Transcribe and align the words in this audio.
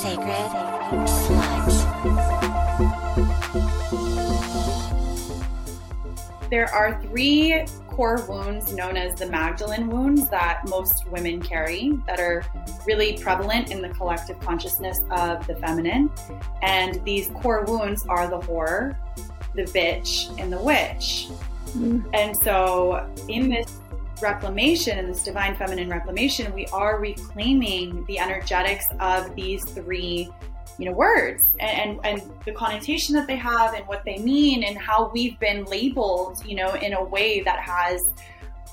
Sacred 0.00 0.50
Slut. 1.04 1.68
There 6.48 6.72
are 6.72 6.98
three 7.02 7.66
core 7.88 8.24
wounds 8.26 8.72
known 8.72 8.96
as 8.96 9.18
the 9.18 9.26
Magdalene 9.26 9.90
wounds 9.90 10.30
that 10.30 10.62
most 10.68 11.06
women 11.08 11.42
carry 11.42 11.92
that 12.06 12.18
are 12.18 12.42
really 12.86 13.18
prevalent 13.18 13.70
in 13.70 13.82
the 13.82 13.90
collective 13.90 14.40
consciousness 14.40 15.02
of 15.10 15.46
the 15.46 15.56
feminine. 15.56 16.10
And 16.62 17.04
these 17.04 17.28
core 17.34 17.66
wounds 17.66 18.06
are 18.06 18.26
the 18.26 18.38
whore, 18.38 18.96
the 19.54 19.64
bitch, 19.64 20.34
and 20.40 20.50
the 20.50 20.62
witch. 20.62 21.28
Mm. 21.72 22.08
And 22.14 22.34
so 22.38 23.06
in 23.28 23.50
this 23.50 23.79
reclamation, 24.22 24.98
and 24.98 25.08
this 25.08 25.22
divine 25.22 25.56
feminine 25.56 25.88
reclamation, 25.88 26.52
we 26.54 26.66
are 26.66 27.00
reclaiming 27.00 28.04
the 28.06 28.18
energetics 28.18 28.84
of 29.00 29.34
these 29.34 29.64
three 29.70 30.30
you 30.80 30.86
know 30.86 30.92
words 30.92 31.42
and, 31.60 32.00
and, 32.04 32.20
and 32.22 32.32
the 32.46 32.52
connotation 32.52 33.14
that 33.14 33.26
they 33.26 33.36
have 33.36 33.74
and 33.74 33.86
what 33.86 34.02
they 34.04 34.18
mean 34.18 34.64
and 34.64 34.78
how 34.78 35.10
we've 35.12 35.38
been 35.38 35.64
labeled 35.64 36.38
you 36.46 36.56
know 36.56 36.72
in 36.74 36.94
a 36.94 37.04
way 37.04 37.40
that 37.40 37.60
has 37.60 38.00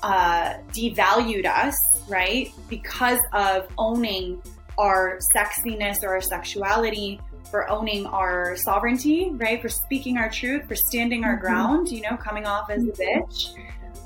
uh, 0.02 0.54
devalued 0.72 1.44
us 1.44 1.76
right? 2.08 2.50
Because 2.70 3.18
of 3.34 3.68
owning 3.76 4.42
our 4.78 5.18
sexiness 5.36 6.02
or 6.02 6.10
our 6.10 6.20
sexuality 6.22 7.20
for 7.50 7.68
owning 7.70 8.06
our 8.06 8.56
sovereignty 8.56 9.30
right? 9.32 9.60
For 9.60 9.68
speaking 9.68 10.16
our 10.16 10.30
truth 10.30 10.66
for 10.66 10.76
standing 10.76 11.24
our 11.24 11.34
mm-hmm. 11.34 11.42
ground 11.42 11.90
you 11.90 12.00
know 12.00 12.16
coming 12.16 12.46
off 12.46 12.70
as 12.70 12.84
a 12.84 12.92
bitch 12.92 13.54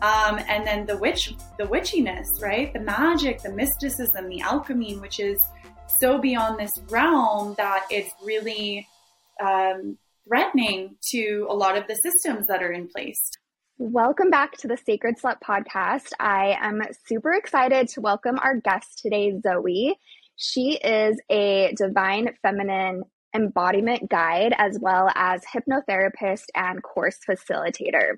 um, 0.02 0.38
and 0.48 0.66
then 0.66 0.84
the 0.84 0.96
witch 0.98 1.34
the 1.58 1.64
witchiness 1.64 2.26
right 2.42 2.72
the 2.74 2.80
magic 2.80 3.40
the 3.42 3.52
mysticism 3.52 4.28
the 4.28 4.40
alchemy 4.42 4.96
which 4.96 5.18
is 5.18 5.42
so 5.98 6.18
beyond 6.18 6.58
this 6.58 6.72
realm 6.90 7.54
that 7.56 7.86
it's 7.88 8.12
really 8.22 8.86
um, 9.42 9.96
threatening 10.26 10.96
to 11.10 11.46
a 11.48 11.54
lot 11.54 11.76
of 11.76 11.86
the 11.86 11.94
systems 11.94 12.46
that 12.46 12.62
are 12.62 12.72
in 12.72 12.88
place. 12.88 13.30
Welcome 13.78 14.30
back 14.30 14.56
to 14.58 14.68
the 14.68 14.76
Sacred 14.76 15.16
Slut 15.18 15.36
podcast. 15.44 16.10
I 16.20 16.56
am 16.60 16.82
super 17.06 17.32
excited 17.32 17.88
to 17.88 18.00
welcome 18.00 18.38
our 18.38 18.56
guest 18.56 19.00
today, 19.02 19.34
Zoe. 19.42 19.96
She 20.36 20.74
is 20.76 21.20
a 21.30 21.72
divine 21.76 22.34
feminine 22.42 23.04
embodiment 23.34 24.10
guide 24.10 24.54
as 24.58 24.78
well 24.80 25.10
as 25.14 25.42
hypnotherapist 25.44 26.44
and 26.54 26.82
course 26.82 27.18
facilitator. 27.28 28.16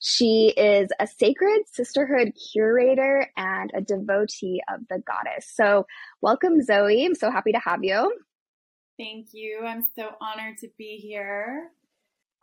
She 0.00 0.52
is 0.56 0.90
a 1.00 1.06
sacred 1.06 1.62
sisterhood 1.66 2.32
curator 2.52 3.28
and 3.36 3.70
a 3.74 3.80
devotee 3.80 4.60
of 4.72 4.80
the 4.88 5.02
goddess. 5.06 5.50
So, 5.52 5.86
welcome, 6.20 6.62
Zoe. 6.62 7.04
I'm 7.04 7.14
so 7.14 7.30
happy 7.30 7.52
to 7.52 7.58
have 7.58 7.82
you. 7.82 8.14
Thank 8.96 9.28
you. 9.32 9.60
I'm 9.64 9.86
so 9.96 10.10
honored 10.20 10.58
to 10.58 10.68
be 10.78 10.96
here. 10.96 11.70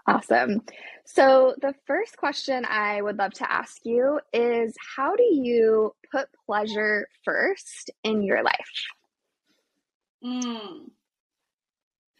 Awesome. 0.07 0.61
So, 1.05 1.55
the 1.61 1.73
first 1.87 2.17
question 2.17 2.65
I 2.65 3.01
would 3.01 3.17
love 3.17 3.33
to 3.35 3.51
ask 3.51 3.77
you 3.85 4.19
is 4.33 4.75
How 4.95 5.15
do 5.15 5.23
you 5.23 5.95
put 6.11 6.27
pleasure 6.45 7.07
first 7.23 7.89
in 8.03 8.21
your 8.21 8.43
life? 8.43 8.85
Mm. 10.23 10.89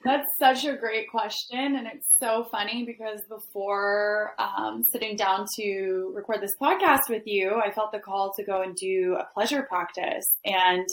That's 0.06 0.28
such 0.38 0.66
a 0.66 0.78
great 0.78 1.10
question. 1.10 1.76
And 1.76 1.88
it's 1.88 2.08
so 2.20 2.44
funny 2.52 2.86
because 2.86 3.22
before 3.28 4.36
um, 4.38 4.84
sitting 4.84 5.16
down 5.16 5.48
to 5.58 6.12
record 6.14 6.42
this 6.42 6.56
podcast 6.62 7.10
with 7.10 7.24
you, 7.26 7.56
I 7.56 7.72
felt 7.72 7.92
the 7.92 7.98
call 7.98 8.32
to 8.36 8.44
go 8.44 8.62
and 8.62 8.76
do 8.76 9.18
a 9.20 9.26
pleasure 9.34 9.64
practice. 9.64 10.32
And 10.46 10.88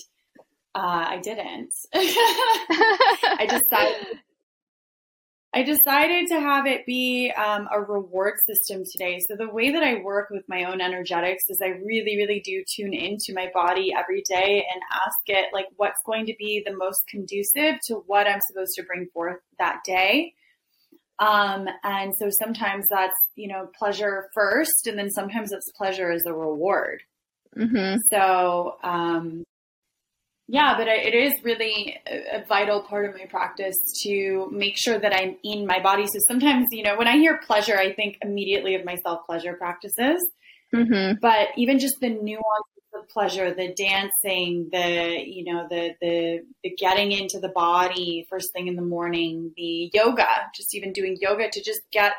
uh, 0.74 1.04
I 1.08 1.20
didn't. 1.22 1.74
I 1.94 3.46
decided 3.46 4.18
I 5.54 5.62
decided 5.62 6.28
to 6.28 6.40
have 6.40 6.66
it 6.66 6.86
be 6.86 7.30
um, 7.32 7.68
a 7.70 7.80
reward 7.80 8.34
system 8.46 8.82
today. 8.90 9.18
So, 9.28 9.36
the 9.36 9.50
way 9.50 9.70
that 9.70 9.82
I 9.82 10.00
work 10.02 10.30
with 10.30 10.44
my 10.48 10.64
own 10.64 10.80
energetics 10.80 11.42
is 11.48 11.60
I 11.62 11.78
really, 11.84 12.16
really 12.16 12.40
do 12.40 12.64
tune 12.74 12.94
into 12.94 13.34
my 13.34 13.50
body 13.52 13.92
every 13.96 14.22
day 14.28 14.64
and 14.72 14.82
ask 14.94 15.18
it, 15.26 15.52
like, 15.52 15.66
what's 15.76 16.00
going 16.06 16.24
to 16.26 16.34
be 16.38 16.62
the 16.64 16.74
most 16.74 17.02
conducive 17.08 17.78
to 17.88 17.96
what 18.06 18.26
I'm 18.26 18.40
supposed 18.48 18.72
to 18.76 18.82
bring 18.84 19.08
forth 19.12 19.40
that 19.58 19.80
day. 19.84 20.32
Um, 21.18 21.68
and 21.84 22.14
so 22.18 22.30
sometimes 22.30 22.86
that's, 22.90 23.14
you 23.36 23.48
know, 23.48 23.68
pleasure 23.78 24.30
first, 24.34 24.86
and 24.86 24.98
then 24.98 25.10
sometimes 25.10 25.52
it's 25.52 25.70
pleasure 25.76 26.10
as 26.10 26.22
a 26.26 26.32
reward. 26.32 27.02
Mm-hmm. 27.56 27.98
So, 28.10 28.76
um, 28.82 29.44
yeah, 30.52 30.76
but 30.76 30.86
it 30.86 31.14
is 31.14 31.32
really 31.42 31.98
a 32.06 32.44
vital 32.44 32.82
part 32.82 33.08
of 33.08 33.14
my 33.14 33.24
practice 33.24 33.74
to 34.02 34.50
make 34.52 34.74
sure 34.76 34.98
that 34.98 35.14
I'm 35.14 35.38
in 35.42 35.66
my 35.66 35.80
body. 35.80 36.04
So 36.04 36.18
sometimes, 36.28 36.66
you 36.72 36.82
know, 36.82 36.98
when 36.98 37.08
I 37.08 37.16
hear 37.16 37.38
pleasure, 37.38 37.78
I 37.78 37.94
think 37.94 38.18
immediately 38.20 38.74
of 38.74 38.84
my 38.84 38.96
self 38.96 39.24
pleasure 39.24 39.54
practices. 39.54 40.22
Mm-hmm. 40.74 41.20
But 41.22 41.48
even 41.56 41.78
just 41.78 41.94
the 42.02 42.10
nuances 42.10 42.92
of 42.92 43.08
pleasure, 43.08 43.54
the 43.54 43.72
dancing, 43.72 44.68
the 44.70 45.24
you 45.26 45.50
know, 45.50 45.66
the 45.70 45.94
the 46.02 46.40
the 46.62 46.76
getting 46.76 47.12
into 47.12 47.40
the 47.40 47.48
body 47.48 48.26
first 48.28 48.52
thing 48.52 48.66
in 48.66 48.76
the 48.76 48.82
morning, 48.82 49.52
the 49.56 49.90
yoga, 49.94 50.28
just 50.54 50.74
even 50.74 50.92
doing 50.92 51.16
yoga 51.18 51.48
to 51.50 51.64
just 51.64 51.80
get 51.92 52.12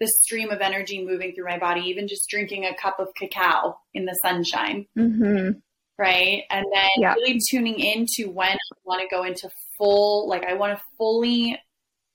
the 0.00 0.08
stream 0.22 0.48
of 0.48 0.62
energy 0.62 1.04
moving 1.04 1.34
through 1.34 1.44
my 1.44 1.58
body, 1.58 1.82
even 1.82 2.08
just 2.08 2.26
drinking 2.30 2.64
a 2.64 2.74
cup 2.74 2.98
of 2.98 3.08
cacao 3.18 3.76
in 3.92 4.06
the 4.06 4.18
sunshine. 4.24 4.86
Mm-hmm 4.96 5.58
right? 5.98 6.42
And 6.50 6.66
then 6.72 6.88
yeah. 6.98 7.14
really 7.14 7.38
tuning 7.50 7.78
into 7.78 8.30
when 8.30 8.52
I 8.52 8.76
want 8.84 9.02
to 9.02 9.14
go 9.14 9.24
into 9.24 9.48
full, 9.78 10.28
like 10.28 10.44
I 10.44 10.54
want 10.54 10.76
to 10.76 10.84
fully 10.98 11.58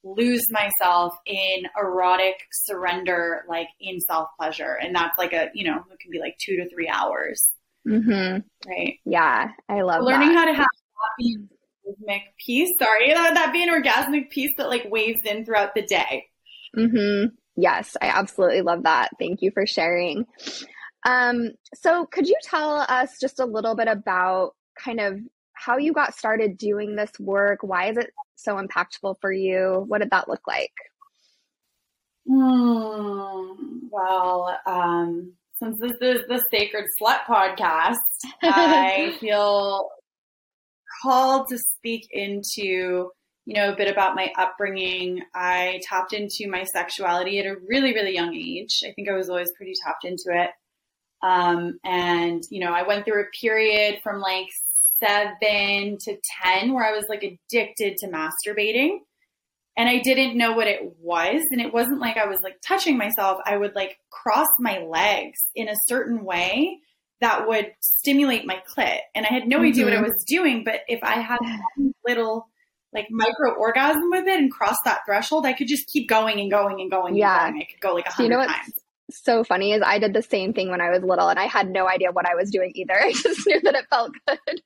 lose 0.04 0.44
myself 0.50 1.14
in 1.26 1.64
erotic 1.80 2.36
surrender, 2.52 3.44
like 3.48 3.68
in 3.80 4.00
self 4.02 4.30
pleasure. 4.40 4.78
And 4.82 4.96
that's 4.96 5.18
like 5.18 5.34
a, 5.34 5.50
you 5.54 5.66
know, 5.66 5.78
it 5.78 6.00
can 6.00 6.12
be 6.12 6.20
like 6.20 6.36
two 6.44 6.58
to 6.58 6.70
three 6.70 6.90
hours. 6.90 7.48
Mm-hmm. 7.88 8.70
Right. 8.70 9.00
Yeah. 9.06 9.50
I 9.70 9.82
love 9.82 10.04
learning 10.04 10.30
that. 10.30 10.38
how 10.38 10.46
to 10.46 10.54
have 10.54 10.68
happy 11.20 11.38
rhythmic 11.86 12.22
peace. 12.46 12.70
Sorry, 12.80 13.14
that, 13.14 13.34
that 13.34 13.54
be 13.54 13.64
an 13.64 13.70
orgasmic 13.70 14.30
piece 14.30 14.52
that 14.58 14.70
like 14.70 14.86
waves 14.90 15.20
in 15.26 15.46
throughout 15.46 15.74
the 15.76 15.82
day. 15.82 16.26
Mm-hmm. 16.78 17.36
Yes, 17.58 17.98
I 18.02 18.08
absolutely 18.08 18.62
love 18.62 18.84
that. 18.84 19.10
Thank 19.20 19.42
you 19.42 19.52
for 19.52 19.66
sharing. 19.66 20.26
Um, 21.06 21.52
so, 21.74 22.06
could 22.06 22.28
you 22.28 22.36
tell 22.44 22.86
us 22.88 23.18
just 23.20 23.40
a 23.40 23.46
little 23.46 23.76
bit 23.76 23.88
about 23.88 24.52
kind 24.78 25.00
of 25.00 25.20
how 25.54 25.78
you 25.78 25.94
got 25.94 26.16
started 26.16 26.58
doing 26.58 26.96
this 26.96 27.12
work? 27.20 27.60
Why 27.62 27.90
is 27.90 27.98
it 27.98 28.12
so 28.36 28.58
impactful 28.58 29.16
for 29.22 29.32
you? 29.32 29.86
What 29.88 30.02
did 30.02 30.12
that 30.12 30.28
look 30.28 30.48
like? 30.48 30.74
Hmm. 32.28 33.88
Well, 33.92 34.58
um, 34.66 35.34
since 35.60 35.78
this 35.80 35.98
is 36.02 36.22
the 36.28 36.44
Sacred 36.52 36.86
Slut 37.02 37.22
podcast, 37.28 37.98
I 38.42 39.16
feel 39.20 39.90
called 41.04 41.48
to 41.50 41.58
speak 41.58 42.08
into 42.12 43.10
you 43.46 43.56
know 43.56 43.72
a 43.72 43.76
bit 43.76 43.92
about 43.92 44.16
my 44.16 44.32
upbringing 44.38 45.22
i 45.34 45.80
tapped 45.84 46.14
into 46.14 46.48
my 46.48 46.64
sexuality 46.64 47.40
at 47.40 47.46
a 47.46 47.56
really 47.68 47.94
really 47.94 48.14
young 48.14 48.36
age 48.36 48.82
i 48.86 48.92
think 48.94 49.10
i 49.10 49.14
was 49.14 49.30
always 49.30 49.52
pretty 49.58 49.74
tapped 49.84 50.06
into 50.06 50.26
it 50.28 50.52
um, 51.24 51.80
and, 51.84 52.44
you 52.50 52.60
know, 52.60 52.74
I 52.74 52.88
went 52.88 53.06
through 53.06 53.22
a 53.22 53.38
period 53.40 54.00
from 54.04 54.20
like 54.20 54.48
seven 55.00 55.98
to 56.00 56.18
10 56.44 56.74
where 56.74 56.86
I 56.86 56.96
was 56.96 57.06
like 57.10 57.24
addicted 57.24 57.98
to 57.98 58.08
masturbating. 58.08 59.00
And 59.78 59.88
I 59.88 60.00
didn't 60.00 60.38
know 60.38 60.54
what 60.54 60.68
it 60.68 60.82
was. 61.00 61.42
And 61.52 61.62
it 61.62 61.74
wasn't 61.74 62.02
like 62.02 62.18
I 62.18 62.26
was 62.26 62.40
like 62.44 62.58
touching 62.66 62.98
myself. 62.98 63.40
I 63.46 63.56
would 63.56 63.74
like 63.74 63.98
cross 64.10 64.50
my 64.60 64.80
legs 64.80 65.40
in 65.56 65.70
a 65.70 65.76
certain 65.88 66.26
way 66.26 66.80
that 67.22 67.48
would 67.48 67.72
stimulate 67.80 68.46
my 68.46 68.62
clit. 68.76 69.00
And 69.16 69.26
I 69.26 69.30
had 69.30 69.48
no 69.48 69.58
mm-hmm. 69.58 69.66
idea 69.68 69.84
what 69.86 69.94
I 69.94 69.98
mm-hmm. 69.98 70.06
was 70.06 70.26
doing. 70.28 70.64
But 70.66 70.82
if 70.88 71.02
I 71.04 71.20
had 71.22 71.40
a 71.42 71.60
little 72.08 72.48
like 72.94 73.08
micro 73.10 73.54
orgasm 73.54 74.10
with 74.10 74.28
it 74.28 74.40
and 74.40 74.52
cross 74.52 74.76
that 74.84 75.02
threshold, 75.06 75.46
I 75.46 75.54
could 75.54 75.68
just 75.68 75.88
keep 75.88 76.10
going 76.10 76.42
and 76.42 76.52
going 76.52 76.82
and 76.82 76.92
going. 76.92 77.16
Yeah. 77.16 77.46
And 77.46 77.54
going. 77.54 77.62
I 77.62 77.72
could 77.72 77.80
go 77.80 77.94
like 77.94 78.08
a 78.08 78.12
hundred 78.12 78.32
you 78.32 78.38
know 78.38 78.46
times 78.46 78.74
so 79.12 79.44
funny 79.44 79.74
is 79.74 79.82
I 79.86 80.00
did 80.00 80.14
the 80.14 80.22
same 80.22 80.54
thing 80.54 80.70
when 80.70 80.82
I 80.82 80.90
was 80.90 81.04
little 81.04 81.30
and 81.30 81.40
I 81.40 81.46
had 81.46 81.70
no 81.70 81.88
idea 81.88 82.12
what 82.12 82.28
I 82.28 82.36
was 82.36 82.52
doing 82.52 82.72
either. 82.76 82.94
I 83.02 83.12
just 83.14 83.48
knew 83.48 83.60
that 83.62 83.76
it 83.76 83.86
felt 83.90 84.12
good. 84.28 84.62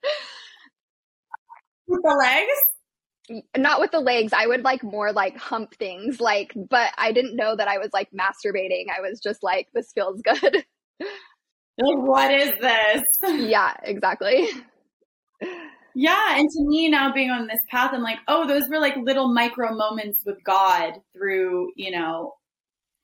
With 1.88 2.02
the 2.04 2.16
legs? 2.16 3.44
Not 3.58 3.80
with 3.80 3.92
the 3.92 4.00
legs. 4.00 4.34
I 4.34 4.48
would 4.48 4.64
like 4.64 4.84
more 4.84 5.12
like 5.12 5.38
hump 5.38 5.76
things, 5.76 6.20
like, 6.20 6.54
but 6.56 6.92
I 6.98 7.12
didn't 7.12 7.36
know 7.36 7.56
that 7.56 7.68
I 7.68 7.78
was 7.78 7.90
like 7.94 8.10
masturbating. 8.12 8.86
I 8.96 9.02
was 9.02 9.20
just 9.20 9.44
like, 9.44 9.68
this 9.74 9.92
feels 9.94 10.22
good. 10.22 10.66
Like, 11.78 11.98
what 11.98 12.32
is 12.32 12.54
this? 12.62 13.04
Yeah, 13.50 13.74
exactly. 13.84 14.48
Yeah, 15.94 16.38
and 16.38 16.50
to 16.50 16.66
me 16.66 16.90
now 16.90 17.14
being 17.14 17.32
on 17.32 17.48
this 17.48 17.60
path, 17.70 17.92
I'm 17.94 18.02
like, 18.04 18.20
oh, 18.28 18.48
those 18.48 18.68
were 18.70 18.80
like 18.80 18.96
little 18.98 19.34
micro 19.34 19.74
moments 19.74 20.24
with 20.26 20.44
God 20.44 20.94
through, 21.14 21.72
you 21.76 21.92
know, 21.92 22.34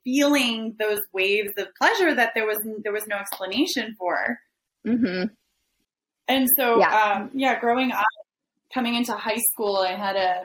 feeling 0.03 0.75
those 0.79 0.99
waves 1.13 1.51
of 1.57 1.67
pleasure 1.79 2.13
that 2.15 2.31
there 2.35 2.45
was 2.45 2.57
there 2.83 2.93
was 2.93 3.07
no 3.07 3.17
explanation 3.17 3.95
for. 3.97 4.39
Mm-hmm. 4.85 5.25
And 6.27 6.47
so, 6.57 6.79
yeah. 6.79 7.15
Um, 7.15 7.31
yeah, 7.33 7.59
growing 7.59 7.91
up, 7.91 8.05
coming 8.73 8.95
into 8.95 9.13
high 9.13 9.41
school, 9.53 9.77
I 9.77 9.95
had 9.95 10.15
a 10.15 10.43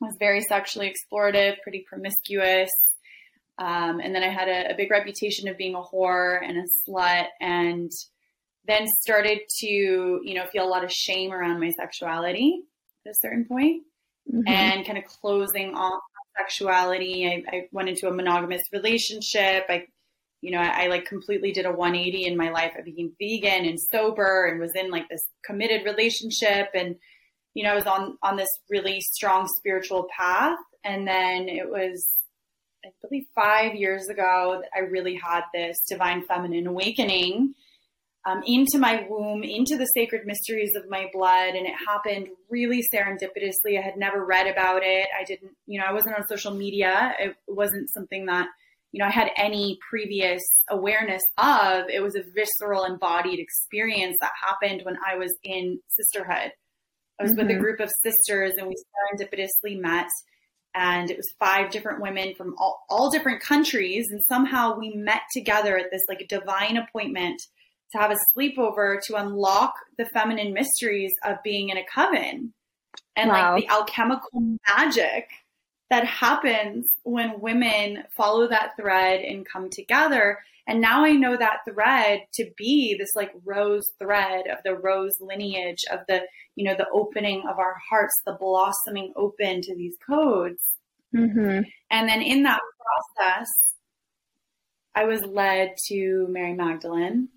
was 0.00 0.16
very 0.18 0.40
sexually 0.42 0.92
explorative, 0.92 1.56
pretty 1.62 1.84
promiscuous. 1.88 2.70
Um, 3.58 4.00
and 4.00 4.14
then 4.14 4.22
I 4.22 4.28
had 4.28 4.48
a, 4.48 4.72
a, 4.72 4.76
big 4.76 4.90
reputation 4.90 5.48
of 5.48 5.56
being 5.56 5.74
a 5.74 5.82
whore 5.82 6.38
and 6.40 6.56
a 6.58 6.64
slut, 6.88 7.26
and 7.40 7.90
then 8.68 8.86
started 9.00 9.40
to, 9.60 9.66
you 9.66 10.34
know, 10.34 10.46
feel 10.52 10.64
a 10.64 10.70
lot 10.70 10.84
of 10.84 10.92
shame 10.92 11.32
around 11.32 11.58
my 11.58 11.70
sexuality 11.70 12.62
at 13.04 13.10
a 13.10 13.14
certain 13.20 13.44
point, 13.46 13.82
mm-hmm. 14.32 14.46
and 14.46 14.86
kind 14.86 14.96
of 14.96 15.04
closing 15.06 15.74
off 15.74 16.00
sexuality. 16.38 17.26
I, 17.26 17.56
I, 17.56 17.62
went 17.72 17.88
into 17.88 18.08
a 18.08 18.14
monogamous 18.14 18.62
relationship. 18.72 19.64
I, 19.68 19.86
you 20.40 20.50
know, 20.50 20.58
I, 20.58 20.84
I 20.84 20.86
like 20.86 21.04
completely 21.04 21.52
did 21.52 21.66
a 21.66 21.72
180 21.72 22.26
in 22.26 22.36
my 22.36 22.50
life. 22.50 22.72
I 22.78 22.82
became 22.82 23.12
vegan 23.20 23.66
and 23.66 23.78
sober, 23.78 24.46
and 24.46 24.60
was 24.60 24.72
in 24.74 24.90
like 24.90 25.08
this 25.08 25.22
committed 25.44 25.84
relationship, 25.84 26.68
and 26.74 26.96
you 27.54 27.64
know, 27.64 27.72
I 27.72 27.74
was 27.74 27.86
on 27.86 28.16
on 28.22 28.36
this 28.36 28.48
really 28.70 29.00
strong 29.00 29.48
spiritual 29.58 30.06
path, 30.16 30.58
and 30.84 31.06
then 31.06 31.48
it 31.48 31.68
was 31.68 32.06
I 32.84 32.90
believe 33.02 33.24
five 33.34 33.74
years 33.74 34.08
ago 34.08 34.60
that 34.62 34.70
I 34.74 34.86
really 34.86 35.16
had 35.16 35.42
this 35.52 35.76
divine 35.88 36.22
feminine 36.26 36.66
awakening 36.66 37.54
um, 38.24 38.42
into 38.46 38.78
my 38.78 39.06
womb, 39.08 39.42
into 39.42 39.76
the 39.76 39.86
sacred 39.86 40.26
mysteries 40.26 40.70
of 40.76 40.88
my 40.88 41.06
blood. 41.12 41.54
And 41.54 41.66
it 41.66 41.74
happened 41.86 42.28
really 42.50 42.84
serendipitously. 42.94 43.78
I 43.78 43.82
had 43.82 43.96
never 43.96 44.24
read 44.24 44.46
about 44.46 44.82
it. 44.82 45.08
I 45.18 45.24
didn't, 45.24 45.52
you 45.66 45.80
know, 45.80 45.86
I 45.86 45.92
wasn't 45.92 46.16
on 46.16 46.26
social 46.28 46.52
media. 46.52 47.14
It 47.18 47.36
wasn't 47.46 47.90
something 47.92 48.26
that, 48.26 48.48
you 48.92 49.00
know, 49.00 49.06
I 49.06 49.12
had 49.12 49.30
any 49.36 49.78
previous 49.88 50.42
awareness 50.68 51.22
of. 51.38 51.84
It 51.88 52.02
was 52.02 52.16
a 52.16 52.24
visceral, 52.34 52.84
embodied 52.84 53.38
experience 53.38 54.16
that 54.20 54.32
happened 54.46 54.82
when 54.84 54.96
I 54.96 55.16
was 55.16 55.34
in 55.44 55.80
sisterhood. 55.88 56.52
I 57.18 57.22
was 57.22 57.32
mm-hmm. 57.32 57.40
with 57.40 57.50
a 57.50 57.52
mm-hmm. 57.54 57.62
group 57.62 57.80
of 57.80 57.90
sisters 58.02 58.54
and 58.56 58.68
we 58.68 58.74
serendipitously 58.74 59.80
met 59.80 60.08
and 60.74 61.10
it 61.10 61.16
was 61.16 61.34
five 61.38 61.70
different 61.70 62.02
women 62.02 62.34
from 62.36 62.54
all, 62.58 62.84
all 62.90 63.10
different 63.10 63.40
countries 63.40 64.06
and 64.10 64.20
somehow 64.28 64.78
we 64.78 64.94
met 64.94 65.22
together 65.32 65.76
at 65.76 65.90
this 65.90 66.02
like 66.08 66.26
divine 66.28 66.76
appointment 66.76 67.40
to 67.92 67.98
have 67.98 68.10
a 68.10 68.16
sleepover 68.36 68.98
to 69.06 69.16
unlock 69.16 69.74
the 69.96 70.06
feminine 70.06 70.52
mysteries 70.52 71.12
of 71.24 71.36
being 71.42 71.70
in 71.70 71.76
a 71.76 71.84
coven 71.92 72.52
and 73.16 73.30
wow. 73.30 73.54
like 73.54 73.62
the 73.62 73.72
alchemical 73.72 74.56
magic 74.76 75.28
that 75.90 76.04
happens 76.04 76.86
when 77.04 77.40
women 77.40 78.04
follow 78.16 78.46
that 78.48 78.72
thread 78.78 79.20
and 79.20 79.46
come 79.50 79.68
together 79.70 80.38
and 80.68 80.82
now 80.82 81.02
I 81.02 81.12
know 81.12 81.34
that 81.34 81.60
thread 81.66 82.24
to 82.34 82.50
be 82.58 82.94
this 82.98 83.08
like 83.16 83.32
rose 83.46 83.86
thread 83.98 84.44
of 84.52 84.58
the 84.64 84.74
rose 84.74 85.14
lineage 85.18 85.82
of 85.90 86.00
the, 86.08 86.20
you 86.56 86.64
know, 86.64 86.74
the 86.76 86.86
opening 86.92 87.42
of 87.48 87.58
our 87.58 87.76
hearts, 87.88 88.12
the 88.26 88.36
blossoming 88.38 89.14
open 89.16 89.62
to 89.62 89.74
these 89.74 89.94
codes. 90.06 90.62
Mm-hmm. 91.16 91.62
And 91.90 92.08
then 92.08 92.20
in 92.20 92.42
that 92.42 92.60
process, 93.16 93.48
I 94.94 95.04
was 95.04 95.22
led 95.22 95.72
to 95.88 96.26
Mary 96.28 96.52
Magdalene. 96.52 97.30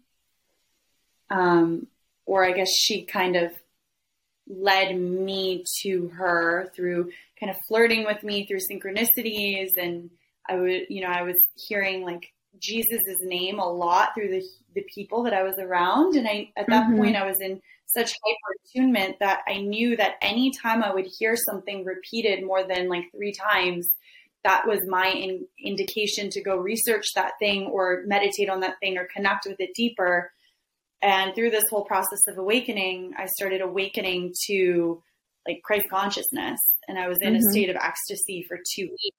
Um, 1.31 1.87
or 2.25 2.45
I 2.45 2.51
guess 2.51 2.69
she 2.69 3.05
kind 3.05 3.35
of 3.35 3.51
led 4.47 4.95
me 4.97 5.63
to 5.81 6.09
her 6.09 6.71
through 6.75 7.11
kind 7.39 7.49
of 7.49 7.57
flirting 7.67 8.05
with 8.05 8.23
me 8.23 8.45
through 8.45 8.59
synchronicities 8.69 9.69
and 9.77 10.09
I 10.49 10.55
would, 10.55 10.87
you 10.89 11.01
know, 11.01 11.07
I 11.07 11.21
was 11.21 11.35
hearing 11.55 12.03
like 12.03 12.33
Jesus's 12.59 13.19
name 13.21 13.59
a 13.59 13.71
lot 13.71 14.09
through 14.13 14.29
the 14.29 14.43
the 14.73 14.85
people 14.93 15.23
that 15.23 15.33
I 15.33 15.43
was 15.43 15.55
around, 15.59 16.15
and 16.15 16.27
I 16.27 16.49
at 16.57 16.67
that 16.67 16.87
mm-hmm. 16.87 16.97
point 16.97 17.15
I 17.15 17.25
was 17.25 17.37
in 17.41 17.61
such 17.87 18.13
hyper 18.13 18.55
attunement 18.65 19.17
that 19.19 19.41
I 19.47 19.57
knew 19.57 19.97
that 19.97 20.15
anytime 20.21 20.83
I 20.83 20.93
would 20.93 21.07
hear 21.19 21.35
something 21.35 21.83
repeated 21.83 22.45
more 22.45 22.63
than 22.63 22.87
like 22.87 23.03
three 23.13 23.33
times, 23.33 23.87
that 24.43 24.65
was 24.65 24.79
my 24.87 25.07
in, 25.07 25.45
indication 25.59 26.29
to 26.29 26.41
go 26.41 26.55
research 26.55 27.05
that 27.15 27.33
thing 27.39 27.65
or 27.65 28.03
meditate 28.05 28.49
on 28.49 28.61
that 28.61 28.75
thing 28.81 28.97
or 28.97 29.07
connect 29.13 29.45
with 29.45 29.59
it 29.59 29.71
deeper. 29.75 30.31
And 31.01 31.33
through 31.33 31.49
this 31.49 31.65
whole 31.69 31.85
process 31.85 32.21
of 32.27 32.37
awakening, 32.37 33.13
I 33.17 33.25
started 33.25 33.61
awakening 33.61 34.33
to 34.47 35.01
like 35.47 35.61
Christ 35.63 35.87
consciousness, 35.89 36.59
and 36.87 36.99
I 36.99 37.07
was 37.07 37.17
in 37.21 37.33
mm-hmm. 37.33 37.47
a 37.47 37.51
state 37.51 37.69
of 37.69 37.75
ecstasy 37.75 38.45
for 38.47 38.57
two 38.57 38.89
weeks 38.89 39.17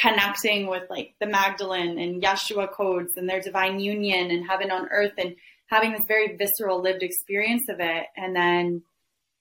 connecting 0.00 0.66
with 0.66 0.84
like 0.88 1.14
the 1.20 1.26
Magdalene 1.26 1.98
and 1.98 2.22
Yeshua 2.22 2.72
codes 2.72 3.12
and 3.16 3.28
their 3.28 3.40
divine 3.40 3.80
union 3.80 4.30
and 4.30 4.48
heaven 4.48 4.70
on 4.70 4.88
earth 4.90 5.12
and 5.18 5.34
having 5.66 5.92
this 5.92 6.00
very 6.08 6.36
visceral 6.36 6.80
lived 6.80 7.02
experience 7.02 7.68
of 7.68 7.80
it. 7.80 8.06
And 8.16 8.34
then, 8.34 8.82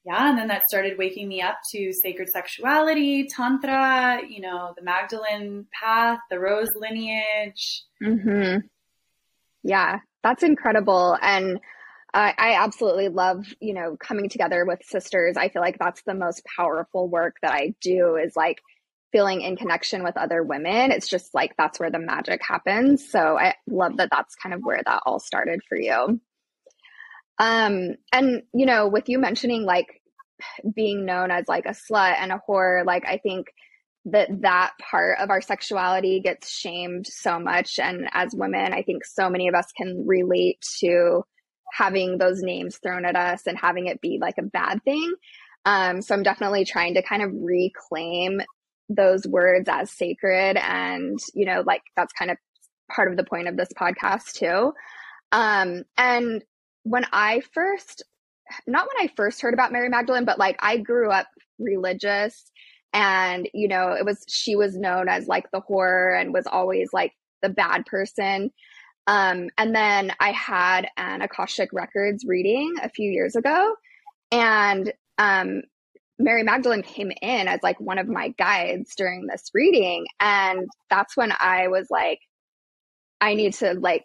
yeah, 0.06 0.30
and 0.30 0.38
then 0.38 0.48
that 0.50 0.64
started 0.70 0.98
waking 0.98 1.28
me 1.28 1.42
up 1.42 1.58
to 1.74 1.94
sacred 1.94 2.28
sexuality, 2.30 3.28
Tantra, 3.36 4.22
you 4.28 4.42
know, 4.42 4.74
the 4.78 4.84
Magdalene 4.84 5.66
path, 5.72 6.20
the 6.30 6.40
Rose 6.40 6.70
lineage. 6.76 7.84
Mm-hmm. 8.04 8.60
Yeah, 9.64 10.00
that's 10.24 10.44
incredible. 10.44 11.18
And 11.22 11.60
I, 12.14 12.34
I 12.38 12.54
absolutely 12.64 13.10
love, 13.10 13.46
you 13.60 13.74
know, 13.74 13.96
coming 13.98 14.30
together 14.30 14.66
with 14.66 14.84
sisters. 14.84 15.38
I 15.38 15.50
feel 15.50 15.62
like 15.62 15.78
that's 15.80 16.02
the 16.04 16.16
most 16.16 16.44
powerful 16.56 17.08
work 17.08 17.36
that 17.42 17.54
I 17.54 17.76
do 17.82 18.16
is 18.16 18.36
like 18.36 18.60
feeling 19.12 19.42
in 19.42 19.56
connection 19.56 20.04
with 20.04 20.18
other 20.18 20.44
women. 20.44 20.92
It's 20.92 21.08
just 21.08 21.34
like 21.34 21.56
that's 21.58 21.80
where 21.80 21.92
the 21.92 22.00
magic 22.00 22.42
happens. 22.44 23.10
So 23.10 23.38
I 23.38 23.56
love 23.68 23.98
that 23.98 24.10
that's 24.12 24.36
kind 24.36 24.54
of 24.54 24.62
where 24.62 24.82
that 24.84 25.04
all 25.06 25.20
started 25.20 25.62
for 25.68 25.78
you. 25.78 26.20
Um, 27.38 27.96
and 28.12 28.44
you 28.54 28.66
know, 28.66 28.88
with 28.88 29.08
you 29.08 29.18
mentioning 29.18 29.64
like 29.64 30.02
being 30.76 31.06
known 31.06 31.32
as 31.32 31.46
like 31.48 31.66
a 31.66 31.76
slut 31.76 32.16
and 32.20 32.32
a 32.32 32.42
whore, 32.48 32.86
like 32.86 33.06
I 33.06 33.18
think 33.18 33.48
that 34.06 34.30
that 34.42 34.72
part 34.80 35.20
of 35.20 35.30
our 35.30 35.42
sexuality 35.42 36.22
gets 36.22 36.50
shamed 36.50 37.08
so 37.08 37.40
much. 37.40 37.80
And 37.80 38.08
as 38.14 38.34
women, 38.34 38.74
I 38.74 38.82
think 38.82 39.06
so 39.06 39.30
many 39.30 39.48
of 39.48 39.56
us 39.56 39.68
can 39.76 40.06
relate 40.08 40.64
to 40.80 41.24
having 41.72 42.18
those 42.18 42.42
names 42.42 42.78
thrown 42.78 43.06
at 43.06 43.16
us 43.16 43.46
and 43.46 43.58
having 43.58 43.88
it 43.88 44.02
be 44.02 44.18
like 44.20 44.38
a 44.40 44.44
bad 44.44 44.84
thing. 44.84 45.14
Um, 45.66 46.02
so 46.02 46.16
I'm 46.16 46.24
definitely 46.24 46.66
trying 46.66 46.96
to 46.96 47.04
kind 47.04 47.22
of 47.22 47.32
reclaim 47.34 48.42
those 48.90 49.26
words 49.28 49.70
as 49.70 49.92
sacred 49.92 50.58
and 50.58 51.20
you 51.36 51.46
know 51.46 51.64
like 51.66 51.84
that's 51.96 52.12
kind 52.14 52.32
of 52.32 52.38
part 52.92 53.10
of 53.10 53.18
the 53.18 53.24
point 53.24 53.48
of 53.48 53.56
this 53.56 53.70
podcast 53.80 54.34
too 54.34 54.74
um 55.32 55.84
and 55.96 56.44
when 56.84 57.06
i 57.14 57.42
first 57.54 58.04
not 58.66 58.88
when 58.88 59.06
i 59.06 59.12
first 59.16 59.42
heard 59.42 59.54
about 59.54 59.72
mary 59.72 59.90
magdalene 59.90 60.26
but 60.26 60.40
like 60.40 60.56
i 60.60 60.78
grew 60.78 61.12
up 61.12 61.28
religious 61.60 62.52
and 62.94 63.50
you 63.54 63.68
know 63.68 63.92
it 63.94 64.06
was 64.06 64.24
she 64.28 64.56
was 64.56 64.76
known 64.76 65.08
as 65.08 65.28
like 65.28 65.50
the 65.52 65.62
whore 65.62 66.20
and 66.20 66.34
was 66.34 66.48
always 66.48 66.90
like 66.94 67.14
the 67.42 67.50
bad 67.50 67.86
person 67.86 68.52
um 69.08 69.50
and 69.58 69.76
then 69.76 70.12
i 70.20 70.32
had 70.32 70.88
an 70.98 71.22
akashic 71.22 71.70
records 71.72 72.26
reading 72.28 72.76
a 72.82 72.90
few 72.90 73.10
years 73.10 73.36
ago 73.36 73.76
and 74.32 74.94
um 75.18 75.62
Mary 76.22 76.44
Magdalene 76.44 76.84
came 76.84 77.12
in 77.22 77.48
as 77.48 77.62
like 77.64 77.80
one 77.80 77.98
of 77.98 78.10
my 78.10 78.30
guides 78.38 78.94
during 78.96 79.26
this 79.26 79.50
reading. 79.54 80.06
And 80.20 80.68
that's 80.90 81.16
when 81.16 81.32
I 81.32 81.70
was 81.70 81.88
like, 81.90 82.20
I 83.22 83.36
need 83.36 83.54
to 83.56 83.74
like 83.74 84.04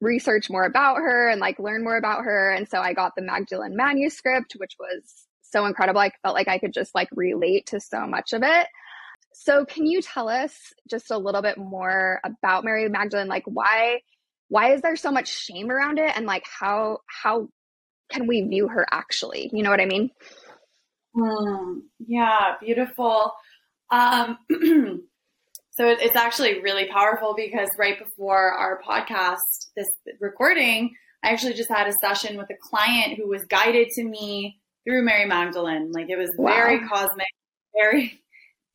research 0.00 0.50
more 0.50 0.64
about 0.64 0.96
her 0.96 1.28
and 1.28 1.40
like 1.40 1.60
learn 1.60 1.84
more 1.84 1.96
about 1.96 2.24
her. 2.24 2.50
And 2.50 2.68
so 2.68 2.80
I 2.80 2.94
got 2.94 3.12
the 3.16 3.22
Magdalene 3.22 3.76
manuscript, 3.76 4.54
which 4.56 4.74
was 4.78 5.04
so 5.52 5.66
incredible. 5.66 6.00
I 6.00 6.10
felt 6.22 6.34
like 6.34 6.48
I 6.48 6.58
could 6.58 6.72
just 6.72 6.94
like 6.94 7.08
relate 7.12 7.66
to 7.66 7.80
so 7.80 8.06
much 8.06 8.32
of 8.32 8.42
it. 8.42 8.66
So 9.34 9.64
can 9.64 9.86
you 9.86 10.02
tell 10.02 10.28
us 10.28 10.54
just 10.90 11.10
a 11.10 11.18
little 11.18 11.42
bit 11.42 11.58
more 11.58 12.20
about 12.24 12.64
Mary 12.64 12.88
Magdalene? 12.88 13.28
Like 13.28 13.44
why 13.46 14.00
why 14.48 14.74
is 14.74 14.82
there 14.82 14.96
so 14.96 15.10
much 15.10 15.28
shame 15.28 15.70
around 15.70 15.98
it 15.98 16.12
and 16.14 16.26
like 16.26 16.44
how 16.46 16.98
how 17.06 17.48
can 18.10 18.26
we 18.26 18.42
view 18.42 18.68
her 18.68 18.86
actually? 18.90 19.50
You 19.52 19.62
know 19.62 19.70
what 19.70 19.80
I 19.80 19.86
mean? 19.86 20.10
Mm, 21.16 21.80
yeah, 22.06 22.54
beautiful. 22.60 23.32
Um, 23.90 24.38
so 25.70 25.88
it's 25.88 26.16
actually 26.16 26.60
really 26.60 26.86
powerful 26.86 27.34
because 27.36 27.68
right 27.78 27.98
before 27.98 28.52
our 28.52 28.80
podcast, 28.86 29.70
this 29.76 29.88
recording, 30.20 30.94
I 31.22 31.30
actually 31.30 31.54
just 31.54 31.70
had 31.70 31.86
a 31.86 31.92
session 32.02 32.36
with 32.36 32.48
a 32.50 32.56
client 32.60 33.18
who 33.18 33.28
was 33.28 33.44
guided 33.44 33.88
to 33.96 34.04
me 34.04 34.60
through 34.84 35.02
Mary 35.02 35.26
Magdalene. 35.26 35.92
Like 35.92 36.08
it 36.08 36.16
was 36.16 36.30
wow. 36.36 36.52
very 36.52 36.80
cosmic, 36.86 37.26
very, 37.74 38.20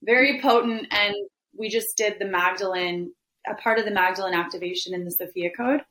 very 0.03 0.39
potent. 0.41 0.87
And 0.91 1.15
we 1.57 1.69
just 1.69 1.87
did 1.97 2.15
the 2.19 2.25
Magdalene, 2.25 3.11
a 3.47 3.55
part 3.55 3.79
of 3.79 3.85
the 3.85 3.91
Magdalene 3.91 4.33
activation 4.33 4.93
in 4.93 5.05
the 5.05 5.11
Sophia 5.11 5.49
Code. 5.55 5.81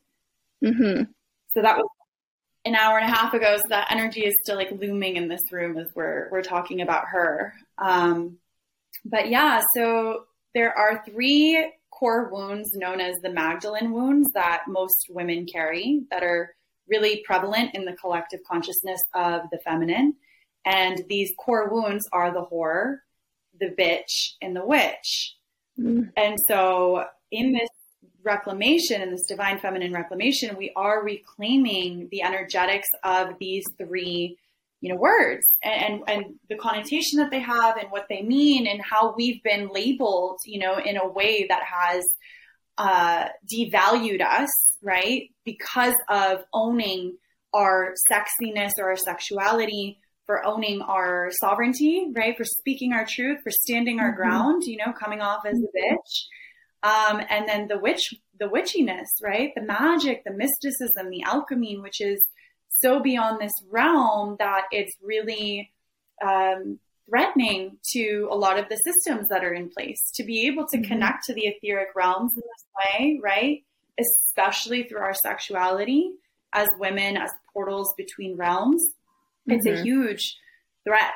Mm-hmm. 0.64 1.04
So 1.54 1.62
that 1.62 1.76
was 1.76 1.88
an 2.64 2.75
hour 2.75 2.99
and 2.99 3.08
a 3.08 3.14
half 3.14 3.32
ago, 3.32 3.56
so 3.56 3.68
that 3.68 3.90
energy 3.90 4.23
is 4.23 4.35
still 4.42 4.56
like 4.56 4.73
looming 4.73 5.16
in 5.16 5.28
this 5.28 5.52
room 5.52 5.78
as 5.78 5.87
we're 5.94 6.28
we're 6.30 6.42
talking 6.42 6.80
about 6.80 7.04
her. 7.08 7.54
Um, 7.78 8.38
but 9.04 9.28
yeah, 9.28 9.62
so 9.75 10.25
there 10.54 10.76
are 10.76 11.04
three 11.06 11.73
core 11.90 12.28
wounds 12.30 12.70
known 12.75 13.00
as 13.00 13.14
the 13.23 13.30
Magdalene 13.30 13.92
wounds 13.92 14.28
that 14.35 14.64
most 14.66 15.06
women 15.08 15.46
carry 15.46 16.02
that 16.11 16.25
are 16.25 16.55
really 16.88 17.22
prevalent 17.26 17.74
in 17.74 17.84
the 17.84 17.94
collective 17.94 18.40
consciousness 18.50 19.00
of 19.14 19.42
the 19.50 19.58
feminine. 19.64 20.14
And 20.64 21.04
these 21.08 21.32
core 21.38 21.68
wounds 21.68 22.08
are 22.12 22.32
the 22.32 22.44
whore, 22.44 22.98
the 23.58 23.74
bitch, 23.78 24.34
and 24.42 24.54
the 24.54 24.64
witch. 24.64 25.36
Mm. 25.78 26.10
And 26.16 26.38
so 26.48 27.04
in 27.30 27.52
this 27.52 27.68
reclamation, 28.22 29.00
in 29.00 29.10
this 29.10 29.26
divine 29.26 29.58
feminine 29.58 29.92
reclamation, 29.92 30.56
we 30.56 30.72
are 30.74 31.04
reclaiming 31.04 32.08
the 32.10 32.22
energetics 32.22 32.88
of 33.04 33.38
these 33.38 33.64
three, 33.78 34.36
you 34.80 34.92
know, 34.92 34.96
words 34.96 35.46
and, 35.62 35.84
and, 35.84 36.02
and 36.08 36.34
the 36.50 36.56
connotation 36.56 37.18
that 37.18 37.30
they 37.30 37.40
have 37.40 37.76
and 37.76 37.90
what 37.90 38.06
they 38.08 38.22
mean 38.22 38.66
and 38.66 38.80
how 38.82 39.14
we've 39.16 39.42
been 39.42 39.68
labeled, 39.68 40.38
you 40.44 40.58
know, 40.58 40.78
in 40.78 40.96
a 40.96 41.06
way 41.06 41.46
that 41.48 41.62
has 41.62 42.04
uh, 42.78 43.28
devalued 43.50 44.20
us, 44.20 44.50
right? 44.86 45.30
Because 45.44 45.94
of 46.08 46.44
owning 46.54 47.16
our 47.52 47.94
sexiness 48.10 48.70
or 48.78 48.90
our 48.90 48.96
sexuality, 48.96 49.98
for 50.26 50.44
owning 50.44 50.82
our 50.82 51.30
sovereignty, 51.40 52.10
right? 52.14 52.36
For 52.36 52.44
speaking 52.44 52.92
our 52.92 53.06
truth, 53.08 53.38
for 53.44 53.50
standing 53.50 54.00
our 54.00 54.12
Mhm. 54.12 54.16
ground, 54.16 54.62
you 54.64 54.76
know, 54.76 54.92
coming 54.92 55.20
off 55.20 55.46
as 55.46 55.56
a 55.56 55.78
bitch. 55.78 56.14
Um, 56.82 57.22
and 57.30 57.48
then 57.48 57.68
the 57.68 57.78
witch, 57.78 58.02
the 58.38 58.48
witchiness, 58.48 59.06
right? 59.22 59.52
The 59.54 59.62
magic, 59.62 60.24
the 60.24 60.32
mysticism, 60.32 61.10
the 61.10 61.22
alchemy, 61.22 61.78
which 61.78 62.00
is 62.00 62.20
so 62.68 63.00
beyond 63.00 63.40
this 63.40 63.52
realm 63.70 64.36
that 64.38 64.64
it's 64.72 64.94
really 65.00 65.72
um, 66.22 66.80
threatening 67.08 67.78
to 67.92 68.28
a 68.30 68.34
lot 68.34 68.58
of 68.58 68.68
the 68.68 68.76
systems 68.76 69.28
that 69.28 69.44
are 69.44 69.54
in 69.54 69.68
place. 69.68 70.00
To 70.14 70.24
be 70.24 70.46
able 70.46 70.66
to 70.68 70.78
Mhm. 70.78 70.88
connect 70.88 71.24
to 71.26 71.34
the 71.34 71.46
etheric 71.46 71.94
realms 71.94 72.32
in 72.34 72.42
this 72.42 72.66
way, 72.78 73.20
right? 73.22 73.64
Especially 73.98 74.82
through 74.84 75.00
our 75.00 75.14
sexuality 75.14 76.12
as 76.52 76.68
women, 76.78 77.16
as 77.16 77.30
portals 77.52 77.92
between 77.96 78.36
realms, 78.36 78.86
it's 79.46 79.66
a 79.66 79.70
Mhm. 79.70 79.82
huge 79.82 80.36
threat 80.84 81.14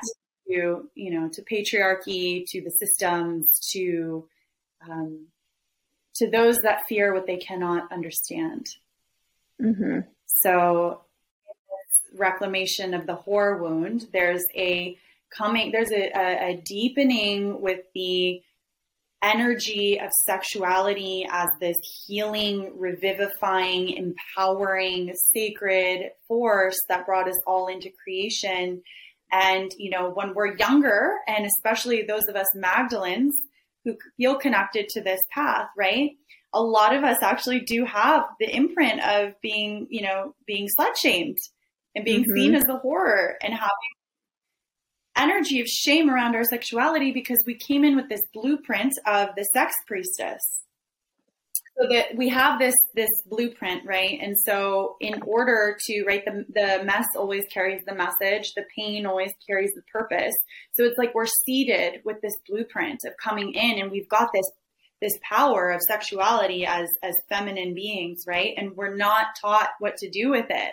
to 0.48 0.90
you 0.94 1.10
know 1.10 1.28
to 1.28 1.42
patriarchy, 1.42 2.44
to 2.46 2.60
the 2.62 2.70
systems, 2.70 3.58
to 3.72 4.28
um, 4.88 5.26
to 6.14 6.30
those 6.30 6.56
that 6.58 6.86
fear 6.88 7.12
what 7.12 7.26
they 7.26 7.36
cannot 7.36 7.90
understand. 7.92 8.66
Mhm. 9.60 10.06
So, 10.26 11.04
reclamation 12.14 12.94
of 12.94 13.06
the 13.06 13.16
whore 13.16 13.60
wound, 13.60 14.08
there's 14.12 14.44
a 14.56 14.98
coming, 15.30 15.70
there's 15.70 15.92
a, 15.92 16.10
a, 16.16 16.50
a 16.50 16.62
deepening 16.64 17.60
with 17.60 17.80
the 17.94 18.42
energy 19.22 20.00
of 20.00 20.10
sexuality 20.26 21.26
as 21.30 21.48
this 21.60 21.76
healing, 22.06 22.72
revivifying, 22.76 23.90
empowering, 23.90 25.12
sacred 25.34 26.10
force 26.26 26.78
that 26.88 27.06
brought 27.06 27.28
us 27.28 27.38
all 27.46 27.68
into 27.68 27.90
creation. 28.02 28.82
And, 29.32 29.70
you 29.78 29.90
know, 29.90 30.10
when 30.10 30.34
we're 30.34 30.56
younger, 30.56 31.12
and 31.28 31.46
especially 31.46 32.02
those 32.02 32.26
of 32.28 32.36
us 32.36 32.46
Magdalens 32.56 33.32
who 33.84 33.96
feel 34.16 34.36
connected 34.36 34.88
to 34.88 35.00
this 35.02 35.20
path, 35.32 35.68
right? 35.76 36.10
a 36.52 36.60
lot 36.60 36.94
of 36.94 37.04
us 37.04 37.22
actually 37.22 37.60
do 37.60 37.84
have 37.84 38.24
the 38.40 38.54
imprint 38.54 39.00
of 39.06 39.34
being, 39.40 39.86
you 39.90 40.02
know, 40.02 40.34
being 40.46 40.68
slut 40.78 40.96
shamed 40.96 41.38
and 41.94 42.04
being 42.04 42.24
Mhm. 42.24 42.34
seen 42.34 42.54
as 42.54 42.62
the 42.64 42.80
whore 42.84 43.34
and 43.40 43.54
having 43.54 43.70
energy 45.20 45.60
of 45.60 45.66
shame 45.66 46.08
around 46.08 46.34
our 46.34 46.44
sexuality 46.44 47.12
because 47.12 47.42
we 47.46 47.54
came 47.54 47.84
in 47.84 47.96
with 47.96 48.08
this 48.08 48.22
blueprint 48.32 48.92
of 49.06 49.28
the 49.36 49.44
sex 49.52 49.74
priestess. 49.86 50.40
So 51.80 51.88
that 51.88 52.14
we 52.14 52.28
have 52.28 52.58
this 52.58 52.74
this 52.94 53.08
blueprint, 53.26 53.86
right? 53.86 54.18
And 54.20 54.36
so 54.36 54.96
in 55.00 55.22
order 55.22 55.78
to 55.86 56.04
right 56.04 56.22
the 56.24 56.44
the 56.52 56.84
mess 56.84 57.06
always 57.16 57.44
carries 57.52 57.80
the 57.86 57.94
message, 57.94 58.52
the 58.54 58.64
pain 58.76 59.06
always 59.06 59.32
carries 59.46 59.70
the 59.74 59.82
purpose. 59.90 60.34
So 60.74 60.84
it's 60.84 60.98
like 60.98 61.14
we're 61.14 61.26
seated 61.46 62.02
with 62.04 62.20
this 62.20 62.34
blueprint 62.46 63.00
of 63.06 63.14
coming 63.22 63.54
in 63.54 63.78
and 63.78 63.90
we've 63.90 64.08
got 64.08 64.28
this 64.34 64.50
this 65.00 65.18
power 65.22 65.70
of 65.70 65.80
sexuality 65.88 66.66
as 66.66 66.88
as 67.02 67.14
feminine 67.28 67.74
beings, 67.74 68.24
right? 68.26 68.52
And 68.56 68.76
we're 68.76 68.96
not 68.96 69.28
taught 69.40 69.70
what 69.78 69.96
to 69.98 70.10
do 70.10 70.30
with 70.30 70.46
it, 70.50 70.72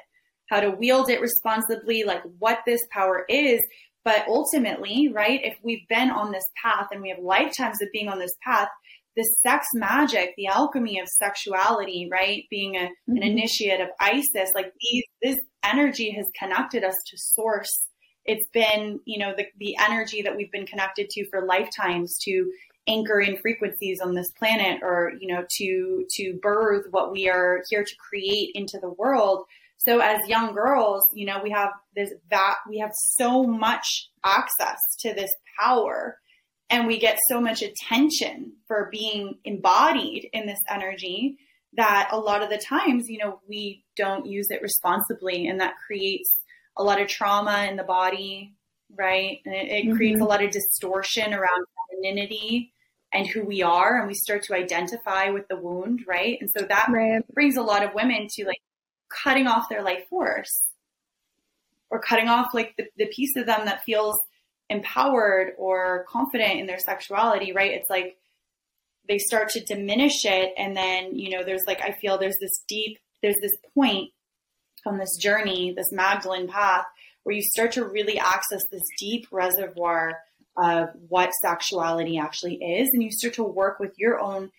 how 0.50 0.60
to 0.60 0.72
wield 0.72 1.10
it 1.10 1.22
responsibly, 1.22 2.04
like 2.04 2.24
what 2.40 2.60
this 2.66 2.82
power 2.92 3.26
is. 3.30 3.62
But 4.08 4.26
ultimately, 4.30 5.10
right, 5.14 5.42
if 5.44 5.58
we've 5.64 5.86
been 5.90 6.12
on 6.12 6.32
this 6.32 6.50
path 6.64 6.88
and 6.92 7.02
we 7.02 7.10
have 7.10 7.20
lifetimes 7.20 7.82
of 7.82 7.90
being 7.92 8.08
on 8.08 8.20
this 8.20 8.34
path, 8.42 8.70
the 9.18 9.24
sex 9.44 9.68
magic, 9.74 10.34
the 10.38 10.48
alchemy 10.48 10.98
of 11.02 11.10
sexuality, 11.10 12.08
right, 12.10 12.46
being 12.50 12.78
a, 12.78 12.86
an 13.08 13.18
Mhm. 13.18 13.22
initiate 13.32 13.82
of 13.82 13.90
Isis, 14.00 14.50
like 14.56 14.72
these, 14.80 15.04
this 15.22 15.38
energy 15.62 16.12
has 16.12 16.26
connected 16.40 16.86
us 16.86 16.96
to 17.08 17.18
source. 17.18 17.90
It's 18.24 18.48
been, 18.54 19.02
you 19.04 19.20
know, 19.20 19.34
the, 19.36 19.48
the 19.58 19.76
energy 19.78 20.22
that 20.22 20.38
we've 20.38 20.54
been 20.54 20.66
connected 20.66 21.10
to 21.10 21.30
for 21.30 21.46
lifetimes 21.46 22.18
to 22.20 22.50
anchor 22.88 23.20
in 23.20 23.36
frequencies 23.36 24.00
on 24.00 24.16
this 24.16 24.32
planet 24.40 24.80
or 24.82 25.12
you 25.20 25.28
know 25.28 25.44
to 25.58 26.06
to 26.10 26.40
birth 26.42 26.86
what 26.92 27.12
we 27.12 27.28
are 27.28 27.62
here 27.70 27.84
to 27.84 27.96
create 27.98 28.52
into 28.56 28.80
the 28.80 28.90
world 28.92 29.44
so 29.88 30.00
as 30.00 30.20
young 30.28 30.54
girls 30.54 31.04
you 31.14 31.26
know 31.26 31.40
we 31.44 31.50
have 31.52 31.70
this 31.96 32.12
that 32.30 32.56
we 32.70 32.78
have 32.80 32.92
so 32.94 33.44
much 33.44 34.10
access 34.24 34.80
to 35.00 35.14
this 35.14 35.32
power 35.60 36.18
and 36.70 36.86
we 36.86 37.00
get 37.00 37.18
so 37.30 37.40
much 37.40 37.62
attention 37.62 38.52
for 38.68 38.90
being 38.92 39.36
embodied 39.46 40.28
in 40.34 40.46
this 40.46 40.60
energy 40.70 41.38
that 41.74 42.10
a 42.12 42.18
lot 42.20 42.44
of 42.44 42.50
the 42.50 42.58
times 42.58 43.08
you 43.08 43.18
know 43.18 43.40
we 43.48 43.84
don't 43.96 44.26
use 44.26 44.48
it 44.50 44.62
responsibly 44.62 45.48
and 45.48 45.60
that 45.62 45.74
creates 45.86 46.30
a 46.78 46.84
lot 46.84 47.02
of 47.02 47.08
trauma 47.08 47.66
in 47.70 47.76
the 47.78 47.84
body 47.84 48.54
right 48.98 49.40
and 49.46 49.54
it, 49.56 49.68
it 49.70 49.96
creates 49.96 50.20
Mhm. 50.20 50.26
a 50.26 50.28
lot 50.28 50.44
of 50.44 50.52
distortion 50.52 51.34
around 51.34 51.66
femininity 51.92 52.74
and 53.14 53.26
who 53.28 53.44
we 53.46 53.62
are 53.62 54.00
and 54.00 54.08
we 54.08 54.14
start 54.14 54.44
to 54.44 54.54
identify 54.54 55.30
with 55.30 55.48
the 55.50 55.56
wound 55.58 56.02
right 56.08 56.38
and 56.42 56.50
so 56.56 56.66
that 56.66 56.88
Right. 56.90 57.22
brings 57.34 57.56
a 57.58 57.62
lot 57.62 57.84
of 57.84 57.94
women 57.94 58.28
to 58.36 58.46
like 58.46 58.62
cutting 59.10 59.48
off 59.48 59.70
their 59.70 59.84
life 59.84 60.08
force 60.10 60.64
or 61.90 62.00
cutting 62.00 62.28
off 62.28 62.54
like 62.54 62.76
the, 62.78 62.86
the 62.98 63.08
piece 63.08 63.36
of 63.36 63.46
them 63.46 63.66
that 63.66 63.84
feels 63.84 64.20
empowered 64.70 65.54
or 65.58 66.06
confident 66.10 66.60
in 66.60 66.68
their 66.68 66.80
sexuality 66.80 67.54
right? 67.54 67.72
It's 67.72 67.90
like 67.90 68.18
they 69.08 69.18
start 69.18 69.50
to 69.50 69.64
diminish 69.64 70.26
it 70.26 70.54
and 70.58 70.76
then 70.76 71.18
you 71.18 71.30
know 71.30 71.44
there's 71.44 71.66
like 71.66 71.82
i 71.82 71.92
feel 71.92 72.18
there's 72.18 72.38
this 72.40 72.62
deep 72.68 72.98
there's 73.22 73.38
this 73.42 73.56
point 73.74 74.12
on 74.86 74.98
this 74.98 75.16
journey 75.18 75.74
this 75.76 75.92
magdalene 75.92 76.48
path 76.48 76.86
where 77.24 77.36
you 77.36 77.42
start 77.42 77.72
to 77.72 77.86
really 77.86 78.20
access 78.20 78.62
this 78.72 78.84
deep 79.00 79.28
reservoir 79.32 80.20
of 80.58 80.90
what 81.08 81.32
sexuality 81.42 82.18
actually 82.18 82.56
is 82.56 82.90
and 82.94 83.04
you 83.04 83.12
start 83.12 83.34
to 83.34 83.44
work 83.44 83.80
with 83.80 83.94
your 83.98 84.20
own 84.20 84.52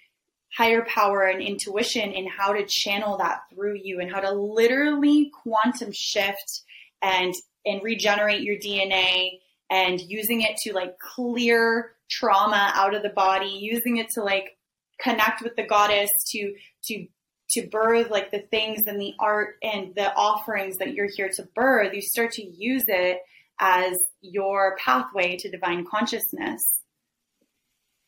higher 0.57 0.85
power 0.87 1.25
and 1.25 1.43
intuition 1.43 2.13
in 2.13 2.27
how 2.27 2.53
to 2.53 2.65
channel 2.67 3.19
that 3.19 3.41
through 3.53 3.79
you 3.83 4.01
and 4.01 4.11
how 4.11 4.21
to 4.21 4.33
literally 4.33 5.31
quantum 5.43 5.91
shift 5.93 6.63
and 7.03 7.35
and 7.67 7.83
regenerate 7.83 8.43
your 8.43 8.57
DNA 8.57 9.39
and 9.71 10.01
using 10.01 10.41
it 10.41 10.57
to 10.57 10.73
like 10.73 10.99
clear 10.99 11.93
trauma 12.11 12.73
out 12.75 12.95
of 12.95 13.03
the 13.03 13.11
body 13.11 13.59
using 13.61 13.99
it 13.99 14.09
to 14.09 14.23
like 14.23 14.57
connect 15.01 15.43
with 15.43 15.55
the 15.57 15.67
goddess 15.67 16.11
to 16.31 16.55
to 16.85 17.07
to 17.51 17.67
birth 17.69 18.11
like 18.11 18.31
the 18.31 18.43
things 18.51 18.83
and 18.87 19.01
the 19.01 19.15
art 19.21 19.57
and 19.63 19.95
the 19.95 20.15
offerings 20.15 20.77
that 20.79 20.95
you're 20.95 21.11
here 21.15 21.31
to 21.35 21.47
birth 21.55 21.93
you 21.93 22.01
start 22.01 22.33
to 22.33 22.43
use 22.43 22.85
it 22.89 23.19
as 23.61 23.97
your 24.23 24.77
pathway 24.83 25.37
to 25.37 25.51
divine 25.51 25.85
consciousness 25.85 26.79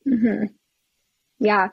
Mm-hmm. 0.06 0.44
Yeah. 1.38 1.68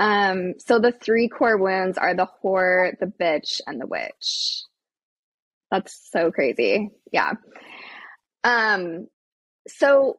Um, 0.00 0.54
so 0.58 0.78
the 0.78 0.92
three 0.92 1.28
core 1.28 1.58
wounds 1.58 1.98
are 1.98 2.14
the 2.14 2.26
whore, 2.42 2.98
the 2.98 3.06
bitch, 3.06 3.60
and 3.66 3.78
the 3.78 3.86
witch. 3.86 4.64
That's 5.70 6.08
so 6.10 6.32
crazy. 6.32 6.90
Yeah. 7.12 7.34
Um, 8.42 9.08
so, 9.68 10.18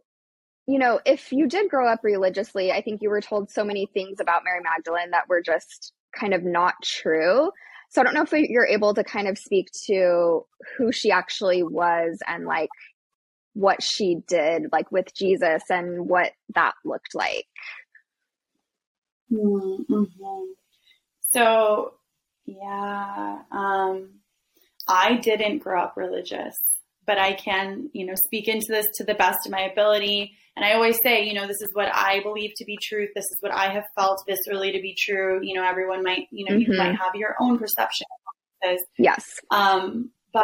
you 0.68 0.78
know, 0.78 1.00
if 1.04 1.32
you 1.32 1.48
did 1.48 1.70
grow 1.70 1.92
up 1.92 2.02
religiously, 2.04 2.72
I 2.72 2.82
think 2.82 3.02
you 3.02 3.10
were 3.10 3.22
told 3.22 3.50
so 3.50 3.64
many 3.64 3.88
things 3.92 4.20
about 4.22 4.44
Mary 4.46 4.62
Magdalene 4.62 5.12
that 5.12 5.28
were 5.28 5.42
just 5.42 5.94
kind 6.18 6.36
of 6.36 6.44
not 6.44 6.76
true. 6.84 7.50
So 7.90 8.02
I 8.02 8.04
don't 8.04 8.14
know 8.14 8.22
if 8.22 8.32
you're 8.32 8.68
able 8.68 8.94
to 8.94 9.04
kind 9.04 9.28
of 9.28 9.38
speak 9.38 9.68
to 9.88 10.46
who 10.78 10.92
she 10.92 11.12
actually 11.12 11.64
was 11.64 12.20
and 12.28 12.46
like 12.46 12.70
what 13.54 13.84
she 13.84 14.18
did 14.28 14.68
like 14.72 14.92
with 14.92 15.14
Jesus 15.14 15.64
and 15.70 16.08
what 16.08 16.32
that 16.56 16.74
looked 16.86 17.16
like. 17.16 17.48
Mm-hmm. 19.32 20.04
So, 21.32 21.94
yeah, 22.46 23.40
um, 23.52 24.20
I 24.88 25.18
didn't 25.18 25.60
grow 25.60 25.82
up 25.82 25.94
religious, 25.96 26.56
but 27.06 27.18
I 27.18 27.34
can, 27.34 27.90
you 27.94 28.06
know, 28.06 28.16
speak 28.16 28.48
into 28.48 28.68
this 28.70 28.86
to 28.96 29.04
the 29.06 29.14
best 29.14 29.46
of 29.46 29.52
my 29.52 29.62
ability. 29.62 30.36
And 30.56 30.66
I 30.66 30.74
always 30.74 30.98
say, 31.04 31.24
you 31.24 31.34
know, 31.34 31.48
this 31.48 31.62
is 31.62 31.70
what 31.74 31.88
I 31.94 32.22
believe 32.22 32.52
to 32.58 32.66
be 32.66 32.78
truth. 32.82 33.10
This 33.16 33.24
is 33.24 33.38
what 33.40 33.54
I 33.54 33.72
have 33.72 33.86
felt 33.96 34.22
viscerally 34.28 34.74
to 34.74 34.82
be 34.82 34.96
true. 35.00 35.40
You 35.42 35.56
know, 35.56 35.64
everyone 35.64 36.04
might, 36.04 36.28
you 36.32 36.46
know, 36.46 36.56
Mhm. 36.56 36.68
you 36.68 36.78
might 36.78 36.96
have 36.96 37.16
your 37.16 37.36
own 37.40 37.58
perception 37.58 38.06
of 38.28 38.70
this. 38.70 38.82
Yes. 38.98 39.24
Um, 39.50 40.12
but 40.34 40.44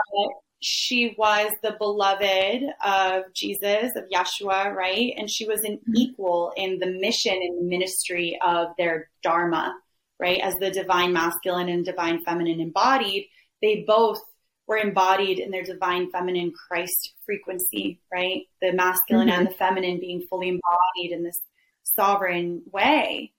she 0.59 1.15
was 1.17 1.51
the 1.61 1.75
beloved 1.77 2.63
of 2.83 3.33
Jesus, 3.33 3.91
of 3.95 4.05
Yeshua, 4.13 4.73
right? 4.73 5.13
And 5.17 5.29
she 5.29 5.47
was 5.47 5.61
an 5.63 5.79
equal 5.95 6.51
in 6.57 6.79
the 6.79 6.87
mission 6.87 7.33
and 7.33 7.67
ministry 7.67 8.39
of 8.43 8.69
their 8.77 9.09
Dharma, 9.21 9.75
right? 10.19 10.39
As 10.39 10.55
the 10.55 10.71
divine 10.71 11.13
masculine 11.13 11.69
and 11.69 11.85
divine 11.85 12.23
feminine 12.23 12.59
embodied, 12.59 13.27
they 13.61 13.83
both 13.87 14.19
were 14.67 14.77
embodied 14.77 15.39
in 15.39 15.51
their 15.51 15.63
divine 15.63 16.09
feminine 16.11 16.51
Christ 16.51 17.13
frequency, 17.25 17.99
right? 18.11 18.43
The 18.61 18.73
masculine 18.73 19.29
mm-hmm. 19.29 19.39
and 19.39 19.47
the 19.47 19.55
feminine 19.55 19.99
being 19.99 20.25
fully 20.29 20.49
embodied 20.49 21.11
in 21.11 21.23
this 21.23 21.39
sovereign 21.83 22.63
way. 22.71 23.31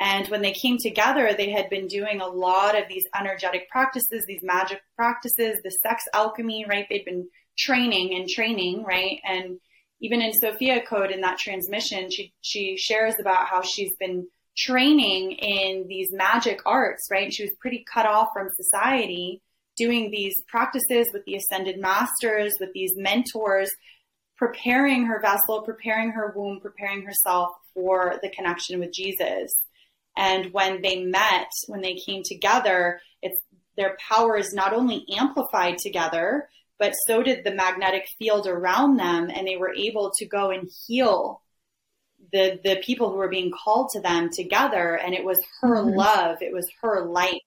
And 0.00 0.26
when 0.28 0.40
they 0.40 0.52
came 0.52 0.78
together, 0.78 1.34
they 1.36 1.50
had 1.50 1.68
been 1.68 1.86
doing 1.86 2.20
a 2.20 2.26
lot 2.26 2.76
of 2.76 2.88
these 2.88 3.04
energetic 3.14 3.68
practices, 3.68 4.24
these 4.26 4.42
magic 4.42 4.80
practices, 4.96 5.58
the 5.62 5.70
sex 5.82 6.02
alchemy, 6.14 6.64
right? 6.66 6.86
They'd 6.88 7.04
been 7.04 7.28
training 7.58 8.14
and 8.14 8.26
training, 8.26 8.82
right? 8.82 9.20
And 9.24 9.60
even 10.00 10.22
in 10.22 10.32
Sophia 10.32 10.80
Code 10.80 11.10
in 11.10 11.20
that 11.20 11.38
transmission, 11.38 12.10
she 12.10 12.32
she 12.40 12.78
shares 12.78 13.14
about 13.20 13.48
how 13.48 13.60
she's 13.60 13.94
been 14.00 14.26
training 14.56 15.32
in 15.32 15.86
these 15.86 16.08
magic 16.12 16.60
arts, 16.64 17.08
right? 17.10 17.32
She 17.32 17.44
was 17.44 17.52
pretty 17.60 17.84
cut 17.92 18.06
off 18.06 18.28
from 18.32 18.48
society, 18.56 19.42
doing 19.76 20.10
these 20.10 20.34
practices 20.48 21.10
with 21.12 21.24
the 21.26 21.36
ascended 21.36 21.78
masters, 21.78 22.54
with 22.58 22.70
these 22.72 22.92
mentors, 22.96 23.70
preparing 24.38 25.04
her 25.04 25.20
vessel, 25.20 25.62
preparing 25.62 26.12
her 26.12 26.32
womb, 26.34 26.60
preparing 26.60 27.02
herself 27.02 27.50
for 27.74 28.18
the 28.22 28.30
connection 28.30 28.80
with 28.80 28.92
Jesus. 28.92 29.50
And 30.16 30.52
when 30.52 30.82
they 30.82 31.04
met, 31.04 31.50
when 31.66 31.80
they 31.80 31.94
came 31.94 32.22
together, 32.24 33.00
it's 33.22 33.38
their 33.76 33.96
power 34.08 34.36
is 34.36 34.52
not 34.52 34.74
only 34.74 35.04
amplified 35.16 35.78
together, 35.78 36.48
but 36.78 36.92
so 37.06 37.22
did 37.22 37.44
the 37.44 37.54
magnetic 37.54 38.06
field 38.18 38.46
around 38.46 38.96
them, 38.96 39.30
and 39.32 39.46
they 39.46 39.56
were 39.56 39.74
able 39.74 40.12
to 40.16 40.26
go 40.26 40.50
and 40.50 40.68
heal 40.86 41.42
the 42.32 42.60
the 42.62 42.76
people 42.84 43.10
who 43.10 43.16
were 43.16 43.28
being 43.28 43.52
called 43.52 43.90
to 43.92 44.00
them 44.00 44.30
together. 44.32 44.96
And 44.96 45.14
it 45.14 45.24
was 45.24 45.38
her 45.60 45.76
mm-hmm. 45.76 45.96
love, 45.96 46.42
it 46.42 46.52
was 46.52 46.68
her 46.82 47.06
light 47.06 47.42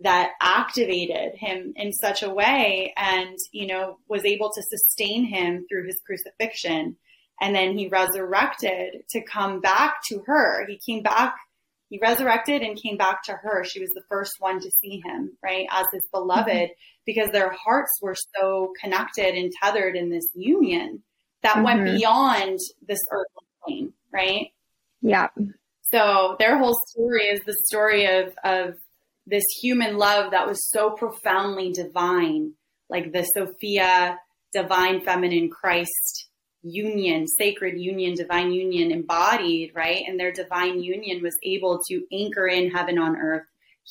that 0.00 0.32
activated 0.40 1.34
him 1.34 1.72
in 1.76 1.92
such 1.92 2.22
a 2.22 2.30
way 2.30 2.92
and 2.96 3.36
you 3.52 3.66
know 3.66 3.98
was 4.08 4.24
able 4.24 4.50
to 4.52 4.62
sustain 4.62 5.24
him 5.24 5.66
through 5.68 5.86
his 5.86 6.00
crucifixion 6.06 6.96
and 7.40 7.54
then 7.54 7.76
he 7.76 7.88
resurrected 7.88 9.02
to 9.10 9.20
come 9.22 9.60
back 9.60 9.96
to 10.06 10.22
her 10.26 10.66
he 10.66 10.78
came 10.86 11.02
back 11.02 11.36
he 11.88 11.98
resurrected 12.02 12.62
and 12.62 12.80
came 12.80 12.96
back 12.96 13.22
to 13.24 13.32
her. 13.32 13.64
She 13.64 13.80
was 13.80 13.90
the 13.94 14.04
first 14.08 14.32
one 14.38 14.60
to 14.60 14.70
see 14.70 15.00
him, 15.04 15.36
right, 15.42 15.66
as 15.70 15.86
his 15.92 16.06
beloved, 16.12 16.48
mm-hmm. 16.48 17.04
because 17.06 17.30
their 17.30 17.50
hearts 17.50 17.90
were 18.02 18.16
so 18.36 18.72
connected 18.80 19.34
and 19.34 19.52
tethered 19.62 19.96
in 19.96 20.10
this 20.10 20.28
union 20.34 21.02
that 21.42 21.56
mm-hmm. 21.56 21.64
went 21.64 21.84
beyond 21.84 22.58
this 22.86 23.00
earthly 23.10 23.46
plane, 23.64 23.92
right? 24.12 24.48
Yeah. 25.00 25.28
So 25.92 26.36
their 26.38 26.58
whole 26.58 26.78
story 26.88 27.24
is 27.24 27.40
the 27.46 27.56
story 27.66 28.06
of 28.06 28.34
of 28.44 28.74
this 29.26 29.44
human 29.62 29.96
love 29.96 30.30
that 30.32 30.46
was 30.46 30.70
so 30.70 30.90
profoundly 30.90 31.72
divine, 31.72 32.52
like 32.88 33.12
the 33.12 33.22
Sophia 33.22 34.18
divine 34.52 35.02
feminine 35.02 35.50
Christ 35.50 36.27
union, 36.62 37.26
sacred 37.26 37.78
union, 37.78 38.14
divine 38.14 38.52
union 38.52 38.90
embodied, 38.90 39.72
right? 39.74 40.04
And 40.06 40.18
their 40.18 40.32
divine 40.32 40.82
union 40.82 41.22
was 41.22 41.36
able 41.42 41.80
to 41.88 42.04
anchor 42.12 42.46
in 42.46 42.70
heaven 42.70 42.98
on 42.98 43.16
earth, 43.16 43.46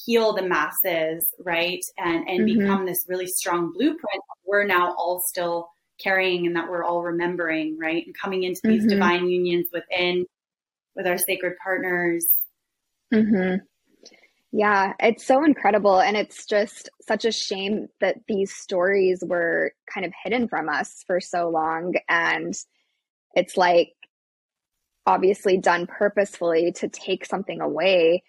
heal 0.06 0.34
the 0.34 0.48
masses, 0.48 1.26
right? 1.44 1.82
And 1.98 2.28
and 2.28 2.48
mm-hmm. 2.48 2.60
become 2.60 2.86
this 2.86 3.06
really 3.08 3.28
strong 3.28 3.72
blueprint 3.74 4.22
we're 4.48 4.66
now 4.66 4.96
all 4.98 5.22
still 5.28 5.70
carrying 6.02 6.48
and 6.48 6.56
that 6.56 6.70
we're 6.70 6.84
all 6.84 7.04
remembering, 7.04 7.78
right? 7.80 8.04
And 8.06 8.16
coming 8.18 8.44
into 8.44 8.62
these 8.64 8.82
mm-hmm. 8.82 8.90
divine 8.90 9.28
unions 9.28 9.68
within 9.72 10.26
with 10.96 11.06
our 11.06 11.18
sacred 11.18 11.54
partners. 11.64 12.28
Mhm. 13.14 13.60
Yeah, 14.58 14.94
it's 15.00 15.24
so 15.24 15.44
incredible. 15.44 16.00
And 16.00 16.18
it's 16.18 16.48
just 16.48 16.90
such 17.08 17.26
a 17.26 17.32
shame 17.32 17.90
that 18.02 18.16
these 18.28 18.52
stories 18.52 19.24
were 19.24 19.72
kind 19.94 20.04
of 20.04 20.12
hidden 20.24 20.48
from 20.48 20.68
us 20.68 21.04
for 21.06 21.22
so 21.22 21.48
long. 21.50 21.94
And 22.10 22.56
it's 23.36 23.56
like 23.56 23.94
obviously 25.06 25.60
done 25.60 25.86
purposefully 25.86 26.72
to 26.78 26.90
take 26.90 27.24
something 27.24 27.62
away 27.62 28.24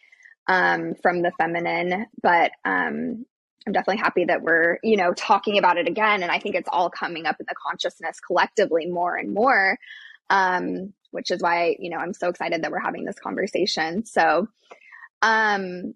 um, 0.48 0.96
from 1.02 1.22
the 1.22 1.32
feminine. 1.38 2.04
But 2.22 2.52
um, 2.62 3.24
I'm 3.66 3.72
definitely 3.72 4.02
happy 4.02 4.26
that 4.26 4.42
we're, 4.42 4.80
you 4.82 4.98
know, 4.98 5.14
talking 5.14 5.56
about 5.56 5.78
it 5.78 5.88
again. 5.88 6.22
And 6.22 6.30
I 6.30 6.40
think 6.40 6.56
it's 6.56 6.68
all 6.70 6.90
coming 6.90 7.24
up 7.24 7.36
in 7.40 7.46
the 7.48 7.54
consciousness 7.54 8.20
collectively 8.20 8.84
more 8.84 9.16
and 9.16 9.32
more, 9.32 9.78
um, 10.28 10.92
which 11.10 11.30
is 11.30 11.40
why, 11.40 11.74
you 11.78 11.88
know, 11.88 11.96
I'm 11.96 12.12
so 12.12 12.28
excited 12.28 12.64
that 12.64 12.70
we're 12.70 12.80
having 12.80 13.06
this 13.06 13.18
conversation. 13.18 14.04
So, 14.04 14.48
um, 15.22 15.94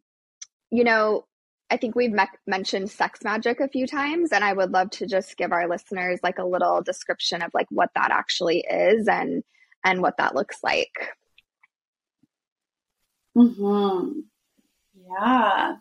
you 0.72 0.85
know, 0.85 1.26
I 1.70 1.76
think 1.76 1.94
we've 1.94 2.11
me- 2.11 2.24
mentioned 2.46 2.90
sex 2.90 3.20
magic 3.22 3.61
a 3.61 3.68
few 3.68 3.87
times, 3.87 4.32
and 4.32 4.42
I 4.42 4.52
would 4.52 4.72
love 4.72 4.90
to 4.92 5.06
just 5.06 5.37
give 5.37 5.52
our 5.52 5.68
listeners 5.68 6.18
like 6.22 6.38
a 6.38 6.46
little 6.46 6.82
description 6.82 7.42
of 7.42 7.50
like 7.54 7.66
what 7.70 7.90
that 7.94 8.11
actually 8.11 8.64
is 8.68 9.06
and 9.06 9.44
and 9.85 10.00
what 10.00 10.16
that 10.16 10.35
looks 10.35 10.58
like. 10.62 11.14
Hmm. 13.37 14.20
Yeah. 14.94 15.76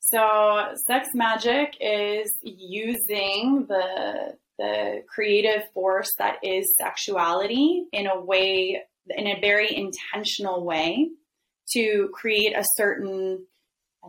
So, 0.00 0.74
sex 0.86 1.08
magic 1.14 1.76
is 1.80 2.32
using 2.42 3.66
the 3.68 4.36
the 4.58 5.02
creative 5.06 5.64
force 5.74 6.10
that 6.18 6.38
is 6.42 6.74
sexuality 6.78 7.84
in 7.92 8.06
a 8.06 8.18
way, 8.18 8.82
in 9.10 9.26
a 9.26 9.40
very 9.40 9.74
intentional 9.74 10.64
way, 10.64 11.10
to 11.72 12.08
create 12.14 12.56
a 12.56 12.64
certain 12.76 13.46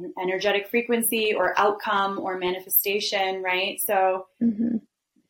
an 0.03 0.13
energetic 0.21 0.69
frequency 0.69 1.33
or 1.33 1.53
outcome 1.59 2.19
or 2.19 2.37
manifestation, 2.37 3.41
right? 3.41 3.77
So 3.85 4.27
mm-hmm. 4.41 4.77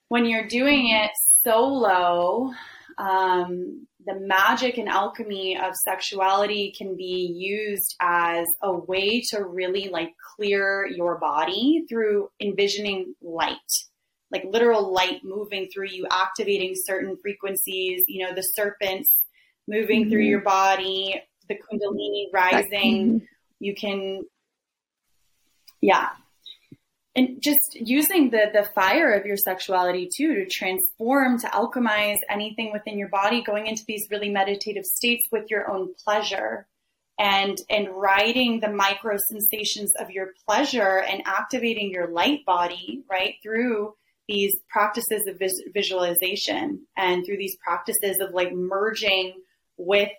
when 0.10 0.25
you're 0.25 0.47
doing 0.47 0.89
it 0.89 1.12
solo, 1.43 2.51
um, 2.97 3.88
the 4.08 4.15
magic 4.15 4.77
and 4.77 4.88
alchemy 4.88 5.58
of 5.58 5.73
sexuality 5.75 6.73
can 6.75 6.95
be 6.95 7.34
used 7.36 7.95
as 8.01 8.45
a 8.63 8.73
way 8.73 9.21
to 9.30 9.43
really 9.43 9.89
like 9.89 10.13
clear 10.36 10.88
your 10.88 11.19
body 11.19 11.84
through 11.89 12.30
envisioning 12.39 13.13
light 13.21 13.58
like 14.32 14.43
literal 14.45 14.91
light 14.93 15.21
moving 15.23 15.67
through 15.73 15.88
you 15.88 16.08
activating 16.10 16.73
certain 16.86 17.17
frequencies 17.21 18.03
you 18.08 18.25
know 18.25 18.34
the 18.34 18.41
serpents 18.41 19.12
moving 19.67 20.01
mm-hmm. 20.01 20.12
through 20.12 20.23
your 20.23 20.41
body 20.41 21.21
the 21.49 21.56
kundalini 21.56 22.25
rising 22.34 23.21
you 23.60 23.75
can 23.75 24.21
yeah. 25.81 26.09
And 27.15 27.41
just 27.41 27.59
using 27.73 28.29
the 28.29 28.51
the 28.53 28.69
fire 28.75 29.13
of 29.13 29.25
your 29.25 29.37
sexuality 29.37 30.07
too 30.15 30.35
to 30.35 30.45
transform, 30.45 31.39
to 31.39 31.47
alchemize 31.47 32.19
anything 32.29 32.71
within 32.71 32.97
your 32.97 33.09
body, 33.09 33.41
going 33.41 33.65
into 33.67 33.83
these 33.87 34.07
really 34.11 34.29
meditative 34.29 34.85
states 34.85 35.27
with 35.31 35.49
your 35.49 35.69
own 35.71 35.93
pleasure 36.03 36.67
and 37.19 37.57
and 37.69 37.89
riding 37.89 38.59
the 38.59 38.69
micro 38.69 39.17
sensations 39.29 39.91
of 39.99 40.11
your 40.11 40.33
pleasure 40.47 40.99
and 41.01 41.23
activating 41.25 41.89
your 41.91 42.07
light 42.07 42.45
body 42.45 43.03
right 43.09 43.35
through 43.41 43.95
these 44.27 44.55
practices 44.69 45.25
of 45.27 45.39
vis- 45.39 45.63
visualization 45.73 46.85
and 46.95 47.25
through 47.25 47.37
these 47.37 47.57
practices 47.63 48.17
of 48.19 48.33
like 48.33 48.53
merging 48.53 49.33
with 49.77 50.11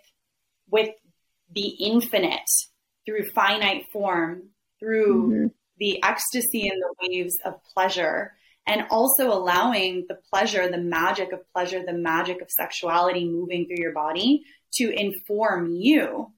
with 0.69 0.89
the 1.53 1.67
infinite 1.67 2.49
through 3.05 3.25
finite 3.29 3.85
form 3.93 4.49
through 4.79 5.31
mm-hmm. 5.31 5.47
the 5.77 6.03
ecstasy 6.03 6.67
and 6.67 6.81
the 6.81 7.07
waves 7.07 7.37
of 7.45 7.55
pleasure 7.73 8.33
and 8.69 8.85
also 8.91 9.31
allowing 9.31 10.05
the 10.07 10.17
pleasure, 10.31 10.69
the 10.69 10.77
magic 10.77 11.31
of 11.31 11.41
pleasure, 11.53 11.83
the 11.83 11.93
magic 11.93 12.39
of 12.41 12.51
sexuality 12.51 13.25
moving 13.27 13.65
through 13.65 13.79
your 13.79 13.93
body 13.93 14.43
to 14.75 14.91
inform 14.91 15.71
you, 15.71 16.31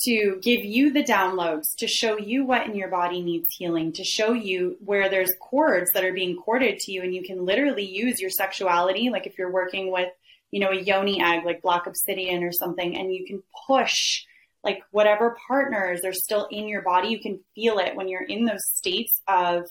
to 0.00 0.40
give 0.42 0.64
you 0.64 0.92
the 0.92 1.04
downloads, 1.04 1.74
to 1.78 1.86
show 1.86 2.16
you 2.16 2.46
what 2.46 2.66
in 2.66 2.74
your 2.74 2.88
body 2.88 3.20
needs 3.20 3.54
healing, 3.54 3.92
to 3.92 4.04
show 4.04 4.32
you 4.32 4.78
where 4.82 5.10
there's 5.10 5.32
cords 5.40 5.90
that 5.92 6.04
are 6.04 6.14
being 6.14 6.36
corded 6.36 6.78
to 6.78 6.92
you. 6.92 7.02
And 7.02 7.14
you 7.14 7.22
can 7.22 7.44
literally 7.44 7.84
use 7.84 8.18
your 8.18 8.30
sexuality, 8.30 9.10
like 9.10 9.26
if 9.26 9.36
you're 9.36 9.52
working 9.52 9.92
with, 9.92 10.08
you 10.50 10.60
know, 10.60 10.70
a 10.70 10.80
yoni 10.80 11.22
egg, 11.22 11.44
like 11.44 11.60
black 11.60 11.86
obsidian 11.86 12.42
or 12.42 12.52
something, 12.52 12.96
and 12.96 13.12
you 13.12 13.26
can 13.26 13.42
push 13.66 14.24
like 14.66 14.82
whatever 14.90 15.36
partners 15.46 16.00
are 16.04 16.12
still 16.12 16.48
in 16.50 16.66
your 16.66 16.82
body, 16.82 17.08
you 17.08 17.20
can 17.20 17.38
feel 17.54 17.78
it 17.78 17.94
when 17.94 18.08
you're 18.08 18.24
in 18.24 18.44
those 18.44 18.66
states 18.74 19.22
of 19.28 19.70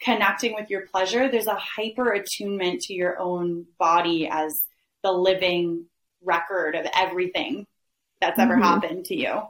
connecting 0.00 0.54
with 0.54 0.70
your 0.70 0.86
pleasure. 0.86 1.28
There's 1.28 1.48
a 1.48 1.58
hyper 1.58 2.12
attunement 2.12 2.82
to 2.82 2.94
your 2.94 3.18
own 3.18 3.66
body 3.80 4.28
as 4.30 4.54
the 5.02 5.10
living 5.10 5.86
record 6.22 6.76
of 6.76 6.86
everything 6.96 7.66
that's 8.20 8.38
ever 8.38 8.54
mm-hmm. 8.54 8.62
happened 8.62 9.04
to 9.06 9.16
you. 9.16 9.42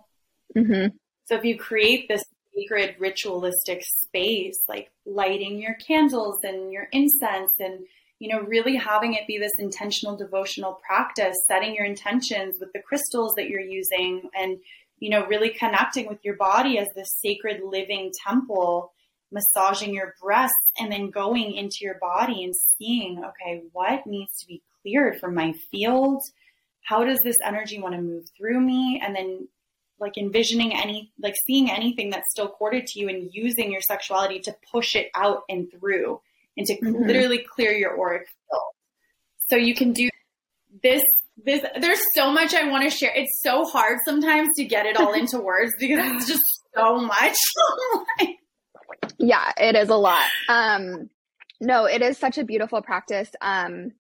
Mm-hmm. 0.57 0.96
So 1.27 1.35
if 1.35 1.44
you 1.44 1.59
create 1.59 2.09
this 2.09 2.24
sacred 2.57 2.96
ritualistic 2.98 3.83
space, 3.85 4.62
like 4.68 4.90
lighting 5.05 5.61
your 5.61 5.74
candles 5.74 6.38
and 6.44 6.72
your 6.72 6.88
incense 6.92 7.53
and 7.59 7.81
you 8.18 8.28
know, 8.28 8.42
really 8.42 8.76
having 8.76 9.14
it 9.14 9.26
be 9.26 9.38
this 9.38 9.52
intentional 9.59 10.16
devotional 10.16 10.81
practice, 10.85 11.37
setting 11.46 11.74
your 11.74 11.85
intentions 11.85 12.57
with 12.59 12.72
the 12.72 12.83
crystals 12.83 13.35
that 13.37 13.48
you're 13.48 13.61
using 13.61 14.28
and, 14.35 14.59
you 14.98 15.11
know, 15.11 15.26
really 15.26 15.50
connecting 15.50 16.09
with 16.09 16.18
your 16.24 16.37
body 16.37 16.78
as 16.78 16.88
this 16.96 17.09
sacred 17.22 17.61
living 17.62 18.12
temple, 18.26 18.92
massaging 19.31 19.94
your 19.94 20.14
breasts 20.20 20.54
and 20.78 20.90
then 20.90 21.11
going 21.11 21.52
into 21.52 21.78
your 21.83 21.98
body 22.00 22.42
and 22.42 22.54
seeing, 22.76 23.22
okay, 23.22 23.62
what 23.72 24.07
needs 24.07 24.37
to 24.40 24.46
be 24.46 24.62
cleared 24.83 25.20
from 25.20 25.35
my 25.35 25.52
field? 25.70 26.20
How 26.83 27.04
does 27.04 27.20
this 27.22 27.37
energy 27.44 27.78
want 27.78 27.94
to 27.94 28.00
move 28.00 28.24
through 28.37 28.61
me? 28.61 29.00
And 29.04 29.14
then 29.14 29.48
like 30.00 30.16
envisioning 30.16 30.74
any 30.74 31.12
like 31.20 31.35
seeing 31.46 31.70
anything 31.70 32.11
that's 32.11 32.31
still 32.31 32.48
corded 32.48 32.87
to 32.87 33.00
you 33.00 33.09
and 33.09 33.31
using 33.33 33.72
your 33.72 33.81
sexuality 33.81 34.38
to 34.40 34.57
push 34.72 34.94
it 34.94 35.09
out 35.14 35.42
and 35.48 35.70
through 35.70 36.20
and 36.59 36.66
to 36.66 36.75
mm-hmm. 36.75 37.07
literally 37.07 37.44
clear 37.55 37.73
your 37.73 37.99
auric 37.99 38.27
field. 38.27 38.62
So 39.49 39.57
you 39.57 39.75
can 39.75 39.92
do 39.92 40.11
this 40.83 41.03
this 41.44 41.64
there's 41.81 42.01
so 42.14 42.33
much 42.33 42.53
I 42.53 42.68
want 42.68 42.85
to 42.85 42.90
share. 42.90 43.12
It's 43.14 43.40
so 43.42 43.64
hard 43.64 43.99
sometimes 44.05 44.49
to 44.57 44.64
get 44.64 44.87
it 44.87 44.99
all 44.99 45.12
into 45.14 45.38
words 45.38 45.73
because 45.79 46.16
it's 46.16 46.27
just 46.27 46.62
so 46.77 47.01
much. 47.01 47.37
yeah, 49.18 49.53
it 49.57 49.77
is 49.77 49.88
a 49.88 49.97
lot. 49.97 50.29
Um 50.49 51.09
no, 51.61 51.87
it 51.87 52.03
is 52.03 52.18
such 52.18 52.38
a 52.38 52.44
beautiful 52.44 52.83
practice. 52.83 53.31
Um 53.40 53.92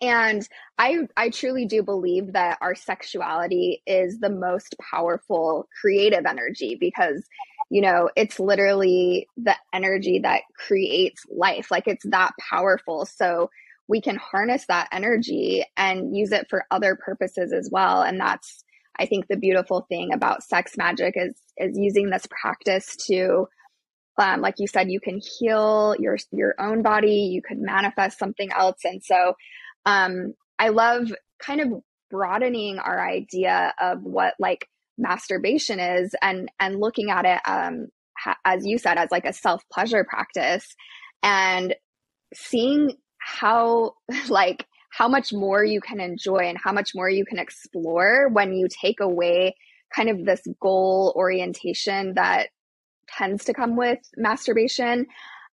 and 0.00 0.46
I 0.76 1.08
I 1.16 1.30
truly 1.30 1.64
do 1.64 1.82
believe 1.82 2.32
that 2.32 2.58
our 2.60 2.74
sexuality 2.74 3.82
is 3.86 4.18
the 4.18 4.30
most 4.30 4.74
powerful 4.90 5.68
creative 5.80 6.26
energy 6.26 6.76
because 6.78 7.24
you 7.70 7.82
know, 7.82 8.08
it's 8.16 8.40
literally 8.40 9.28
the 9.36 9.54
energy 9.72 10.20
that 10.20 10.42
creates 10.54 11.22
life. 11.30 11.70
Like 11.70 11.86
it's 11.86 12.06
that 12.06 12.32
powerful. 12.50 13.04
So 13.04 13.50
we 13.88 14.00
can 14.00 14.16
harness 14.16 14.66
that 14.66 14.88
energy 14.92 15.64
and 15.76 16.16
use 16.16 16.32
it 16.32 16.46
for 16.48 16.64
other 16.70 16.96
purposes 16.96 17.52
as 17.52 17.68
well. 17.70 18.02
And 18.02 18.20
that's, 18.20 18.64
I 18.98 19.06
think, 19.06 19.28
the 19.28 19.36
beautiful 19.36 19.86
thing 19.88 20.12
about 20.12 20.42
sex 20.42 20.76
magic 20.76 21.14
is 21.16 21.34
is 21.56 21.76
using 21.78 22.10
this 22.10 22.26
practice 22.30 22.96
to, 23.06 23.48
um, 24.18 24.40
like 24.40 24.56
you 24.58 24.66
said, 24.66 24.90
you 24.90 25.00
can 25.00 25.20
heal 25.20 25.94
your 25.98 26.18
your 26.32 26.54
own 26.58 26.82
body. 26.82 27.30
You 27.32 27.42
could 27.42 27.58
manifest 27.58 28.18
something 28.18 28.50
else. 28.52 28.80
And 28.84 29.02
so, 29.02 29.34
um, 29.86 30.34
I 30.58 30.70
love 30.70 31.12
kind 31.38 31.60
of 31.60 31.82
broadening 32.10 32.78
our 32.78 33.06
idea 33.06 33.74
of 33.78 34.02
what 34.02 34.34
like 34.38 34.66
masturbation 34.98 35.78
is 35.80 36.14
and 36.20 36.50
and 36.60 36.80
looking 36.80 37.10
at 37.10 37.24
it 37.24 37.40
um 37.46 37.86
ha- 38.18 38.36
as 38.44 38.66
you 38.66 38.78
said 38.78 38.98
as 38.98 39.10
like 39.10 39.24
a 39.24 39.32
self 39.32 39.62
pleasure 39.72 40.04
practice 40.04 40.74
and 41.22 41.74
seeing 42.34 42.92
how 43.18 43.92
like 44.28 44.66
how 44.90 45.08
much 45.08 45.32
more 45.32 45.64
you 45.64 45.80
can 45.80 46.00
enjoy 46.00 46.38
and 46.38 46.58
how 46.62 46.72
much 46.72 46.90
more 46.94 47.10
you 47.10 47.24
can 47.24 47.38
explore 47.38 48.28
when 48.32 48.52
you 48.52 48.66
take 48.68 49.00
away 49.00 49.54
kind 49.94 50.08
of 50.08 50.24
this 50.24 50.42
goal 50.60 51.14
orientation 51.16 52.14
that 52.14 52.48
tends 53.08 53.44
to 53.44 53.54
come 53.54 53.76
with 53.76 53.98
masturbation 54.16 55.06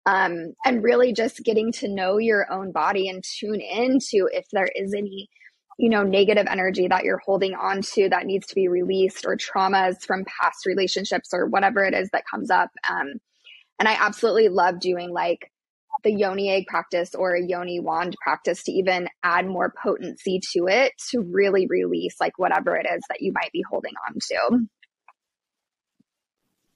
um, 0.06 0.54
and 0.66 0.84
really 0.84 1.14
just 1.14 1.44
getting 1.44 1.72
to 1.72 1.88
know 1.88 2.18
your 2.18 2.52
own 2.52 2.72
body 2.72 3.10
and 3.10 3.24
tune 3.24 3.60
into 3.60 4.30
if 4.32 4.46
there 4.52 4.70
is 4.76 4.94
any 4.94 5.30
you 5.78 5.90
know 5.90 6.04
negative 6.04 6.48
energy 6.50 6.88
that 6.88 7.04
you're 7.04 7.22
holding 7.26 7.54
on 7.54 7.82
to 7.82 8.10
that 8.10 8.26
needs 8.26 8.48
to 8.48 8.56
be 8.56 8.68
released 8.68 9.26
or 9.26 9.38
traumas 9.38 10.02
from 10.06 10.26
past 10.26 10.66
relationships 10.66 11.30
or 11.34 11.48
whatever 11.48 11.84
it 11.84 11.94
is 11.94 12.10
that 12.12 12.24
comes 12.30 12.50
up 12.50 12.70
um, 12.90 13.14
and 13.80 13.88
i 13.88 13.94
absolutely 14.00 14.48
love 14.48 14.80
doing 14.80 15.12
like 15.12 15.52
the 16.04 16.12
yoni 16.12 16.50
egg 16.50 16.66
practice 16.68 17.16
or 17.16 17.36
a 17.36 17.42
yoni 17.42 17.80
wand 17.80 18.16
practice 18.22 18.64
to 18.64 18.72
even 18.72 19.08
add 19.24 19.48
more 19.48 19.74
potency 19.82 20.40
to 20.54 20.68
it 20.68 20.94
to 21.10 21.22
really 21.22 21.68
release 21.68 22.16
like 22.20 22.38
whatever 22.38 22.76
it 22.76 22.86
is 22.86 23.02
that 23.10 23.22
you 23.22 23.32
might 23.34 23.52
be 23.52 23.64
holding 23.70 23.94
on 24.08 24.16
to. 24.20 24.68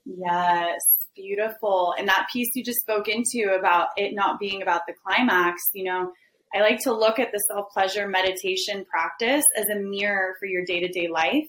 Yes 0.05 0.99
beautiful 1.15 1.93
and 1.97 2.07
that 2.07 2.27
piece 2.31 2.55
you 2.55 2.63
just 2.63 2.79
spoke 2.79 3.07
into 3.07 3.53
about 3.57 3.87
it 3.97 4.13
not 4.13 4.39
being 4.39 4.61
about 4.61 4.81
the 4.87 4.93
climax 5.03 5.69
you 5.73 5.83
know 5.83 6.11
I 6.53 6.61
like 6.61 6.79
to 6.83 6.93
look 6.93 7.19
at 7.19 7.31
the 7.31 7.39
self 7.51 7.67
pleasure 7.71 8.07
meditation 8.07 8.85
practice 8.85 9.43
as 9.55 9.65
a 9.69 9.79
mirror 9.79 10.35
for 10.39 10.47
your 10.47 10.65
day 10.65 10.79
to 10.79 10.87
day 10.87 11.07
life. 11.07 11.47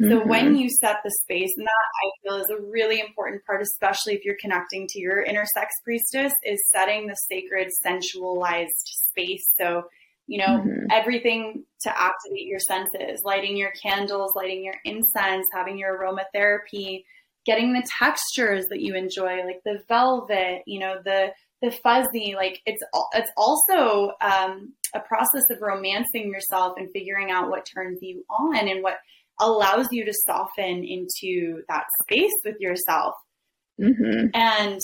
Mm-hmm. 0.00 0.10
So 0.10 0.26
when 0.26 0.56
you 0.56 0.68
set 0.68 0.96
the 1.04 1.12
space, 1.22 1.52
and 1.56 1.66
that 1.66 1.70
I 1.70 2.10
feel 2.22 2.36
is 2.36 2.50
a 2.50 2.70
really 2.70 3.00
important 3.00 3.44
part, 3.46 3.62
especially 3.62 4.14
if 4.14 4.24
you're 4.24 4.36
connecting 4.40 4.86
to 4.88 5.00
your 5.00 5.22
inner 5.22 5.46
sex 5.54 5.72
priestess, 5.84 6.32
is 6.44 6.58
setting 6.72 7.06
the 7.06 7.14
sacred 7.14 7.68
sensualized 7.82 8.70
space. 8.84 9.44
So, 9.56 9.84
you 10.26 10.38
know, 10.38 10.58
mm-hmm. 10.58 10.86
everything 10.90 11.64
to 11.82 11.90
activate 11.90 12.46
your 12.46 12.58
senses, 12.58 13.22
lighting 13.24 13.56
your 13.56 13.70
candles, 13.80 14.32
lighting 14.34 14.64
your 14.64 14.76
incense, 14.84 15.46
having 15.54 15.78
your 15.78 15.96
aromatherapy, 15.96 17.04
getting 17.46 17.72
the 17.72 17.86
textures 17.98 18.66
that 18.70 18.80
you 18.80 18.96
enjoy, 18.96 19.44
like 19.44 19.60
the 19.64 19.82
velvet, 19.88 20.62
you 20.66 20.80
know, 20.80 20.96
the 21.04 21.28
the 21.64 21.70
fuzzy 21.82 22.34
like 22.36 22.60
it's 22.66 22.82
it's 23.14 23.30
also 23.36 24.12
um, 24.20 24.72
a 24.94 25.00
process 25.00 25.44
of 25.50 25.60
romancing 25.60 26.30
yourself 26.30 26.74
and 26.76 26.90
figuring 26.92 27.30
out 27.30 27.48
what 27.48 27.66
turns 27.74 27.98
you 28.02 28.22
on 28.28 28.68
and 28.68 28.82
what 28.82 28.98
allows 29.40 29.88
you 29.90 30.04
to 30.04 30.12
soften 30.26 30.84
into 30.84 31.62
that 31.68 31.84
space 32.02 32.34
with 32.44 32.56
yourself 32.60 33.14
mm-hmm. 33.80 34.26
and 34.34 34.80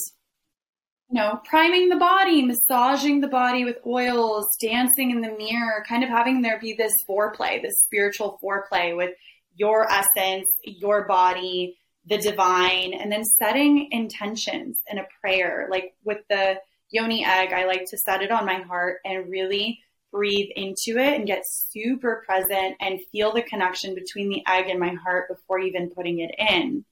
you 1.11 1.21
know 1.21 1.39
priming 1.45 1.91
the 1.91 1.97
body 1.97 2.43
massaging 2.43 3.21
the 3.21 3.29
body 3.29 3.65
with 3.65 3.77
oils 3.87 4.49
dancing 4.61 5.11
in 5.11 5.21
the 5.21 5.37
mirror 5.37 5.85
kind 5.87 6.03
of 6.03 6.09
having 6.09 6.41
there 6.41 6.59
be 6.59 6.73
this 6.73 6.93
foreplay 7.09 7.61
this 7.61 7.75
spiritual 7.85 8.39
foreplay 8.43 8.97
with 8.97 9.11
your 9.55 9.87
essence 9.91 10.49
your 10.65 11.07
body 11.07 11.77
the 12.07 12.17
divine 12.17 12.95
and 12.95 13.13
then 13.13 13.23
setting 13.23 13.89
intentions 13.93 14.79
in 14.91 14.99
a 14.99 15.07
prayer 15.21 15.69
like 15.71 15.93
with 16.05 16.19
the 16.31 16.57
yoni 16.91 17.25
egg, 17.25 17.53
I 17.53 17.67
like 17.67 17.85
to 17.87 17.99
set 17.99 18.23
it 18.23 18.31
on 18.31 18.47
my 18.47 18.61
heart 18.63 18.99
and 19.05 19.31
really 19.31 19.81
breathe 20.13 20.49
into 20.57 21.01
it 21.01 21.15
and 21.15 21.27
get 21.27 21.43
super 21.47 22.23
present 22.27 22.77
and 22.81 23.01
feel 23.13 23.33
the 23.33 23.43
connection 23.43 23.95
between 23.95 24.29
the 24.29 24.43
egg 24.47 24.69
and 24.69 24.81
my 24.81 24.95
heart 25.05 25.29
before 25.29 25.61
even 25.61 25.91
putting 25.91 26.21
it 26.21 26.35
in. 26.37 26.85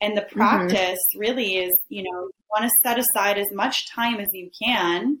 And 0.00 0.16
the 0.16 0.22
mm-hmm. 0.22 0.38
practice 0.38 0.98
mm-hmm. 1.14 1.20
really 1.20 1.56
is, 1.56 1.72
you 1.88 2.02
know, 2.02 2.22
you 2.24 2.44
want 2.50 2.64
to 2.64 2.88
set 2.88 2.98
aside 2.98 3.38
as 3.38 3.52
much 3.52 3.90
time 3.94 4.20
as 4.20 4.28
you 4.32 4.50
can 4.62 5.18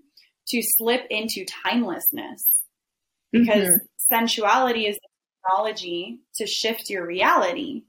to 0.48 0.62
slip 0.78 1.02
into 1.10 1.46
timelessness 1.64 2.42
because 3.32 3.68
mm-hmm. 3.68 4.14
sensuality 4.14 4.88
is 4.88 4.98
technology 5.42 6.20
to 6.36 6.46
shift 6.46 6.84
your 6.88 7.06
reality. 7.06 7.82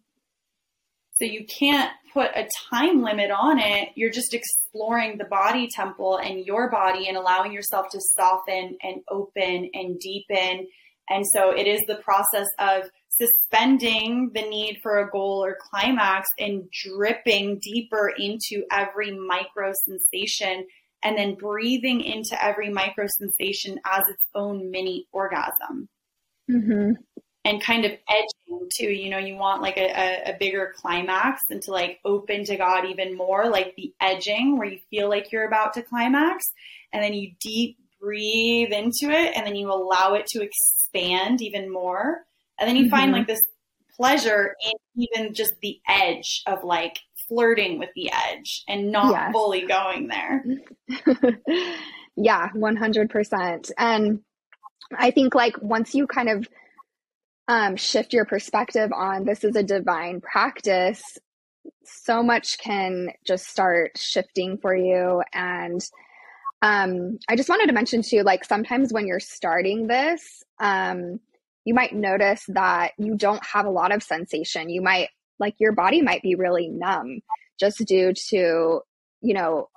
So 1.15 1.25
you 1.25 1.45
can't 1.45 1.91
put 2.13 2.31
a 2.35 2.47
time 2.69 3.01
limit 3.01 3.31
on 3.31 3.59
it. 3.59 3.89
You're 3.95 4.11
just 4.11 4.33
exploring 4.33 5.17
the 5.17 5.25
body 5.25 5.67
temple 5.73 6.17
and 6.17 6.45
your 6.45 6.69
body 6.69 7.07
and 7.07 7.17
allowing 7.17 7.51
yourself 7.51 7.87
to 7.91 7.99
soften 8.15 8.77
and 8.81 9.01
open 9.09 9.69
and 9.73 9.99
deepen. 9.99 10.67
And 11.09 11.25
so 11.33 11.51
it 11.51 11.67
is 11.67 11.81
the 11.87 11.97
process 11.97 12.47
of 12.59 12.83
suspending 13.19 14.31
the 14.33 14.41
need 14.41 14.79
for 14.81 14.99
a 14.99 15.09
goal 15.09 15.43
or 15.43 15.57
climax 15.69 16.27
and 16.39 16.63
dripping 16.71 17.59
deeper 17.61 18.11
into 18.17 18.63
every 18.71 19.11
micro 19.11 19.71
sensation 19.85 20.65
and 21.03 21.17
then 21.17 21.35
breathing 21.35 22.01
into 22.01 22.41
every 22.43 22.69
micro 22.69 23.07
sensation 23.17 23.79
as 23.85 24.03
its 24.07 24.25
own 24.35 24.71
mini 24.71 25.07
orgasm. 25.11 25.89
Mm-hmm 26.49 26.91
and 27.43 27.63
kind 27.63 27.85
of 27.85 27.91
edging 28.09 28.69
too. 28.77 28.91
You 28.91 29.09
know, 29.09 29.17
you 29.17 29.35
want 29.35 29.61
like 29.61 29.77
a, 29.77 30.31
a, 30.31 30.37
bigger 30.39 30.73
climax 30.77 31.41
and 31.49 31.61
to 31.63 31.71
like 31.71 31.99
open 32.05 32.43
to 32.45 32.57
God 32.57 32.85
even 32.85 33.17
more, 33.17 33.49
like 33.49 33.75
the 33.75 33.93
edging 33.99 34.57
where 34.57 34.67
you 34.67 34.79
feel 34.89 35.09
like 35.09 35.31
you're 35.31 35.47
about 35.47 35.73
to 35.73 35.81
climax. 35.81 36.43
And 36.93 37.03
then 37.03 37.13
you 37.13 37.31
deep 37.39 37.77
breathe 37.99 38.71
into 38.71 39.09
it 39.11 39.35
and 39.35 39.45
then 39.45 39.55
you 39.55 39.71
allow 39.71 40.13
it 40.15 40.25
to 40.27 40.41
expand 40.41 41.41
even 41.41 41.71
more. 41.71 42.25
And 42.59 42.67
then 42.67 42.75
you 42.75 42.83
mm-hmm. 42.83 42.91
find 42.91 43.11
like 43.11 43.27
this 43.27 43.41
pleasure 43.95 44.55
in 44.63 45.03
even 45.03 45.33
just 45.33 45.53
the 45.61 45.79
edge 45.87 46.43
of 46.47 46.63
like 46.63 46.97
flirting 47.27 47.79
with 47.79 47.89
the 47.95 48.11
edge 48.11 48.63
and 48.67 48.91
not 48.91 49.11
yes. 49.11 49.31
fully 49.31 49.65
going 49.65 50.09
there. 50.09 50.43
yeah, 52.15 52.49
100%. 52.55 53.71
And 53.77 54.19
I 54.97 55.11
think 55.11 55.33
like 55.33 55.55
once 55.61 55.95
you 55.95 56.07
kind 56.07 56.29
of 56.29 56.47
um, 57.47 57.75
shift 57.75 58.13
your 58.13 58.25
perspective 58.25 58.91
on 58.93 59.25
this 59.25 59.43
is 59.43 59.55
a 59.55 59.63
divine 59.63 60.21
practice, 60.21 61.17
so 61.83 62.23
much 62.23 62.57
can 62.57 63.09
just 63.25 63.47
start 63.47 63.97
shifting 63.97 64.57
for 64.57 64.75
you. 64.75 65.21
And 65.33 65.81
um, 66.61 67.17
I 67.27 67.35
just 67.35 67.49
wanted 67.49 67.67
to 67.67 67.73
mention 67.73 68.01
too, 68.01 68.21
like 68.23 68.45
sometimes 68.45 68.93
when 68.93 69.07
you're 69.07 69.19
starting 69.19 69.87
this, 69.87 70.43
um, 70.59 71.19
you 71.65 71.73
might 71.73 71.93
notice 71.93 72.43
that 72.49 72.91
you 72.97 73.15
don't 73.15 73.45
have 73.45 73.65
a 73.65 73.71
lot 73.71 73.91
of 73.91 74.03
sensation. 74.03 74.69
You 74.69 74.81
might 74.81 75.09
like 75.39 75.55
your 75.59 75.73
body 75.73 76.01
might 76.01 76.21
be 76.21 76.35
really 76.35 76.69
numb 76.69 77.21
just 77.59 77.83
due 77.85 78.13
to, 78.29 78.81
you 79.21 79.33
know, 79.33 79.69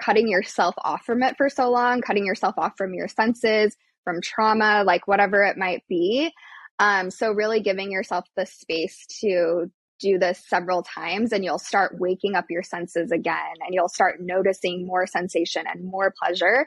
cutting 0.00 0.28
yourself 0.28 0.74
off 0.78 1.04
from 1.04 1.22
it 1.22 1.36
for 1.36 1.48
so 1.48 1.70
long, 1.70 2.00
cutting 2.00 2.26
yourself 2.26 2.54
off 2.58 2.72
from 2.76 2.94
your 2.94 3.08
senses, 3.08 3.76
from 4.04 4.20
trauma, 4.20 4.82
like 4.84 5.06
whatever 5.06 5.44
it 5.44 5.56
might 5.56 5.84
be. 5.88 6.32
Um, 6.82 7.12
so, 7.12 7.30
really 7.30 7.60
giving 7.60 7.92
yourself 7.92 8.26
the 8.36 8.44
space 8.44 9.06
to 9.20 9.70
do 10.00 10.18
this 10.18 10.42
several 10.48 10.82
times, 10.82 11.32
and 11.32 11.44
you'll 11.44 11.60
start 11.60 12.00
waking 12.00 12.34
up 12.34 12.46
your 12.50 12.64
senses 12.64 13.12
again, 13.12 13.54
and 13.64 13.72
you'll 13.72 13.88
start 13.88 14.20
noticing 14.20 14.84
more 14.84 15.06
sensation 15.06 15.64
and 15.72 15.84
more 15.84 16.12
pleasure. 16.20 16.66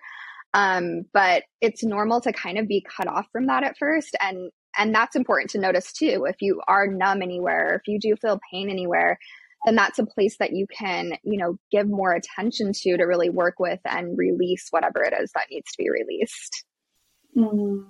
Um, 0.53 1.03
but 1.13 1.43
it's 1.59 1.83
normal 1.83 2.21
to 2.21 2.31
kind 2.31 2.57
of 2.57 2.65
be 2.65 2.85
cut 2.97 3.09
off 3.09 3.27
from 3.33 3.47
that 3.47 3.65
at 3.65 3.77
first, 3.77 4.15
and 4.21 4.51
and 4.77 4.95
that's 4.95 5.17
important 5.17 5.49
to 5.51 5.59
notice 5.59 5.91
too. 5.91 6.25
If 6.29 6.37
you 6.39 6.61
are 6.65 6.87
numb 6.87 7.21
anywhere, 7.21 7.75
if 7.75 7.81
you 7.85 7.99
do 7.99 8.15
feel 8.15 8.39
pain 8.49 8.69
anywhere, 8.69 9.19
then 9.65 9.75
that's 9.75 9.99
a 9.99 10.05
place 10.05 10.37
that 10.37 10.53
you 10.53 10.65
can, 10.67 11.17
you 11.23 11.37
know, 11.37 11.57
give 11.71 11.89
more 11.89 12.13
attention 12.13 12.71
to 12.71 12.95
to 12.95 13.03
really 13.03 13.29
work 13.29 13.55
with 13.59 13.81
and 13.83 14.17
release 14.17 14.67
whatever 14.71 15.03
it 15.03 15.13
is 15.21 15.29
that 15.35 15.47
needs 15.51 15.69
to 15.73 15.77
be 15.77 15.89
released. 15.89 16.63
Mm, 17.35 17.85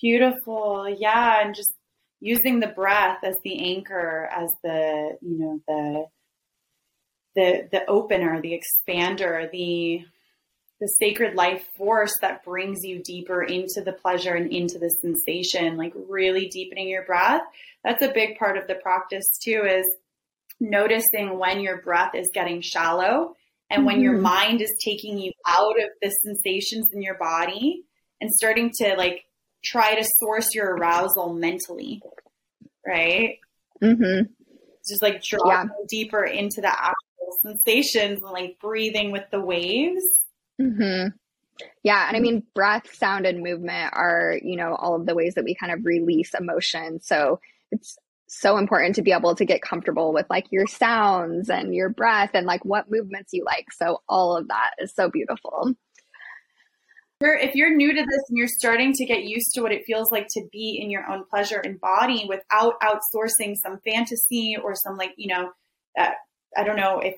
beautiful. 0.00 0.88
Yeah. 0.88 1.44
And 1.44 1.54
just 1.54 1.72
using 2.20 2.60
the 2.60 2.68
breath 2.68 3.18
as 3.24 3.36
the 3.44 3.74
anchor, 3.74 4.28
as 4.34 4.50
the, 4.62 5.16
you 5.22 5.38
know, 5.38 5.60
the, 5.66 6.04
the, 7.34 7.68
the 7.70 7.86
opener, 7.86 8.40
the 8.40 8.60
expander, 8.60 9.50
the, 9.50 10.04
the 10.80 10.88
sacred 10.98 11.34
life 11.34 11.64
force 11.76 12.12
that 12.20 12.44
brings 12.44 12.80
you 12.82 13.02
deeper 13.02 13.42
into 13.42 13.82
the 13.84 13.92
pleasure 13.92 14.34
and 14.34 14.52
into 14.52 14.78
the 14.78 14.90
sensation, 15.02 15.76
like 15.76 15.92
really 16.08 16.48
deepening 16.48 16.88
your 16.88 17.04
breath. 17.04 17.42
That's 17.84 18.02
a 18.02 18.12
big 18.12 18.38
part 18.38 18.56
of 18.56 18.66
the 18.66 18.76
practice 18.76 19.38
too, 19.42 19.62
is 19.66 19.86
noticing 20.58 21.38
when 21.38 21.60
your 21.60 21.80
breath 21.82 22.14
is 22.14 22.30
getting 22.32 22.60
shallow 22.60 23.34
and 23.70 23.80
mm-hmm. 23.80 23.86
when 23.86 24.00
your 24.00 24.14
mm-hmm. 24.14 24.22
mind 24.22 24.60
is 24.60 24.74
taking 24.84 25.18
you 25.18 25.32
out 25.46 25.78
of 25.78 25.90
the 26.02 26.10
sensations 26.10 26.88
in 26.92 27.02
your 27.02 27.18
body 27.18 27.82
and 28.20 28.30
starting 28.30 28.70
to 28.78 28.94
like 28.96 29.24
try 29.64 29.94
to 29.94 30.08
source 30.18 30.54
your 30.54 30.74
arousal 30.74 31.34
mentally, 31.34 32.02
right? 32.86 33.38
Mm-hmm. 33.82 34.32
Just 34.88 35.02
like 35.02 35.22
dropping 35.22 35.70
yeah. 35.70 35.86
deeper 35.88 36.24
into 36.24 36.60
the 36.60 36.68
actual 36.68 37.38
sensations 37.42 38.20
and 38.22 38.32
like 38.32 38.58
breathing 38.60 39.12
with 39.12 39.24
the 39.30 39.40
waves. 39.40 40.04
Mm-hmm. 40.60 41.08
Yeah, 41.82 42.08
and 42.08 42.16
I 42.16 42.20
mean, 42.20 42.42
breath, 42.54 42.94
sound, 42.94 43.26
and 43.26 43.42
movement 43.42 43.92
are, 43.94 44.38
you 44.42 44.56
know, 44.56 44.74
all 44.74 44.94
of 44.96 45.06
the 45.06 45.14
ways 45.14 45.34
that 45.34 45.44
we 45.44 45.54
kind 45.54 45.72
of 45.72 45.84
release 45.84 46.32
emotion. 46.34 47.00
So 47.02 47.40
it's 47.70 47.96
so 48.28 48.56
important 48.58 48.94
to 48.94 49.02
be 49.02 49.12
able 49.12 49.34
to 49.34 49.44
get 49.44 49.60
comfortable 49.60 50.12
with 50.12 50.26
like 50.30 50.46
your 50.50 50.66
sounds 50.66 51.50
and 51.50 51.74
your 51.74 51.88
breath 51.88 52.30
and 52.34 52.46
like 52.46 52.64
what 52.64 52.90
movements 52.90 53.32
you 53.32 53.44
like. 53.44 53.66
So 53.72 54.02
all 54.08 54.36
of 54.36 54.48
that 54.48 54.70
is 54.78 54.94
so 54.94 55.10
beautiful. 55.10 55.74
If 57.22 57.54
you're 57.54 57.74
new 57.74 57.92
to 57.92 58.00
this 58.00 58.22
and 58.28 58.38
you're 58.38 58.48
starting 58.48 58.94
to 58.94 59.04
get 59.04 59.24
used 59.24 59.52
to 59.54 59.60
what 59.60 59.72
it 59.72 59.84
feels 59.86 60.10
like 60.10 60.26
to 60.30 60.42
be 60.50 60.80
in 60.82 60.90
your 60.90 61.10
own 61.10 61.24
pleasure 61.28 61.60
and 61.62 61.78
body 61.78 62.24
without 62.26 62.80
outsourcing 62.80 63.56
some 63.62 63.78
fantasy 63.84 64.56
or 64.62 64.74
some 64.74 64.96
like, 64.96 65.12
you 65.16 65.28
know, 65.28 65.50
uh, 65.98 66.10
I 66.56 66.64
don't 66.64 66.76
know 66.76 67.00
if 67.00 67.16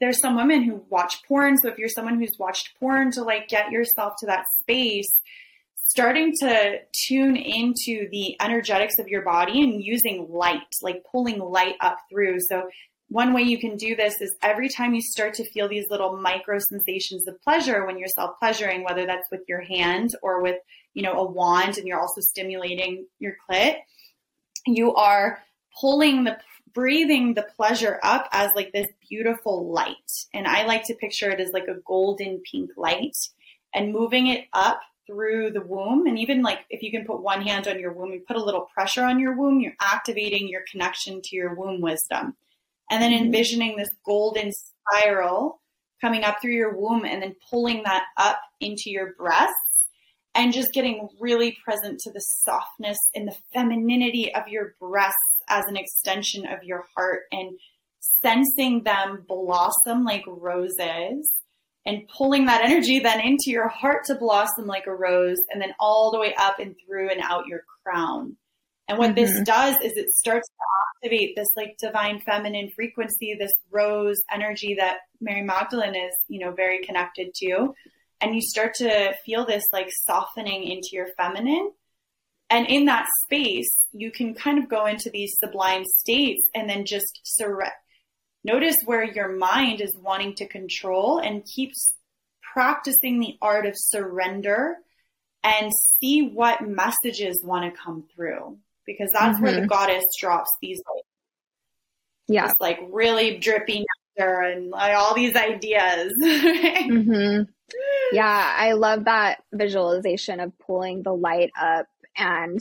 there's 0.00 0.20
some 0.20 0.34
women 0.34 0.64
who 0.64 0.82
watch 0.88 1.22
porn. 1.28 1.56
So 1.58 1.68
if 1.68 1.78
you're 1.78 1.88
someone 1.88 2.18
who's 2.18 2.36
watched 2.40 2.70
porn 2.80 3.12
to 3.12 3.22
like 3.22 3.48
get 3.48 3.70
yourself 3.70 4.14
to 4.18 4.26
that 4.26 4.46
space, 4.60 5.10
starting 5.76 6.32
to 6.40 6.78
tune 7.06 7.36
into 7.36 8.08
the 8.10 8.36
energetics 8.40 8.98
of 8.98 9.06
your 9.06 9.22
body 9.22 9.62
and 9.62 9.82
using 9.82 10.26
light, 10.28 10.62
like 10.82 11.04
pulling 11.10 11.38
light 11.38 11.74
up 11.80 11.98
through. 12.10 12.38
So 12.48 12.68
one 13.10 13.32
way 13.32 13.42
you 13.42 13.58
can 13.58 13.76
do 13.76 13.96
this 13.96 14.20
is 14.20 14.36
every 14.40 14.68
time 14.68 14.94
you 14.94 15.02
start 15.02 15.34
to 15.34 15.44
feel 15.50 15.68
these 15.68 15.86
little 15.90 16.16
micro 16.16 16.58
sensations 16.60 17.26
of 17.26 17.42
pleasure 17.42 17.84
when 17.84 17.98
you're 17.98 18.08
self 18.08 18.38
pleasuring, 18.38 18.84
whether 18.84 19.04
that's 19.04 19.28
with 19.32 19.40
your 19.48 19.60
hand 19.60 20.10
or 20.22 20.40
with, 20.40 20.56
you 20.94 21.02
know, 21.02 21.14
a 21.14 21.28
wand 21.28 21.76
and 21.76 21.88
you're 21.88 22.00
also 22.00 22.20
stimulating 22.20 23.06
your 23.18 23.34
clit, 23.50 23.78
you 24.64 24.94
are 24.94 25.42
pulling 25.80 26.22
the 26.22 26.38
breathing 26.72 27.34
the 27.34 27.46
pleasure 27.56 27.98
up 28.04 28.28
as 28.30 28.48
like 28.54 28.70
this 28.72 28.86
beautiful 29.08 29.72
light. 29.72 29.96
And 30.32 30.46
I 30.46 30.64
like 30.64 30.84
to 30.84 30.94
picture 30.94 31.30
it 31.30 31.40
as 31.40 31.50
like 31.52 31.66
a 31.66 31.80
golden 31.84 32.40
pink 32.48 32.70
light 32.76 33.16
and 33.74 33.92
moving 33.92 34.28
it 34.28 34.44
up 34.52 34.80
through 35.08 35.50
the 35.50 35.62
womb. 35.62 36.06
And 36.06 36.16
even 36.16 36.42
like 36.42 36.60
if 36.70 36.80
you 36.80 36.92
can 36.92 37.04
put 37.04 37.24
one 37.24 37.42
hand 37.42 37.66
on 37.66 37.80
your 37.80 37.92
womb, 37.92 38.12
you 38.12 38.22
put 38.24 38.36
a 38.36 38.44
little 38.44 38.68
pressure 38.72 39.02
on 39.02 39.18
your 39.18 39.36
womb, 39.36 39.58
you're 39.58 39.74
activating 39.80 40.46
your 40.46 40.62
connection 40.70 41.20
to 41.24 41.34
your 41.34 41.56
womb 41.56 41.80
wisdom. 41.80 42.36
And 42.90 43.02
then 43.02 43.12
mm-hmm. 43.12 43.26
envisioning 43.26 43.76
this 43.76 43.90
golden 44.04 44.52
spiral 44.52 45.60
coming 46.00 46.24
up 46.24 46.38
through 46.40 46.54
your 46.54 46.76
womb 46.76 47.04
and 47.04 47.22
then 47.22 47.34
pulling 47.50 47.82
that 47.84 48.04
up 48.16 48.40
into 48.60 48.90
your 48.90 49.14
breasts 49.18 49.54
and 50.34 50.52
just 50.52 50.72
getting 50.72 51.08
really 51.20 51.56
present 51.64 51.98
to 52.00 52.12
the 52.12 52.20
softness 52.20 52.98
and 53.14 53.28
the 53.28 53.36
femininity 53.52 54.34
of 54.34 54.48
your 54.48 54.74
breasts 54.80 55.16
as 55.48 55.64
an 55.66 55.76
extension 55.76 56.46
of 56.46 56.62
your 56.62 56.84
heart 56.96 57.22
and 57.32 57.58
sensing 58.22 58.82
them 58.84 59.24
blossom 59.28 60.04
like 60.04 60.24
roses 60.26 61.30
and 61.86 62.08
pulling 62.16 62.46
that 62.46 62.64
energy 62.64 62.98
then 62.98 63.20
into 63.20 63.50
your 63.50 63.68
heart 63.68 64.04
to 64.04 64.14
blossom 64.14 64.66
like 64.66 64.86
a 64.86 64.94
rose 64.94 65.38
and 65.50 65.60
then 65.60 65.74
all 65.80 66.10
the 66.10 66.18
way 66.18 66.34
up 66.38 66.58
and 66.58 66.74
through 66.86 67.10
and 67.10 67.20
out 67.20 67.46
your 67.46 67.62
crown. 67.82 68.36
And 68.88 68.98
what 68.98 69.14
mm-hmm. 69.14 69.24
this 69.24 69.40
does 69.42 69.76
is 69.82 69.96
it 69.96 70.10
starts 70.10 70.48
to 70.48 70.54
activate 71.02 71.34
this 71.36 71.48
like 71.56 71.76
divine 71.78 72.20
feminine 72.20 72.70
frequency, 72.74 73.34
this 73.38 73.52
rose 73.70 74.18
energy 74.32 74.76
that 74.78 74.98
Mary 75.20 75.42
Magdalene 75.42 75.94
is, 75.94 76.14
you 76.28 76.38
know, 76.38 76.52
very 76.52 76.84
connected 76.84 77.32
to. 77.36 77.74
And 78.20 78.34
you 78.34 78.42
start 78.42 78.74
to 78.76 79.14
feel 79.24 79.46
this 79.46 79.64
like 79.72 79.88
softening 80.06 80.64
into 80.64 80.90
your 80.92 81.08
feminine. 81.16 81.72
And 82.50 82.66
in 82.66 82.86
that 82.86 83.06
space, 83.24 83.70
you 83.92 84.10
can 84.10 84.34
kind 84.34 84.58
of 84.58 84.68
go 84.68 84.86
into 84.86 85.08
these 85.10 85.36
sublime 85.42 85.84
states 85.84 86.42
and 86.54 86.68
then 86.68 86.84
just 86.84 87.20
surrender 87.24 87.72
Notice 88.42 88.76
where 88.86 89.04
your 89.04 89.36
mind 89.36 89.80
is 89.80 89.94
wanting 90.00 90.34
to 90.36 90.48
control 90.48 91.18
and 91.18 91.44
keeps 91.44 91.94
practicing 92.54 93.20
the 93.20 93.36
art 93.42 93.66
of 93.66 93.74
surrender 93.76 94.76
and 95.42 95.70
see 96.00 96.22
what 96.22 96.66
messages 96.66 97.42
want 97.44 97.72
to 97.72 97.80
come 97.80 98.04
through 98.14 98.58
because 98.98 99.10
that's 99.12 99.34
mm-hmm. 99.34 99.44
where 99.44 99.52
the 99.52 99.58
mm-hmm. 99.58 99.68
goddess 99.68 100.04
drops 100.18 100.50
these 100.60 100.82
like 100.94 101.04
yeah 102.28 102.46
this, 102.46 102.56
like 102.60 102.78
really 102.90 103.38
dripping 103.38 103.84
nectar 104.16 104.40
and 104.40 104.70
like 104.70 104.94
all 104.94 105.14
these 105.14 105.36
ideas 105.36 106.12
mm-hmm. 106.22 107.42
yeah 108.12 108.54
i 108.56 108.72
love 108.72 109.04
that 109.04 109.42
visualization 109.52 110.40
of 110.40 110.52
pulling 110.58 111.02
the 111.02 111.14
light 111.14 111.50
up 111.60 111.86
and 112.16 112.60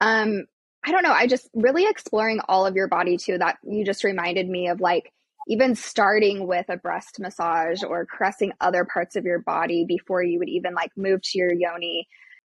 um 0.00 0.44
I 0.86 0.92
don't 0.92 1.02
know, 1.02 1.12
I 1.12 1.26
just 1.26 1.48
really 1.52 1.84
exploring 1.84 2.38
all 2.48 2.64
of 2.64 2.76
your 2.76 2.86
body 2.86 3.16
too. 3.16 3.38
That 3.38 3.58
you 3.64 3.84
just 3.84 4.04
reminded 4.04 4.48
me 4.48 4.68
of 4.68 4.80
like 4.80 5.12
even 5.48 5.74
starting 5.74 6.46
with 6.46 6.66
a 6.68 6.76
breast 6.76 7.18
massage 7.18 7.82
or 7.82 8.06
caressing 8.06 8.52
other 8.60 8.84
parts 8.84 9.16
of 9.16 9.24
your 9.24 9.40
body 9.40 9.84
before 9.84 10.22
you 10.22 10.38
would 10.38 10.48
even 10.48 10.74
like 10.74 10.90
move 10.96 11.22
to 11.22 11.38
your 11.38 11.52
yoni 11.52 12.06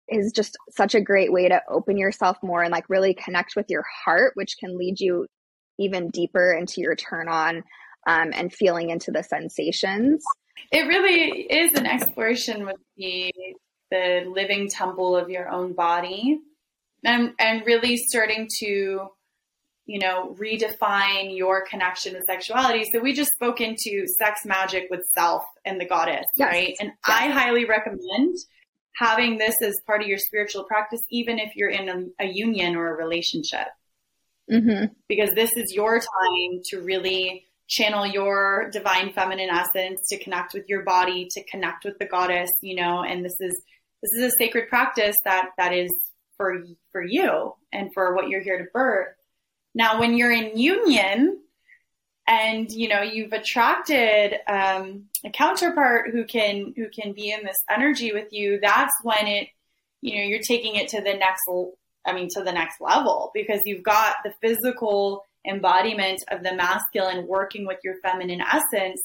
is 0.09 0.31
just 0.31 0.57
such 0.75 0.95
a 0.95 1.01
great 1.01 1.31
way 1.31 1.47
to 1.47 1.61
open 1.69 1.97
yourself 1.97 2.37
more 2.43 2.61
and 2.63 2.71
like 2.71 2.89
really 2.89 3.13
connect 3.13 3.55
with 3.55 3.65
your 3.69 3.83
heart, 4.05 4.31
which 4.35 4.55
can 4.59 4.77
lead 4.77 4.99
you 4.99 5.25
even 5.79 6.09
deeper 6.09 6.51
into 6.51 6.81
your 6.81 6.95
turn 6.95 7.27
on 7.27 7.63
um, 8.07 8.31
and 8.33 8.53
feeling 8.53 8.89
into 8.89 9.11
the 9.11 9.23
sensations. 9.23 10.23
It 10.71 10.87
really 10.87 11.41
is 11.41 11.77
an 11.77 11.85
exploration 11.85 12.65
with 12.65 12.77
the 12.97 13.31
the 13.91 14.23
living 14.31 14.69
temple 14.69 15.15
of 15.15 15.29
your 15.29 15.49
own 15.49 15.73
body 15.73 16.39
and 17.03 17.31
and 17.39 17.65
really 17.65 17.97
starting 17.97 18.47
to 18.59 19.07
you 19.85 19.99
know 19.99 20.35
redefine 20.39 21.35
your 21.35 21.65
connection 21.65 22.13
with 22.13 22.23
sexuality 22.25 22.85
so 22.93 22.99
we 22.99 23.13
just 23.13 23.31
spoke 23.31 23.61
into 23.61 24.05
sex 24.19 24.41
magic 24.45 24.85
with 24.91 25.01
self 25.15 25.41
and 25.65 25.81
the 25.81 25.85
goddess 25.85 26.25
yes. 26.35 26.47
right 26.47 26.75
and 26.79 26.91
yes. 27.07 27.17
i 27.19 27.27
highly 27.27 27.65
recommend 27.65 28.35
having 28.95 29.37
this 29.37 29.55
as 29.63 29.75
part 29.85 30.01
of 30.01 30.07
your 30.07 30.17
spiritual 30.17 30.63
practice 30.63 31.01
even 31.09 31.39
if 31.39 31.55
you're 31.55 31.69
in 31.69 31.89
a, 31.89 32.25
a 32.25 32.27
union 32.27 32.75
or 32.75 32.93
a 32.93 32.97
relationship 32.97 33.67
mm-hmm. 34.51 34.85
because 35.07 35.29
this 35.35 35.51
is 35.55 35.73
your 35.73 35.99
time 35.99 36.61
to 36.65 36.81
really 36.81 37.45
channel 37.67 38.05
your 38.05 38.69
divine 38.71 39.13
feminine 39.13 39.49
essence 39.49 39.99
to 40.09 40.21
connect 40.23 40.53
with 40.53 40.63
your 40.67 40.83
body 40.83 41.27
to 41.29 41.43
connect 41.45 41.85
with 41.85 41.97
the 41.99 42.05
goddess 42.05 42.49
you 42.61 42.75
know 42.75 43.03
and 43.03 43.23
this 43.23 43.35
is 43.39 43.61
this 44.01 44.11
is 44.23 44.33
a 44.33 44.35
sacred 44.37 44.69
practice 44.69 45.15
that 45.25 45.49
that 45.57 45.73
is 45.73 45.89
for 46.39 46.63
for 46.91 47.03
you 47.03 47.53
and 47.71 47.89
for 47.93 48.15
what 48.15 48.29
you're 48.29 48.41
here 48.41 48.57
to 48.57 48.65
birth. 48.73 49.09
Now, 49.75 49.99
when 49.99 50.15
you're 50.17 50.31
in 50.31 50.57
union 50.57 51.41
and 52.29 52.71
you 52.71 52.87
know 52.87 53.01
you've 53.01 53.33
attracted 53.33 54.35
um, 54.47 55.05
a 55.25 55.29
counterpart 55.31 56.11
who 56.11 56.23
can 56.23 56.73
who 56.77 56.87
can 56.89 57.11
be 57.11 57.31
in 57.31 57.43
this 57.43 57.57
energy 57.69 58.13
with 58.13 58.31
you, 58.31 58.59
that's 58.61 58.93
when 59.03 59.27
it 59.27 59.49
you 60.01 60.15
know 60.15 60.23
you're 60.23 60.39
taking 60.47 60.75
it 60.75 60.87
to 60.89 61.01
the 61.01 61.15
next 61.15 61.41
I 62.05 62.13
mean 62.13 62.29
to 62.35 62.43
the 62.43 62.53
next 62.53 62.79
level 62.79 63.31
because 63.33 63.59
you've 63.65 63.83
got 63.83 64.17
the 64.23 64.33
physical 64.41 65.25
embodiment 65.47 66.23
of 66.29 66.43
the 66.43 66.53
masculine 66.53 67.27
working 67.27 67.65
with 67.65 67.79
your 67.83 67.95
feminine 68.03 68.41
essence. 68.41 69.01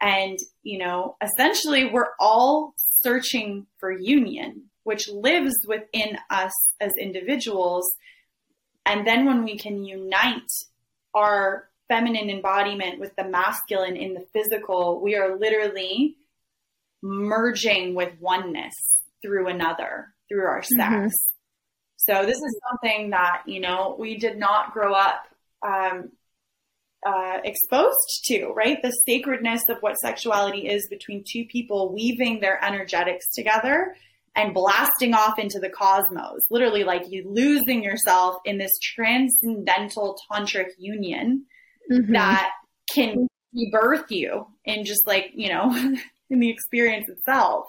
And, 0.00 0.38
you 0.62 0.78
know, 0.78 1.16
essentially 1.22 1.90
we're 1.90 2.12
all 2.18 2.74
searching 2.76 3.66
for 3.78 3.90
union, 3.90 4.64
which 4.82 5.08
lives 5.08 5.54
within 5.66 6.18
us 6.30 6.52
as 6.80 6.92
individuals. 7.00 7.86
And 8.84 9.06
then 9.06 9.24
when 9.24 9.44
we 9.44 9.56
can 9.56 9.84
unite 9.84 10.50
our 11.14 11.68
feminine 11.88 12.30
embodiment 12.30 13.00
with 13.00 13.14
the 13.16 13.24
masculine 13.24 13.96
in 13.96 14.14
the 14.14 14.24
physical, 14.32 15.00
we 15.02 15.16
are 15.16 15.38
literally 15.38 16.16
merging 17.02 17.94
with 17.94 18.12
oneness 18.20 18.74
through 19.22 19.48
another, 19.48 20.14
through 20.28 20.46
our 20.46 20.62
sex. 20.62 20.94
Mm-hmm. 20.94 21.06
So 21.96 22.26
this 22.26 22.36
is 22.36 22.60
something 22.70 23.10
that, 23.10 23.42
you 23.46 23.60
know, 23.60 23.96
we 23.98 24.16
did 24.16 24.36
not 24.38 24.72
grow 24.72 24.92
up 24.92 25.24
um, 25.66 26.10
uh, 27.06 27.38
exposed 27.44 28.24
to, 28.26 28.48
right? 28.48 28.78
The 28.82 28.90
sacredness 29.06 29.62
of 29.68 29.78
what 29.80 29.96
sexuality 29.96 30.68
is 30.68 30.86
between 30.88 31.24
two 31.30 31.44
people 31.50 31.92
weaving 31.92 32.40
their 32.40 32.62
energetics 32.62 33.26
together 33.34 33.94
and 34.36 34.52
blasting 34.52 35.14
off 35.14 35.38
into 35.38 35.58
the 35.60 35.68
cosmos. 35.70 36.40
Literally, 36.50 36.84
like 36.84 37.04
you 37.08 37.24
losing 37.26 37.82
yourself 37.82 38.36
in 38.44 38.58
this 38.58 38.72
transcendental 38.82 40.18
tantric 40.30 40.70
union 40.78 41.46
mm-hmm. 41.90 42.12
that 42.12 42.50
can 42.92 43.26
rebirth 43.54 44.10
you 44.10 44.46
in 44.64 44.84
just 44.84 45.06
like, 45.06 45.30
you 45.34 45.48
know, 45.48 45.70
in 46.30 46.40
the 46.40 46.50
experience 46.50 47.08
itself 47.08 47.66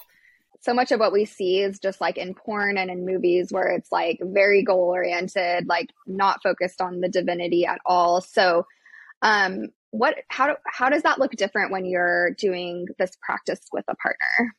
so 0.66 0.74
much 0.74 0.92
of 0.92 1.00
what 1.00 1.14
we 1.14 1.26
see 1.26 1.62
is 1.62 1.80
just 1.80 2.02
like 2.02 2.18
in 2.18 2.34
porn 2.34 2.78
and 2.78 2.90
in 2.90 3.06
movies 3.06 3.50
where 3.52 3.68
it's 3.68 3.92
like 3.92 4.18
very 4.22 4.64
goal 4.64 4.90
oriented, 4.90 5.68
like 5.68 5.92
not 6.08 6.42
focused 6.42 6.82
on 6.82 7.02
the 7.02 7.08
divinity 7.08 7.68
at 7.68 7.80
all. 7.86 8.20
So, 8.20 8.66
um, 9.22 9.68
what 9.92 10.16
how 10.28 10.48
do, 10.48 10.54
how 10.66 10.90
does 10.90 11.04
that 11.04 11.20
look 11.20 11.32
different 11.34 11.72
when 11.72 11.86
you're 11.86 12.32
doing 12.32 12.88
this 12.98 13.12
practice 13.22 13.60
with 13.72 13.86
a 13.88 13.96
partner? 13.96 14.56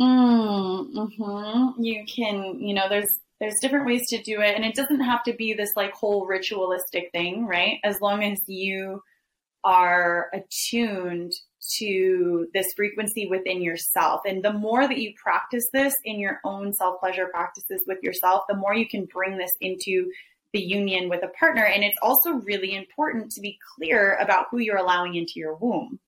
Mm-hmm. 0.00 1.82
You 1.82 2.04
can, 2.06 2.60
you 2.60 2.74
know, 2.74 2.88
there's 2.88 3.18
there's 3.42 3.58
different 3.60 3.86
ways 3.86 4.02
to 4.08 4.22
do 4.22 4.40
it, 4.40 4.54
and 4.54 4.64
it 4.64 4.76
doesn't 4.76 5.00
have 5.00 5.24
to 5.24 5.32
be 5.32 5.52
this 5.52 5.72
like 5.74 5.92
whole 5.92 6.26
ritualistic 6.26 7.10
thing, 7.10 7.44
right? 7.44 7.80
As 7.82 8.00
long 8.00 8.22
as 8.22 8.38
you 8.46 9.02
are 9.64 10.30
attuned 10.32 11.32
to 11.78 12.46
this 12.54 12.66
frequency 12.76 13.26
within 13.28 13.60
yourself. 13.60 14.20
And 14.24 14.44
the 14.44 14.52
more 14.52 14.86
that 14.86 14.98
you 14.98 15.12
practice 15.20 15.64
this 15.72 15.92
in 16.04 16.20
your 16.20 16.38
own 16.44 16.72
self 16.72 17.00
pleasure 17.00 17.26
practices 17.32 17.82
with 17.88 17.98
yourself, 18.00 18.42
the 18.48 18.56
more 18.56 18.76
you 18.76 18.88
can 18.88 19.08
bring 19.12 19.36
this 19.36 19.50
into 19.60 20.08
the 20.52 20.60
union 20.60 21.08
with 21.08 21.24
a 21.24 21.38
partner. 21.38 21.64
And 21.64 21.82
it's 21.82 21.98
also 22.00 22.34
really 22.44 22.76
important 22.76 23.32
to 23.32 23.40
be 23.40 23.58
clear 23.76 24.18
about 24.20 24.46
who 24.52 24.58
you're 24.58 24.76
allowing 24.76 25.16
into 25.16 25.34
your 25.34 25.56
womb, 25.56 25.98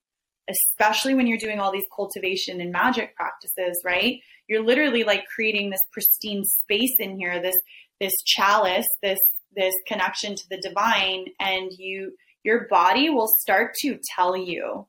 especially 0.48 1.14
when 1.14 1.26
you're 1.26 1.38
doing 1.38 1.60
all 1.60 1.72
these 1.72 1.86
cultivation 1.94 2.60
and 2.60 2.72
magic 2.72 3.16
practices, 3.16 3.80
right? 3.84 4.20
You're 4.48 4.64
literally 4.64 5.04
like 5.04 5.24
creating 5.26 5.70
this 5.70 5.80
pristine 5.92 6.44
space 6.44 6.94
in 6.98 7.18
here, 7.18 7.40
this 7.40 7.56
this 8.00 8.12
chalice, 8.24 8.86
this 9.02 9.18
this 9.56 9.74
connection 9.86 10.34
to 10.34 10.42
the 10.50 10.60
divine 10.60 11.26
and 11.40 11.70
you 11.72 12.12
your 12.42 12.66
body 12.68 13.08
will 13.08 13.28
start 13.38 13.74
to 13.80 13.98
tell 14.14 14.36
you 14.36 14.86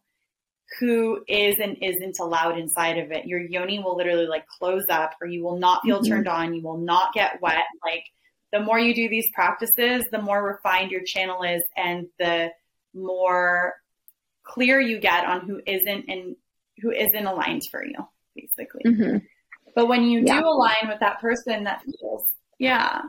who 0.80 1.24
is 1.28 1.56
and 1.62 1.78
isn't 1.82 2.20
allowed 2.20 2.58
inside 2.58 2.98
of 2.98 3.12
it. 3.12 3.26
Your 3.26 3.40
yoni 3.40 3.80
will 3.80 3.96
literally 3.96 4.28
like 4.28 4.46
close 4.48 4.84
up 4.90 5.14
or 5.22 5.28
you 5.28 5.44
will 5.44 5.58
not 5.58 5.84
feel 5.84 6.02
mm-hmm. 6.02 6.12
turned 6.12 6.28
on. 6.28 6.54
You 6.54 6.64
will 6.64 6.80
not 6.80 7.14
get 7.14 7.42
wet. 7.42 7.64
Like 7.84 8.04
the 8.52 8.60
more 8.60 8.80
you 8.80 8.94
do 8.94 9.08
these 9.08 9.28
practices, 9.34 10.04
the 10.12 10.22
more 10.22 10.44
refined 10.44 10.92
your 10.92 11.04
channel 11.06 11.44
is 11.44 11.62
and 11.78 12.08
the 12.20 12.52
more 12.94 13.74
clear 14.46 14.80
you 14.80 15.00
get 15.00 15.26
on 15.26 15.48
who 15.48 15.60
isn't 15.66 16.06
and 16.08 16.36
who 16.82 16.92
isn't 16.92 17.26
aligned 17.26 17.64
for 17.72 17.84
you, 17.84 18.08
basically. 18.36 18.84
Mm-hmm. 18.86 19.18
But 19.76 19.88
when 19.88 20.04
you 20.04 20.24
yeah. 20.26 20.40
do 20.40 20.48
align 20.48 20.88
with 20.88 21.00
that 21.02 21.20
person 21.20 21.66
that 21.66 21.82
feels, 21.84 22.24
yeah, 22.60 23.02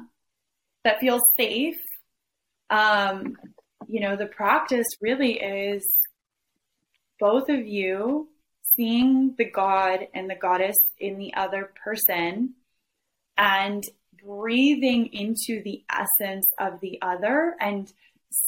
that 0.84 0.98
feels 0.98 1.22
safe, 1.36 1.80
um, 2.70 3.36
you 3.86 4.00
know, 4.00 4.16
the 4.16 4.26
practice 4.26 4.86
really 5.00 5.34
is 5.34 5.84
both 7.20 7.48
of 7.48 7.66
you 7.66 8.28
seeing 8.74 9.34
the 9.38 9.50
God 9.50 10.00
and 10.12 10.28
the 10.28 10.34
goddess 10.34 10.76
in 10.98 11.18
the 11.18 11.34
other 11.34 11.72
person 11.84 12.54
and 13.38 13.82
breathing 14.24 15.06
into 15.12 15.62
the 15.62 15.82
essence 15.90 16.46
of 16.58 16.80
the 16.80 16.98
other 17.00 17.54
and 17.60 17.92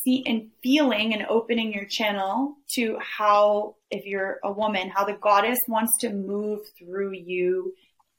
see 0.02 0.24
and 0.26 0.50
feeling 0.62 1.14
and 1.14 1.26
opening 1.28 1.72
your 1.72 1.84
channel 1.84 2.56
to 2.74 2.98
how 3.00 3.76
if 3.90 4.04
you're 4.04 4.38
a 4.44 4.52
woman 4.52 4.88
how 4.88 5.04
the 5.04 5.18
goddess 5.20 5.58
wants 5.68 5.92
to 6.00 6.10
move 6.10 6.60
through 6.78 7.12
you 7.12 7.74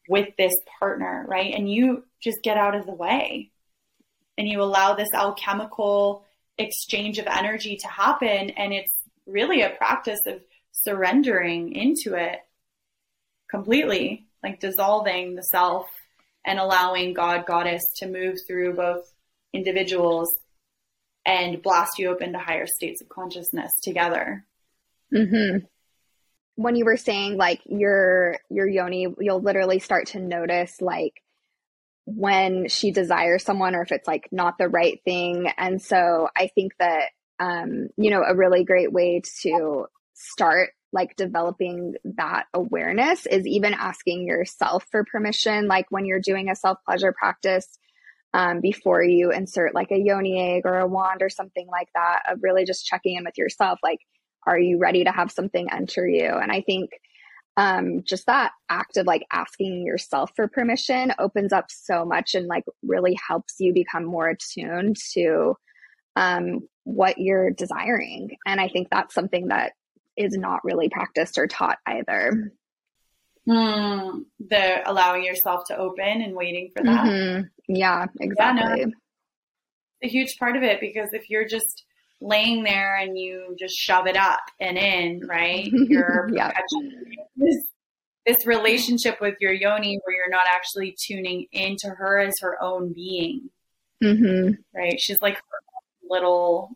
with 0.07 0.29
this 0.37 0.53
partner 0.79 1.25
right? 1.27 1.53
And 1.53 1.71
you 1.71 2.03
just 2.21 2.39
get 2.43 2.57
out 2.57 2.75
of 2.75 2.85
the 2.85 2.93
way. 2.93 3.51
And 4.37 4.47
you 4.47 4.61
allow 4.61 4.95
this 4.95 5.09
alchemical 5.13 6.25
exchange 6.57 7.19
of 7.19 7.27
energy 7.27 7.77
to 7.77 7.87
happen 7.87 8.51
and 8.51 8.73
it's 8.73 8.93
really 9.25 9.61
a 9.61 9.69
practice 9.69 10.19
of 10.25 10.41
surrendering 10.71 11.73
into 11.73 12.15
it 12.15 12.39
completely, 13.49 14.27
like 14.43 14.59
dissolving 14.59 15.35
the 15.35 15.43
self 15.43 15.87
and 16.45 16.59
allowing 16.59 17.13
God, 17.13 17.45
Goddess 17.45 17.81
to 17.97 18.07
move 18.07 18.37
through 18.47 18.75
both 18.75 19.11
individuals 19.53 20.29
and 21.29 21.61
blast 21.61 21.99
you 21.99 22.09
open 22.09 22.33
to 22.33 22.39
higher 22.39 22.65
states 22.65 23.01
of 23.01 23.09
consciousness 23.09 23.71
together. 23.83 24.45
Mm-hmm. 25.13 25.65
When 26.55 26.75
you 26.75 26.85
were 26.85 26.97
saying 26.97 27.37
like 27.37 27.61
your 27.65 28.37
your 28.49 28.67
yoni, 28.67 29.07
you'll 29.19 29.41
literally 29.41 29.79
start 29.79 30.07
to 30.07 30.19
notice 30.19 30.81
like 30.81 31.21
when 32.05 32.67
she 32.67 32.91
desires 32.91 33.43
someone 33.43 33.75
or 33.75 33.83
if 33.83 33.91
it's 33.91 34.07
like 34.07 34.27
not 34.31 34.57
the 34.57 34.67
right 34.67 34.99
thing. 35.05 35.51
And 35.57 35.79
so 35.81 36.27
I 36.35 36.49
think 36.55 36.73
that 36.79 37.09
um, 37.39 37.89
you 37.95 38.09
know, 38.09 38.23
a 38.27 38.35
really 38.35 38.65
great 38.65 38.91
way 38.91 39.21
to 39.43 39.85
start 40.13 40.71
like 40.91 41.15
developing 41.15 41.93
that 42.03 42.45
awareness 42.53 43.27
is 43.27 43.45
even 43.45 43.73
asking 43.73 44.25
yourself 44.25 44.83
for 44.91 45.05
permission. 45.05 45.67
Like 45.67 45.85
when 45.89 46.05
you're 46.05 46.19
doing 46.19 46.49
a 46.49 46.55
self 46.55 46.79
pleasure 46.85 47.13
practice, 47.17 47.77
um, 48.33 48.61
before 48.61 49.03
you 49.03 49.31
insert 49.31 49.73
like 49.73 49.91
a 49.91 49.99
yoni 49.99 50.39
egg 50.39 50.61
or 50.65 50.79
a 50.79 50.87
wand 50.87 51.21
or 51.21 51.29
something 51.29 51.67
like 51.67 51.89
that, 51.95 52.21
of 52.29 52.39
really 52.41 52.65
just 52.65 52.85
checking 52.85 53.15
in 53.15 53.23
with 53.23 53.37
yourself. 53.37 53.79
Like, 53.83 53.99
are 54.45 54.59
you 54.59 54.77
ready 54.77 55.03
to 55.03 55.11
have 55.11 55.31
something 55.31 55.67
enter 55.71 56.07
you? 56.07 56.27
And 56.27 56.51
I 56.51 56.61
think 56.61 56.91
um, 57.57 58.03
just 58.03 58.25
that 58.27 58.51
act 58.69 58.95
of 58.97 59.05
like 59.05 59.25
asking 59.31 59.85
yourself 59.85 60.31
for 60.35 60.47
permission 60.47 61.13
opens 61.19 61.51
up 61.51 61.65
so 61.69 62.05
much 62.05 62.33
and 62.33 62.47
like 62.47 62.63
really 62.83 63.17
helps 63.27 63.55
you 63.59 63.73
become 63.73 64.05
more 64.05 64.29
attuned 64.29 64.95
to 65.13 65.55
um, 66.15 66.59
what 66.83 67.17
you're 67.17 67.51
desiring. 67.51 68.37
And 68.45 68.61
I 68.61 68.69
think 68.69 68.87
that's 68.89 69.13
something 69.13 69.49
that 69.49 69.73
is 70.15 70.37
not 70.37 70.63
really 70.63 70.89
practiced 70.89 71.37
or 71.37 71.47
taught 71.47 71.79
either. 71.85 72.51
Mm, 73.47 74.25
the 74.39 74.89
allowing 74.89 75.23
yourself 75.23 75.61
to 75.67 75.77
open 75.77 76.21
and 76.21 76.35
waiting 76.35 76.69
for 76.75 76.83
that. 76.83 77.05
Mm-hmm. 77.05 77.75
Yeah, 77.75 78.05
exactly. 78.19 78.79
Yeah, 78.79 78.85
no, 78.85 78.91
a 80.03 80.07
huge 80.07 80.35
part 80.39 80.55
of 80.55 80.63
it 80.63 80.79
because 80.79 81.09
if 81.13 81.29
you're 81.29 81.47
just 81.47 81.83
laying 82.21 82.63
there 82.63 82.95
and 82.95 83.17
you 83.17 83.55
just 83.57 83.75
shove 83.75 84.07
it 84.07 84.17
up 84.17 84.41
and 84.59 84.77
in, 84.77 85.25
right? 85.27 85.65
You're 85.71 86.29
yeah. 86.33 86.51
this, 87.35 87.63
this 88.25 88.45
relationship 88.45 89.19
with 89.21 89.35
your 89.39 89.53
yoni 89.53 89.99
where 90.03 90.15
you're 90.15 90.29
not 90.29 90.45
actually 90.47 90.95
tuning 91.07 91.47
into 91.51 91.89
her 91.89 92.19
as 92.19 92.33
her 92.41 92.61
own 92.61 92.93
being. 92.93 93.49
Mm-hmm. 94.03 94.53
Right? 94.75 94.99
She's 94.99 95.21
like 95.21 95.35
her 95.35 95.61
little 96.09 96.71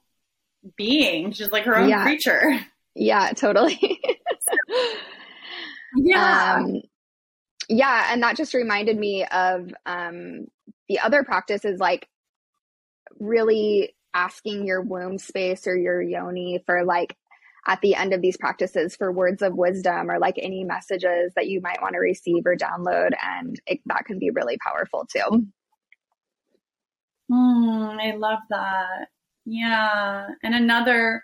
being. 0.78 1.33
She's 1.33 1.52
like 1.52 1.65
her 1.65 1.77
own 1.77 1.90
yeah. 1.90 2.04
creature. 2.04 2.60
Yeah, 2.96 3.31
totally. 3.33 3.79
yeah. 5.96 6.56
Um, 6.58 6.81
yeah. 7.69 8.08
And 8.12 8.21
that 8.23 8.37
just 8.37 8.54
reminded 8.54 8.98
me 8.98 9.25
of 9.25 9.73
um, 9.85 10.48
the 10.89 11.00
other 11.00 11.23
practice 11.23 11.65
is 11.65 11.79
like 11.79 12.08
really 13.19 13.96
asking 14.13 14.65
your 14.65 14.81
womb 14.81 15.17
space 15.17 15.65
or 15.67 15.77
your 15.77 16.02
yoni 16.02 16.62
for 16.65 16.83
like 16.83 17.15
at 17.65 17.79
the 17.81 17.96
end 17.96 18.13
of 18.13 18.21
these 18.21 18.37
practices 18.37 18.96
for 18.96 19.12
words 19.12 19.41
of 19.41 19.56
wisdom 19.56 20.12
or 20.12 20.19
like 20.19 20.35
any 20.37 20.63
messages 20.63 21.31
that 21.35 21.48
you 21.48 21.62
might 21.62 21.81
want 21.81 21.94
to 21.94 22.00
receive 22.00 22.46
or 22.46 22.56
download. 22.56 23.12
And 23.23 23.60
it, 23.65 23.79
that 23.85 24.06
can 24.06 24.19
be 24.19 24.29
really 24.31 24.58
powerful 24.58 25.08
too. 25.12 25.48
Mm, 27.31 28.00
I 28.00 28.15
love 28.17 28.39
that. 28.50 29.08
Yeah. 29.46 30.27
And 30.44 30.54
another 30.54 31.23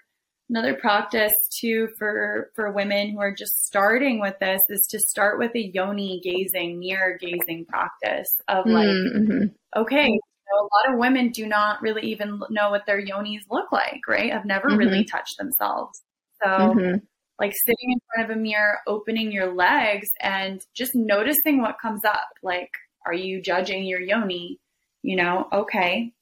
another 0.50 0.74
practice 0.74 1.34
too 1.60 1.88
for 1.98 2.52
for 2.56 2.72
women 2.72 3.12
who 3.12 3.20
are 3.20 3.34
just 3.34 3.66
starting 3.66 4.20
with 4.20 4.38
this 4.40 4.60
is 4.70 4.88
to 4.90 5.00
start 5.00 5.40
with 5.40 5.52
a 5.56 5.72
yoni 5.74 6.20
gazing 6.24 6.80
mirror 6.80 7.18
gazing 7.20 7.66
practice 7.68 8.36
of 8.48 8.66
like 8.66 8.88
mm-hmm. 8.88 9.46
okay 9.78 10.20
know, 10.52 10.62
a 10.62 10.70
lot 10.74 10.94
of 10.94 11.00
women 11.00 11.30
do 11.30 11.48
not 11.48 11.82
really 11.82 12.04
even 12.04 12.42
know 12.50 12.70
what 12.70 12.86
their 12.86 13.02
yonis 13.02 13.42
look 13.50 13.72
like, 13.72 14.02
right? 14.08 14.32
Have 14.32 14.46
never 14.46 14.70
mm-hmm. 14.70 14.78
really 14.78 15.06
touched 15.06 15.38
themselves. 15.38 16.02
So, 16.44 16.50
mm-hmm. 16.50 16.98
like 17.40 17.54
sitting 17.66 17.92
in 17.92 18.00
front 18.08 18.32
of 18.32 18.38
a 18.38 18.40
mirror, 18.40 18.80
opening 18.88 19.32
your 19.32 19.54
legs, 19.54 20.10
and 20.22 20.62
just 20.74 20.96
noticing 20.96 21.62
what 21.62 21.80
comes 21.82 22.06
up. 22.06 22.30
Like, 22.44 22.72
are 23.06 23.14
you 23.14 23.42
judging 23.42 23.84
your 23.84 24.02
yoni? 24.02 24.60
You 25.02 25.16
know, 25.16 25.48
okay, 25.52 26.14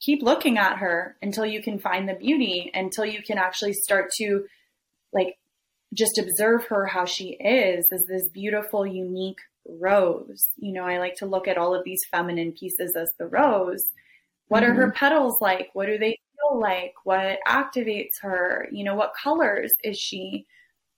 keep 0.00 0.22
looking 0.22 0.58
at 0.58 0.78
her 0.78 1.16
until 1.22 1.46
you 1.46 1.62
can 1.62 1.78
find 1.78 2.08
the 2.08 2.14
beauty, 2.14 2.70
until 2.74 3.04
you 3.04 3.22
can 3.22 3.38
actually 3.38 3.74
start 3.74 4.10
to 4.18 4.44
like 5.12 5.36
just 5.94 6.18
observe 6.18 6.66
her 6.66 6.86
how 6.86 7.04
she 7.04 7.30
is 7.30 7.84
as 7.92 8.04
this 8.08 8.28
beautiful, 8.32 8.86
unique 8.86 9.40
rose. 9.66 10.48
You 10.56 10.72
know, 10.72 10.84
I 10.84 10.98
like 10.98 11.16
to 11.16 11.26
look 11.26 11.48
at 11.48 11.58
all 11.58 11.74
of 11.74 11.84
these 11.84 12.00
feminine 12.10 12.52
pieces 12.52 12.94
as 12.96 13.08
the 13.18 13.26
rose. 13.26 13.84
What 14.48 14.62
mm-hmm. 14.62 14.72
are 14.72 14.74
her 14.74 14.86
mm-hmm. 14.88 14.96
petals 14.96 15.38
like? 15.40 15.70
What 15.74 15.86
do 15.86 15.98
they 15.98 16.18
feel 16.50 16.60
like? 16.60 16.94
What 17.04 17.38
activates 17.46 18.20
her? 18.22 18.68
You 18.72 18.84
know, 18.84 18.94
what 18.94 19.12
colors 19.20 19.72
is 19.84 19.98
she? 19.98 20.46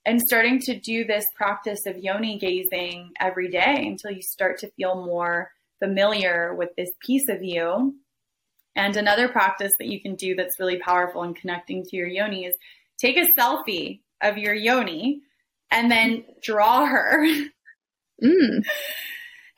And 0.04 0.20
starting 0.20 0.58
to 0.62 0.78
do 0.78 1.04
this 1.04 1.24
practice 1.36 1.86
of 1.86 1.98
yoni 1.98 2.38
gazing 2.38 3.12
every 3.20 3.48
day 3.48 3.86
until 3.86 4.10
you 4.10 4.22
start 4.22 4.58
to 4.58 4.70
feel 4.72 5.06
more 5.06 5.50
familiar 5.78 6.54
with 6.54 6.70
this 6.76 6.90
piece 7.04 7.28
of 7.28 7.42
you. 7.42 7.94
And 8.74 8.96
another 8.96 9.28
practice 9.28 9.72
that 9.78 9.88
you 9.88 10.00
can 10.00 10.14
do 10.14 10.34
that's 10.34 10.58
really 10.58 10.78
powerful 10.78 11.22
in 11.24 11.34
connecting 11.34 11.84
to 11.84 11.96
your 11.96 12.08
yoni 12.08 12.46
is 12.46 12.54
take 12.98 13.16
a 13.16 13.26
selfie 13.38 14.00
of 14.22 14.38
your 14.38 14.54
yoni 14.54 15.20
and 15.70 15.90
then 15.90 16.24
draw 16.42 16.86
her. 16.86 17.26
Mm. 18.22 18.64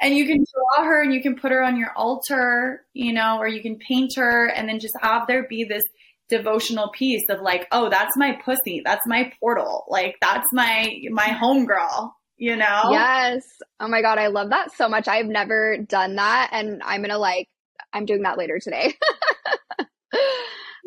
And 0.00 0.14
you 0.16 0.26
can 0.26 0.44
draw 0.52 0.84
her 0.84 1.02
and 1.02 1.14
you 1.14 1.22
can 1.22 1.34
put 1.36 1.50
her 1.50 1.62
on 1.62 1.78
your 1.78 1.90
altar, 1.96 2.84
you 2.92 3.14
know, 3.14 3.38
or 3.38 3.48
you 3.48 3.62
can 3.62 3.78
paint 3.78 4.10
her 4.16 4.48
and 4.48 4.68
then 4.68 4.78
just 4.78 4.92
have 5.00 5.26
there 5.26 5.46
be 5.48 5.64
this 5.64 5.84
devotional 6.28 6.90
piece 6.90 7.22
of 7.30 7.40
like, 7.40 7.66
oh, 7.72 7.88
that's 7.88 8.14
my 8.16 8.38
pussy, 8.44 8.82
that's 8.84 9.00
my 9.06 9.32
portal, 9.40 9.84
like 9.88 10.16
that's 10.20 10.46
my 10.52 10.92
my 11.10 11.28
homegirl, 11.28 12.10
you 12.36 12.56
know? 12.56 12.82
Yes. 12.90 13.44
Oh 13.80 13.88
my 13.88 14.02
god, 14.02 14.18
I 14.18 14.26
love 14.26 14.50
that 14.50 14.72
so 14.72 14.88
much. 14.90 15.08
I've 15.08 15.26
never 15.26 15.78
done 15.78 16.16
that 16.16 16.50
and 16.52 16.82
I'm 16.84 17.00
gonna 17.00 17.16
like 17.16 17.48
I'm 17.94 18.04
doing 18.04 18.22
that 18.22 18.36
later 18.36 18.58
today. 18.58 18.94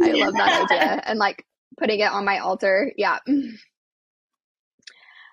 I 0.02 0.12
love 0.12 0.34
that 0.34 0.70
idea. 0.72 1.02
And 1.06 1.18
like 1.18 1.46
putting 1.80 2.00
it 2.00 2.12
on 2.12 2.26
my 2.26 2.40
altar. 2.40 2.92
Yeah. 2.98 3.18
Yeah. 3.26 3.34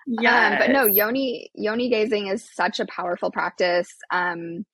Um, 0.07 0.57
but 0.59 0.69
no, 0.69 0.85
yoni 0.85 1.49
yoni 1.55 1.89
gazing 1.89 2.27
is 2.27 2.47
such 2.53 2.79
a 2.79 2.85
powerful 2.85 3.31
practice. 3.31 3.89
Um, 4.11 4.65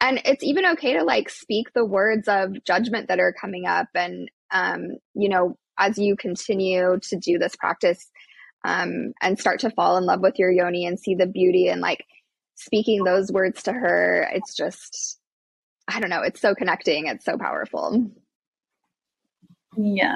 and 0.00 0.20
it's 0.24 0.42
even 0.42 0.66
okay 0.66 0.94
to 0.94 1.04
like 1.04 1.30
speak 1.30 1.68
the 1.74 1.84
words 1.84 2.26
of 2.26 2.62
judgment 2.64 3.08
that 3.08 3.20
are 3.20 3.32
coming 3.32 3.66
up 3.66 3.88
and 3.94 4.30
um, 4.50 4.88
you 5.14 5.28
know, 5.28 5.56
as 5.78 5.96
you 5.96 6.16
continue 6.16 6.98
to 7.00 7.16
do 7.16 7.38
this 7.38 7.54
practice 7.56 8.10
um, 8.64 9.12
and 9.22 9.38
start 9.38 9.60
to 9.60 9.70
fall 9.70 9.96
in 9.96 10.04
love 10.04 10.20
with 10.20 10.38
your 10.38 10.50
yoni 10.50 10.86
and 10.86 10.98
see 10.98 11.14
the 11.14 11.26
beauty 11.26 11.68
and 11.68 11.80
like 11.80 12.04
speaking 12.56 13.04
those 13.04 13.30
words 13.30 13.62
to 13.62 13.72
her, 13.72 14.28
it's 14.32 14.56
just 14.56 15.19
I 15.90 16.00
don't 16.00 16.10
know, 16.10 16.22
it's 16.22 16.40
so 16.40 16.54
connecting, 16.54 17.06
it's 17.06 17.24
so 17.24 17.36
powerful. 17.36 18.10
Yes. 19.76 20.14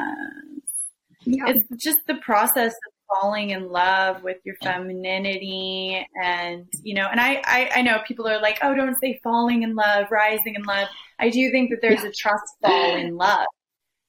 Yeah. 1.25 1.45
It's 1.49 1.85
just 1.85 1.99
the 2.07 2.17
process 2.17 2.73
of 2.73 2.95
falling 3.21 3.51
in 3.51 3.71
love 3.71 4.23
with 4.23 4.39
your 4.45 4.57
femininity 4.63 6.07
and 6.23 6.67
you 6.83 6.95
know 6.95 7.07
and 7.11 7.21
I, 7.21 7.43
I, 7.45 7.71
I 7.77 7.83
know 7.83 7.99
people 8.07 8.27
are 8.27 8.41
like 8.41 8.59
oh 8.63 8.75
don't 8.75 8.97
say 9.01 9.21
falling 9.23 9.63
in 9.63 9.75
love 9.75 10.07
rising 10.11 10.55
in 10.55 10.63
love 10.63 10.89
i 11.19 11.29
do 11.29 11.51
think 11.51 11.71
that 11.71 11.81
there's 11.83 12.03
yeah. 12.03 12.09
a 12.09 12.13
trust 12.13 12.45
fall 12.63 12.97
in 12.97 13.17
love 13.17 13.47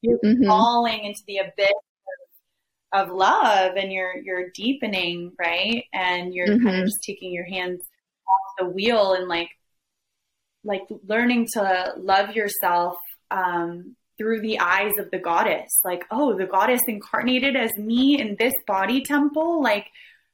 you're 0.01 0.19
mm-hmm. 0.19 0.45
falling 0.45 1.03
into 1.05 1.21
the 1.27 1.37
abyss 1.37 1.71
of, 2.93 3.09
love 3.09 3.73
and 3.75 3.91
you're 3.91 4.15
you're 4.23 4.49
deepening 4.55 5.33
right 5.37 5.83
and 5.93 6.33
you're 6.33 6.47
mm-hmm. 6.47 6.65
kind 6.65 6.79
of 6.79 6.85
just 6.85 7.03
taking 7.03 7.33
your 7.33 7.45
hands 7.45 7.81
off 7.81 8.55
the 8.59 8.69
wheel 8.69 9.13
and 9.13 9.27
like 9.27 9.49
like 10.65 10.81
learning 11.07 11.47
to 11.53 11.93
love 11.97 12.35
yourself 12.35 12.97
um 13.31 13.95
through 14.17 14.41
the 14.41 14.59
eyes 14.59 14.93
of 14.99 15.11
the 15.11 15.19
goddess. 15.19 15.79
Like, 15.83 16.05
oh, 16.11 16.37
the 16.37 16.45
goddess 16.45 16.81
incarnated 16.87 17.55
as 17.55 17.71
me 17.77 18.19
in 18.19 18.35
this 18.39 18.53
body 18.65 19.01
temple. 19.01 19.61
Like, 19.61 19.87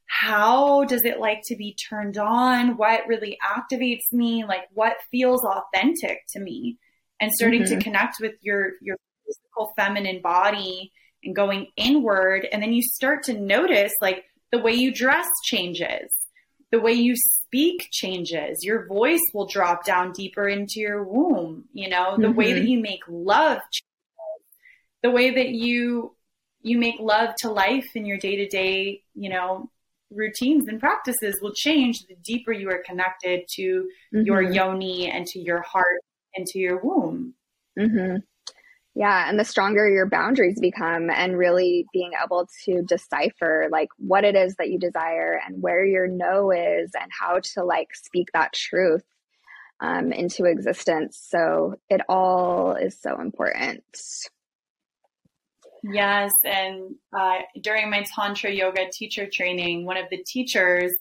how 0.05 0.83
does 0.83 1.03
it 1.05 1.19
like 1.19 1.41
to 1.45 1.55
be 1.55 1.75
turned 1.89 2.17
on? 2.17 2.77
What 2.77 3.07
really 3.07 3.37
activates 3.43 4.11
me? 4.11 4.43
Like, 4.45 4.65
what 4.73 4.97
feels 5.09 5.43
authentic 5.43 6.19
to 6.33 6.39
me? 6.39 6.77
And 7.19 7.31
starting 7.31 7.63
mm-hmm. 7.63 7.77
to 7.77 7.83
connect 7.83 8.17
with 8.19 8.33
your 8.41 8.71
your 8.81 8.97
physical 9.25 9.73
feminine 9.75 10.21
body 10.21 10.91
and 11.23 11.35
going 11.35 11.67
inward, 11.77 12.47
and 12.51 12.61
then 12.61 12.73
you 12.73 12.81
start 12.81 13.23
to 13.23 13.39
notice 13.39 13.93
like 14.01 14.23
the 14.51 14.59
way 14.59 14.73
you 14.73 14.93
dress 14.93 15.27
changes, 15.45 16.13
the 16.71 16.79
way 16.79 16.93
you 16.93 17.15
speak 17.15 17.89
changes. 17.91 18.63
Your 18.63 18.87
voice 18.87 19.21
will 19.33 19.45
drop 19.45 19.85
down 19.85 20.13
deeper 20.13 20.47
into 20.47 20.79
your 20.79 21.03
womb. 21.03 21.65
You 21.73 21.89
know, 21.89 22.15
the 22.17 22.27
mm-hmm. 22.27 22.37
way 22.37 22.53
that 22.53 22.59
mm-hmm. 22.59 22.67
you 22.67 22.81
make 22.81 23.01
love 23.07 23.59
changes. 23.71 23.87
The 25.03 25.11
way 25.11 25.31
that 25.31 25.49
you 25.49 26.15
you 26.63 26.77
make 26.77 26.99
love 26.99 27.33
to 27.39 27.49
life 27.49 27.87
in 27.95 28.05
your 28.05 28.17
day 28.17 28.35
to 28.37 28.47
day, 28.47 29.01
you 29.15 29.29
know, 29.29 29.69
routines 30.11 30.67
and 30.67 30.79
practices 30.79 31.39
will 31.41 31.53
change 31.53 32.05
the 32.07 32.15
deeper 32.23 32.51
you 32.51 32.69
are 32.69 32.83
connected 32.85 33.47
to 33.55 33.87
mm-hmm. 34.13 34.25
your 34.25 34.41
yoni 34.41 35.09
and 35.09 35.25
to 35.25 35.39
your 35.39 35.61
heart 35.61 36.01
and 36.35 36.45
to 36.47 36.59
your 36.59 36.79
womb. 36.81 37.33
Mm-hmm. 37.79 38.17
Yeah, 38.93 39.29
and 39.29 39.39
the 39.39 39.45
stronger 39.45 39.89
your 39.89 40.09
boundaries 40.09 40.59
become, 40.59 41.09
and 41.09 41.37
really 41.37 41.85
being 41.93 42.11
able 42.21 42.49
to 42.65 42.81
decipher 42.81 43.69
like 43.71 43.87
what 43.97 44.25
it 44.25 44.35
is 44.35 44.55
that 44.55 44.69
you 44.69 44.77
desire 44.77 45.39
and 45.45 45.61
where 45.61 45.85
your 45.85 46.07
no 46.07 46.51
is, 46.51 46.91
and 46.99 47.09
how 47.17 47.39
to 47.53 47.63
like 47.63 47.95
speak 47.95 48.27
that 48.33 48.51
truth 48.53 49.05
um, 49.79 50.11
into 50.11 50.45
existence. 50.45 51.25
So 51.29 51.75
it 51.89 52.01
all 52.09 52.75
is 52.75 52.99
so 52.99 53.19
important. 53.21 53.83
Yes, 55.83 56.31
and 56.43 56.95
uh, 57.17 57.39
during 57.61 57.89
my 57.89 58.05
Tantra 58.15 58.51
yoga 58.51 58.85
teacher 58.91 59.27
training, 59.31 59.85
one 59.85 59.97
of 59.97 60.05
the 60.11 60.23
teachers 60.27 60.91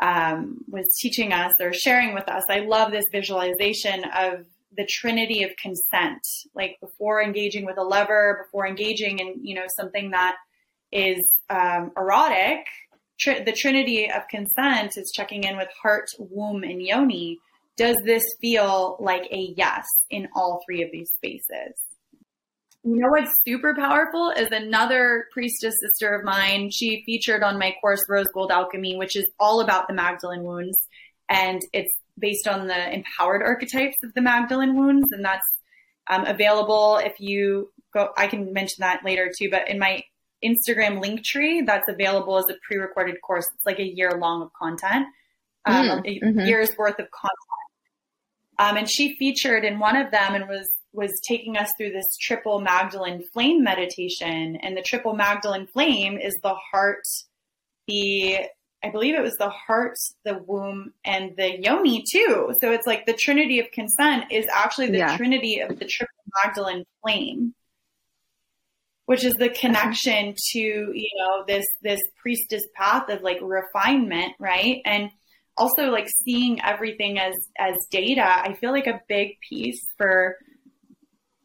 um, 0.00 0.58
was 0.68 0.86
teaching 1.00 1.32
us 1.32 1.52
or 1.60 1.72
sharing 1.72 2.14
with 2.14 2.28
us. 2.28 2.44
I 2.48 2.60
love 2.60 2.92
this 2.92 3.04
visualization 3.12 4.04
of 4.04 4.46
the 4.76 4.86
trinity 4.86 5.42
of 5.42 5.50
consent 5.56 6.20
like 6.54 6.76
before 6.80 7.22
engaging 7.22 7.64
with 7.64 7.78
a 7.78 7.82
lover 7.82 8.44
before 8.44 8.66
engaging 8.66 9.18
in 9.18 9.34
you 9.42 9.54
know 9.54 9.66
something 9.78 10.10
that 10.10 10.36
is 10.92 11.18
um, 11.50 11.90
erotic 11.96 12.66
tr- 13.18 13.44
the 13.44 13.52
trinity 13.52 14.10
of 14.10 14.28
consent 14.28 14.92
is 14.96 15.12
checking 15.14 15.44
in 15.44 15.56
with 15.56 15.68
heart 15.82 16.08
womb 16.18 16.62
and 16.62 16.82
yoni. 16.82 17.38
Does 17.76 17.96
this 18.04 18.22
feel 18.40 18.96
like 19.00 19.24
a 19.30 19.54
yes 19.56 19.84
in 20.10 20.28
all 20.34 20.62
three 20.66 20.82
of 20.82 20.90
these 20.92 21.10
spaces? 21.14 21.74
You 22.82 22.96
know 23.00 23.08
what's 23.10 23.32
super 23.44 23.74
powerful 23.74 24.30
is 24.30 24.48
another 24.50 25.26
priestess 25.32 25.74
sister 25.82 26.14
of 26.14 26.24
mine. 26.24 26.70
She 26.70 27.02
featured 27.04 27.42
on 27.42 27.58
my 27.58 27.74
course 27.80 28.00
rose 28.08 28.28
gold 28.32 28.50
alchemy 28.50 28.96
which 28.96 29.16
is 29.16 29.26
all 29.38 29.60
about 29.60 29.88
the 29.88 29.94
magdalene 29.94 30.44
wounds. 30.44 30.78
And 31.28 31.60
it's 31.72 31.92
based 32.18 32.48
on 32.48 32.66
the 32.66 32.94
empowered 32.94 33.42
archetypes 33.42 33.96
of 34.02 34.14
the 34.14 34.22
Magdalene 34.22 34.76
wounds, 34.76 35.08
and 35.12 35.24
that's 35.24 35.46
um, 36.08 36.24
available 36.24 36.98
if 36.98 37.14
you 37.18 37.70
go. 37.92 38.10
I 38.16 38.26
can 38.26 38.52
mention 38.52 38.76
that 38.80 39.04
later 39.04 39.30
too, 39.36 39.50
but 39.50 39.68
in 39.68 39.78
my 39.78 40.02
Instagram 40.44 41.00
link 41.00 41.24
tree, 41.24 41.62
that's 41.62 41.88
available 41.88 42.38
as 42.38 42.44
a 42.48 42.54
pre-recorded 42.66 43.16
course. 43.22 43.46
It's 43.54 43.66
like 43.66 43.78
a 43.78 43.86
year 43.86 44.12
long 44.18 44.42
of 44.42 44.52
content, 44.52 45.06
um, 45.64 45.86
mm, 45.86 46.00
a 46.04 46.24
mm-hmm. 46.24 46.40
year's 46.40 46.76
worth 46.76 46.98
of 46.98 47.10
content. 47.10 47.56
Um, 48.58 48.76
and 48.76 48.90
she 48.90 49.16
featured 49.16 49.64
in 49.64 49.78
one 49.78 49.96
of 49.96 50.10
them 50.10 50.34
and 50.34 50.48
was 50.48 50.70
was 50.92 51.12
taking 51.28 51.58
us 51.58 51.70
through 51.76 51.92
this 51.92 52.16
triple 52.18 52.58
Magdalene 52.60 53.22
flame 53.32 53.62
meditation. 53.62 54.56
And 54.56 54.74
the 54.74 54.82
triple 54.82 55.14
Magdalene 55.14 55.66
flame 55.66 56.16
is 56.16 56.34
the 56.42 56.54
heart, 56.72 57.02
the 57.86 58.46
I 58.86 58.90
believe 58.90 59.16
it 59.16 59.22
was 59.22 59.36
the 59.38 59.50
heart, 59.50 59.96
the 60.24 60.38
womb, 60.46 60.92
and 61.04 61.36
the 61.36 61.60
yoni 61.60 62.04
too. 62.08 62.52
So 62.60 62.70
it's 62.70 62.86
like 62.86 63.04
the 63.04 63.14
trinity 63.14 63.58
of 63.58 63.70
consent 63.72 64.26
is 64.30 64.46
actually 64.52 64.90
the 64.90 64.98
yeah. 64.98 65.16
trinity 65.16 65.58
of 65.58 65.78
the 65.78 65.86
triple 65.86 66.14
Magdalene 66.44 66.84
flame, 67.02 67.54
which 69.06 69.24
is 69.24 69.34
the 69.34 69.48
connection 69.48 70.34
to 70.52 70.58
you 70.58 71.10
know 71.18 71.44
this 71.48 71.64
this 71.82 72.00
priestess 72.22 72.62
path 72.76 73.08
of 73.08 73.22
like 73.22 73.38
refinement, 73.42 74.34
right? 74.38 74.82
And 74.84 75.10
also 75.56 75.90
like 75.90 76.08
seeing 76.24 76.60
everything 76.62 77.18
as 77.18 77.34
as 77.58 77.74
data. 77.90 78.24
I 78.24 78.54
feel 78.54 78.70
like 78.70 78.86
a 78.86 79.00
big 79.08 79.38
piece 79.48 79.84
for 79.98 80.36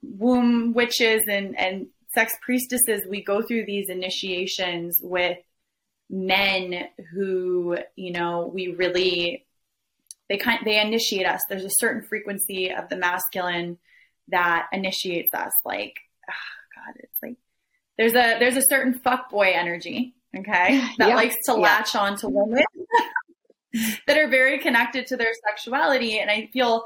womb 0.03 0.73
witches 0.73 1.23
and 1.27 1.57
and 1.57 1.87
sex 2.13 2.33
priestesses. 2.43 3.07
We 3.09 3.23
go 3.23 3.41
through 3.41 3.65
these 3.65 3.89
initiations 3.89 4.99
with 5.01 5.39
men 6.11 6.89
who, 7.13 7.77
you 7.95 8.11
know, 8.11 8.51
we 8.53 8.67
really 8.75 9.45
they 10.29 10.37
kind 10.37 10.59
they 10.65 10.79
initiate 10.79 11.25
us. 11.25 11.39
There's 11.49 11.65
a 11.65 11.69
certain 11.79 12.03
frequency 12.03 12.71
of 12.71 12.89
the 12.89 12.97
masculine 12.97 13.77
that 14.27 14.67
initiates 14.71 15.33
us. 15.33 15.51
Like, 15.65 15.95
oh 16.29 16.83
God, 16.85 16.95
it's 16.99 17.17
like 17.23 17.35
there's 17.97 18.13
a 18.13 18.37
there's 18.39 18.57
a 18.57 18.67
certain 18.69 18.93
fuck 18.99 19.29
boy 19.29 19.51
energy, 19.55 20.13
okay, 20.37 20.79
that 20.97 21.09
Yeah. 21.09 21.15
likes 21.15 21.35
to 21.45 21.53
Yeah. 21.53 21.57
latch 21.59 21.95
on 21.95 22.17
to 22.17 22.29
women 22.29 22.63
that 24.07 24.17
are 24.17 24.27
very 24.27 24.59
connected 24.59 25.07
to 25.07 25.17
their 25.17 25.33
sexuality. 25.49 26.19
And 26.19 26.29
I 26.29 26.49
feel 26.53 26.85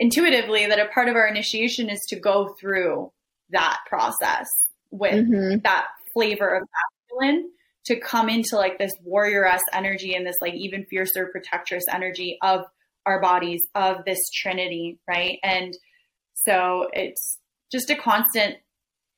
intuitively 0.00 0.66
that 0.66 0.80
a 0.80 0.86
part 0.92 1.08
of 1.08 1.14
our 1.14 1.26
initiation 1.28 1.88
is 1.88 2.00
to 2.08 2.18
go 2.18 2.54
through 2.60 3.12
that 3.50 3.78
process 3.88 4.48
with 4.90 5.28
Mhm. 5.28 5.62
that 5.62 5.86
flavor 6.12 6.48
of 6.56 6.68
masculine 7.20 7.50
to 7.86 7.98
come 7.98 8.28
into 8.28 8.56
like 8.56 8.78
this 8.78 8.92
warrioress 9.06 9.60
energy 9.72 10.14
and 10.14 10.26
this 10.26 10.36
like 10.40 10.54
even 10.54 10.84
fiercer 10.86 11.28
protectress 11.32 11.84
energy 11.92 12.38
of 12.42 12.60
our 13.06 13.20
bodies 13.20 13.62
of 13.74 14.04
this 14.06 14.18
trinity 14.34 14.98
right 15.08 15.38
and 15.42 15.74
so 16.34 16.88
it's 16.92 17.38
just 17.70 17.90
a 17.90 17.96
constant 17.96 18.56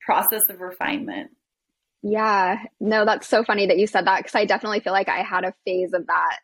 process 0.06 0.42
of 0.50 0.60
refinement 0.60 1.30
Yeah, 2.06 2.58
no, 2.80 3.06
that's 3.06 3.26
so 3.26 3.42
funny 3.44 3.66
that 3.66 3.78
you 3.78 3.86
said 3.86 4.06
that 4.06 4.18
because 4.18 4.34
I 4.34 4.44
definitely 4.44 4.80
feel 4.80 4.92
like 4.92 5.08
I 5.08 5.22
had 5.22 5.44
a 5.44 5.54
phase 5.64 5.94
of 5.94 6.06
that. 6.06 6.38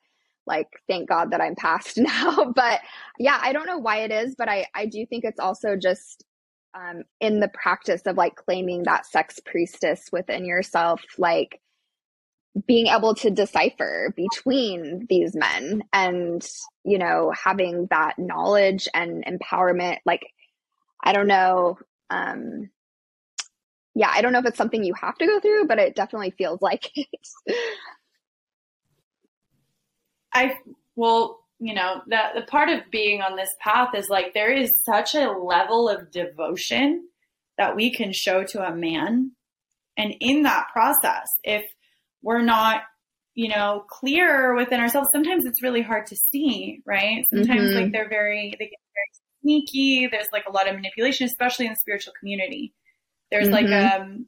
Like, 0.47 0.69
thank 0.89 1.07
God 1.07 1.33
that 1.33 1.43
I'm 1.43 1.55
past 1.55 1.99
now. 1.99 2.51
But 2.57 2.81
yeah, 3.19 3.39
I 3.43 3.53
don't 3.53 3.67
know 3.67 3.77
why 3.77 3.99
it 3.99 4.11
is, 4.11 4.35
but 4.39 4.49
I, 4.49 4.65
I 4.75 4.87
do 4.87 5.05
think 5.05 5.23
it's 5.25 5.39
also 5.39 5.77
just 5.77 6.25
um, 6.73 7.03
in 7.21 7.41
the 7.41 7.51
practice 7.53 8.03
of 8.07 8.17
like 8.17 8.37
claiming 8.37 8.85
that 8.85 9.05
sex 9.05 9.39
priestess 9.45 10.01
within 10.11 10.47
yourself, 10.47 11.03
like 11.19 11.61
being 12.67 12.89
able 12.89 13.15
to 13.15 13.31
decipher 13.31 14.13
between 14.17 15.07
these 15.09 15.35
men 15.35 15.85
and, 15.93 16.47
you 16.85 16.99
know, 16.99 17.33
having 17.33 17.87
that 17.91 18.19
knowledge 18.19 18.89
and 18.93 19.25
empowerment. 19.25 19.99
Like, 20.05 20.23
I 21.03 21.13
don't 21.13 21.29
know. 21.29 21.79
Um, 22.11 22.71
yeah, 23.95 24.11
I 24.13 24.21
don't 24.21 24.33
know 24.33 24.41
if 24.41 24.47
it's 24.47 24.59
something 24.59 24.83
you 24.83 24.95
have 24.95 25.17
to 25.19 25.27
go 25.27 25.41
through, 25.41 25.67
but 25.67 25.79
it 25.79 25.95
definitely 25.95 26.33
feels 26.33 26.61
like 26.63 26.91
it. 26.97 27.09
I 30.33 30.55
well, 30.97 31.41
you 31.59 31.75
know, 31.75 32.03
the 32.07 32.21
the 32.35 32.43
part 32.43 32.69
of 32.69 32.91
being 32.91 33.21
on 33.21 33.37
this 33.37 33.51
path 33.61 33.95
is 33.95 34.09
like 34.09 34.33
there 34.35 34.53
is 34.53 34.83
such 34.85 35.15
a 35.15 35.31
level 35.31 35.89
of 35.89 36.11
devotion 36.11 37.07
that 37.59 37.77
we 37.77 37.93
can 37.93 38.13
show 38.13 38.45
to 38.45 38.67
a 38.67 38.75
man. 38.75 39.33
And 39.97 40.15
in 40.21 40.45
that 40.45 40.69
process, 40.73 41.29
if 41.43 41.65
we're 42.23 42.43
not, 42.43 42.83
you 43.35 43.49
know, 43.49 43.85
clear 43.89 44.55
within 44.55 44.81
ourselves, 44.81 45.09
sometimes 45.13 45.45
it's 45.47 45.63
really 45.63 45.83
hard 45.83 46.07
to 46.07 46.17
see, 46.17 46.81
right? 46.87 47.25
Sometimes 47.31 47.71
Mhm. 47.71 47.75
like 47.75 47.93
they're 47.93 48.09
very 48.09 48.55
they 48.59 48.67
get 48.67 48.79
very 48.95 49.11
sneaky. 49.43 50.07
There's 50.07 50.29
like 50.33 50.47
a 50.47 50.53
lot 50.53 50.69
of 50.69 50.75
manipulation, 50.75 51.27
especially 51.27 51.67
in 51.67 51.73
the 51.73 51.77
spiritual 51.77 52.13
community. 52.19 52.75
There's 53.31 53.49
like 53.49 53.67
Mhm. 53.67 54.01
um 54.01 54.27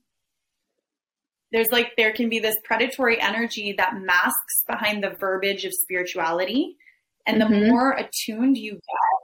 there's 1.51 1.71
like 1.71 1.93
there 1.97 2.13
can 2.13 2.29
be 2.29 2.39
this 2.39 2.57
predatory 2.65 3.21
energy 3.21 3.75
that 3.77 3.97
masks 3.97 4.65
behind 4.67 5.05
the 5.05 5.11
verbiage 5.21 5.65
of 5.65 5.73
spirituality 5.75 6.77
and 7.27 7.41
the 7.41 7.45
Mhm. 7.47 7.69
more 7.69 7.93
attuned 7.93 8.57
you 8.57 8.73
get 8.73 9.19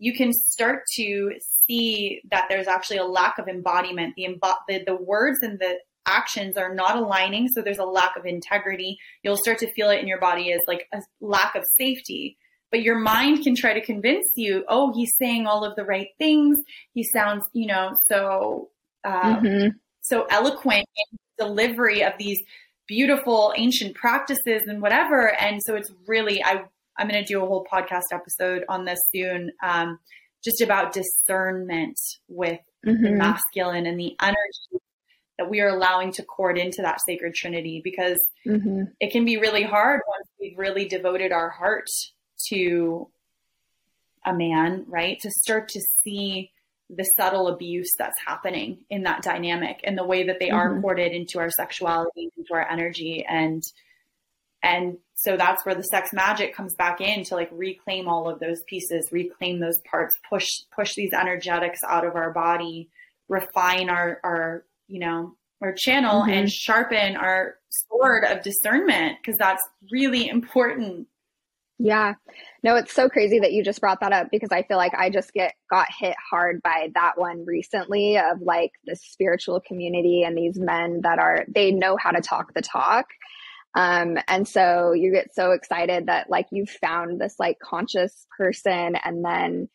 you 0.00 0.14
can 0.14 0.32
start 0.32 0.84
to 0.94 1.32
see 1.66 2.20
that 2.30 2.46
there's 2.48 2.68
actually 2.68 2.98
a 2.98 3.04
lack 3.04 3.36
of 3.38 3.48
embodiment 3.48 4.14
the, 4.16 4.24
embo- 4.26 4.56
the 4.68 4.82
the 4.84 4.94
words 4.96 5.38
and 5.42 5.58
the 5.60 5.78
actions 6.08 6.56
are 6.56 6.74
not 6.74 6.96
aligning 6.96 7.48
so 7.48 7.60
there's 7.62 7.78
a 7.78 7.84
lack 7.84 8.16
of 8.16 8.24
integrity 8.26 8.96
you'll 9.22 9.36
start 9.36 9.58
to 9.58 9.72
feel 9.74 9.90
it 9.90 10.00
in 10.00 10.08
your 10.08 10.20
body 10.20 10.52
as 10.52 10.60
like 10.66 10.86
a 10.92 11.00
lack 11.20 11.54
of 11.54 11.64
safety 11.76 12.36
but 12.70 12.82
your 12.82 12.98
mind 12.98 13.42
can 13.44 13.54
try 13.54 13.72
to 13.74 13.84
convince 13.84 14.26
you 14.36 14.64
oh 14.68 14.92
he's 14.94 15.12
saying 15.18 15.46
all 15.46 15.64
of 15.64 15.74
the 15.76 15.84
right 15.84 16.08
things 16.18 16.56
he 16.94 17.02
sounds 17.04 17.44
you 17.52 17.66
know 17.66 17.92
so 18.08 18.68
uh, 19.04 19.36
Mhm. 19.40 19.70
so 20.00 20.24
eloquent 20.30 20.84
in 20.96 21.18
delivery 21.46 22.02
of 22.02 22.12
these 22.18 22.40
beautiful 22.88 23.52
ancient 23.56 23.94
practices 23.94 24.62
and 24.66 24.80
whatever. 24.80 25.34
And 25.38 25.60
so 25.62 25.76
it's 25.76 25.92
really, 26.06 26.42
I, 26.42 26.64
I'm 26.98 27.06
going 27.06 27.22
to 27.22 27.32
do 27.32 27.42
a 27.42 27.46
whole 27.46 27.66
podcast 27.70 28.08
episode 28.12 28.64
on 28.68 28.86
this 28.86 28.98
soon, 29.14 29.52
um, 29.62 29.98
just 30.42 30.62
about 30.62 30.94
discernment 30.94 31.98
with 32.28 32.58
the 32.82 32.92
Mhm. 32.92 33.16
masculine 33.18 33.86
and 33.86 34.00
the 34.00 34.16
energy 34.22 34.84
that 35.38 35.48
we 35.48 35.60
are 35.60 35.68
allowing 35.68 36.12
to 36.12 36.22
cord 36.24 36.58
into 36.58 36.82
that 36.82 37.00
sacred 37.06 37.32
trinity 37.34 37.80
because 37.82 38.18
Mhm. 38.44 38.92
it 39.00 39.12
can 39.12 39.24
be 39.24 39.36
really 39.36 39.62
hard 39.62 40.02
once 40.06 40.28
we've 40.40 40.58
really 40.58 40.86
devoted 40.86 41.32
our 41.32 41.48
heart 41.48 41.86
to 42.48 43.08
a 44.24 44.34
man, 44.34 44.84
right? 44.88 45.18
To 45.20 45.30
start 45.30 45.68
to 45.70 45.80
see 46.02 46.50
the 46.90 47.04
subtle 47.04 47.48
abuse 47.48 47.90
that's 47.98 48.18
happening 48.26 48.84
in 48.90 49.02
that 49.04 49.22
dynamic 49.22 49.80
and 49.84 49.96
the 49.96 50.04
way 50.06 50.24
that 50.24 50.38
they 50.40 50.50
are 50.50 50.70
Mhm. 50.70 50.80
corded 50.82 51.12
into 51.12 51.38
our 51.38 51.50
sexuality, 51.50 52.30
into 52.36 52.52
our 52.54 52.68
energy. 52.68 53.24
And 53.24 53.62
and 54.60 54.98
so 55.14 55.36
that's 55.36 55.64
where 55.64 55.76
the 55.76 55.84
sex 55.84 56.12
magic 56.12 56.52
comes 56.52 56.74
back 56.74 57.00
in 57.00 57.22
to 57.22 57.36
like 57.36 57.48
reclaim 57.52 58.08
all 58.08 58.28
of 58.28 58.40
those 58.40 58.60
pieces, 58.64 59.08
reclaim 59.12 59.60
those 59.60 59.80
parts, 59.82 60.12
push 60.28 60.48
push 60.74 60.94
these 60.96 61.12
energetics 61.12 61.78
out 61.86 62.04
of 62.04 62.16
our 62.16 62.32
body, 62.32 62.90
refine 63.28 63.88
our 63.88 64.18
our, 64.24 64.64
you 64.88 65.00
know, 65.00 65.34
our 65.62 65.72
channel 65.72 66.22
Mhm. 66.22 66.32
and 66.32 66.50
sharpen 66.50 67.16
our 67.16 67.56
sword 67.68 68.24
of 68.24 68.42
discernment 68.42 69.18
because 69.20 69.36
that's 69.38 69.62
really 69.92 70.28
important. 70.28 71.06
Yeah. 71.80 72.14
No, 72.64 72.74
it's 72.74 72.92
so 72.92 73.08
crazy 73.08 73.38
that 73.38 73.52
you 73.52 73.62
just 73.62 73.80
brought 73.80 74.00
that 74.00 74.12
up 74.12 74.28
because 74.32 74.50
I 74.50 74.64
feel 74.64 74.78
like 74.78 74.94
I 74.94 75.10
just 75.10 75.32
get 75.32 75.54
got 75.70 75.86
hit 75.96 76.16
hard 76.30 76.60
by 76.62 76.90
that 76.94 77.16
one 77.16 77.44
recently 77.46 78.18
of 78.18 78.40
like 78.40 78.72
the 78.84 78.96
spiritual 78.96 79.60
community 79.60 80.24
and 80.24 80.36
these 80.36 80.58
men 80.58 81.02
that 81.02 81.20
are 81.20 81.44
they 81.54 81.70
know 81.70 81.96
how 81.96 82.10
to 82.10 82.20
talk 82.20 82.52
the 82.54 82.62
talk. 82.62 83.06
Um 83.74 84.18
and 84.26 84.48
so 84.48 84.92
you 84.92 85.12
get 85.12 85.34
so 85.34 85.52
excited 85.52 86.06
that 86.06 86.28
like 86.30 86.46
you've 86.50 86.70
found 86.70 87.20
this 87.20 87.36
like 87.38 87.58
conscious 87.60 88.26
person 88.36 88.96
and 88.96 89.24
then 89.24 89.68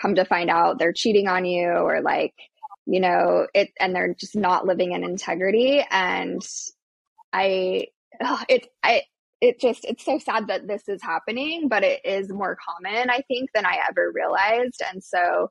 come 0.00 0.14
to 0.16 0.26
find 0.26 0.50
out 0.50 0.78
they're 0.78 0.92
cheating 0.92 1.26
on 1.26 1.46
you 1.46 1.68
or 1.68 2.02
like 2.02 2.34
you 2.86 3.00
know 3.00 3.46
it 3.54 3.70
and 3.80 3.94
they're 3.94 4.14
just 4.14 4.36
not 4.36 4.66
living 4.66 4.92
in 4.92 5.04
integrity. 5.04 5.84
And 5.90 6.42
I 7.32 7.88
it 8.48 8.68
I 8.82 9.02
it 9.40 9.60
just 9.60 9.84
it's 9.84 10.04
so 10.04 10.18
sad 10.18 10.48
that 10.48 10.66
this 10.66 10.88
is 10.88 11.02
happening 11.02 11.68
but 11.68 11.84
it 11.84 12.00
is 12.06 12.32
more 12.32 12.56
common 12.56 13.10
i 13.10 13.20
think 13.28 13.50
than 13.54 13.66
i 13.66 13.78
ever 13.88 14.10
realized. 14.14 14.80
And 14.92 15.02
so 15.02 15.50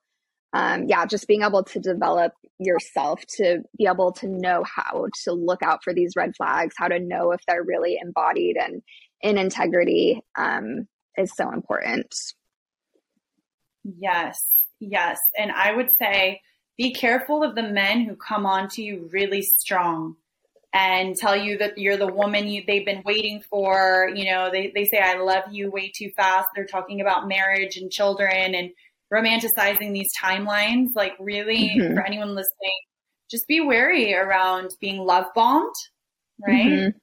um, 0.53 0.85
yeah 0.87 1.05
just 1.05 1.27
being 1.27 1.43
able 1.43 1.63
to 1.65 1.79
develop 1.79 2.33
yourself 2.57 3.21
to 3.37 3.61
be 3.77 3.85
able 3.85 4.13
to 4.13 4.27
know 4.27 4.63
how 4.63 5.07
to 5.25 5.33
look 5.33 5.61
out 5.61 5.83
for 5.83 5.93
these 5.93 6.15
red 6.15 6.31
flags 6.35 6.73
how 6.77 6.87
to 6.87 6.99
know 6.99 7.31
if 7.31 7.41
they're 7.45 7.63
really 7.63 7.99
embodied 8.01 8.55
and 8.57 8.81
in 9.21 9.37
integrity 9.37 10.21
um, 10.37 10.87
is 11.17 11.31
so 11.35 11.51
important. 11.51 12.13
Yes, 13.83 14.39
yes. 14.79 15.19
And 15.37 15.51
I 15.51 15.75
would 15.75 15.89
say 15.99 16.41
be 16.77 16.93
careful 16.93 17.43
of 17.43 17.55
the 17.55 17.63
men 17.63 18.01
who 18.05 18.15
come 18.15 18.45
on 18.45 18.67
to 18.69 18.81
you 18.81 19.09
really 19.11 19.41
strong 19.41 20.15
and 20.73 21.15
tell 21.15 21.35
you 21.35 21.57
that 21.57 21.77
you're 21.77 21.95
the 21.95 22.05
woman 22.11 22.47
you 22.49 22.61
they've 22.67 22.85
been 22.85 23.01
waiting 23.05 23.41
for. 23.49 24.09
You 24.13 24.31
know, 24.31 24.49
they, 24.51 24.71
they 24.75 24.83
say, 24.85 24.99
I 25.01 25.15
love 25.17 25.43
you 25.51 25.71
way 25.71 25.91
too 25.95 26.09
fast. 26.17 26.47
They're 26.53 26.65
talking 26.65 26.99
about 26.99 27.27
marriage 27.29 27.77
and 27.77 27.89
children 27.89 28.53
and 28.53 28.71
romanticizing 29.13 29.93
these 29.93 30.09
timelines. 30.21 30.87
Like, 30.95 31.13
really, 31.19 31.77
Mhm. 31.79 31.93
for 31.93 32.05
anyone 32.05 32.35
listening, 32.35 32.71
just 33.31 33.47
be 33.47 33.61
wary 33.61 34.13
around 34.13 34.71
being 34.81 34.97
love 34.97 35.25
bombed, 35.33 35.73
right? 36.45 36.65
Mhm. 36.67 36.93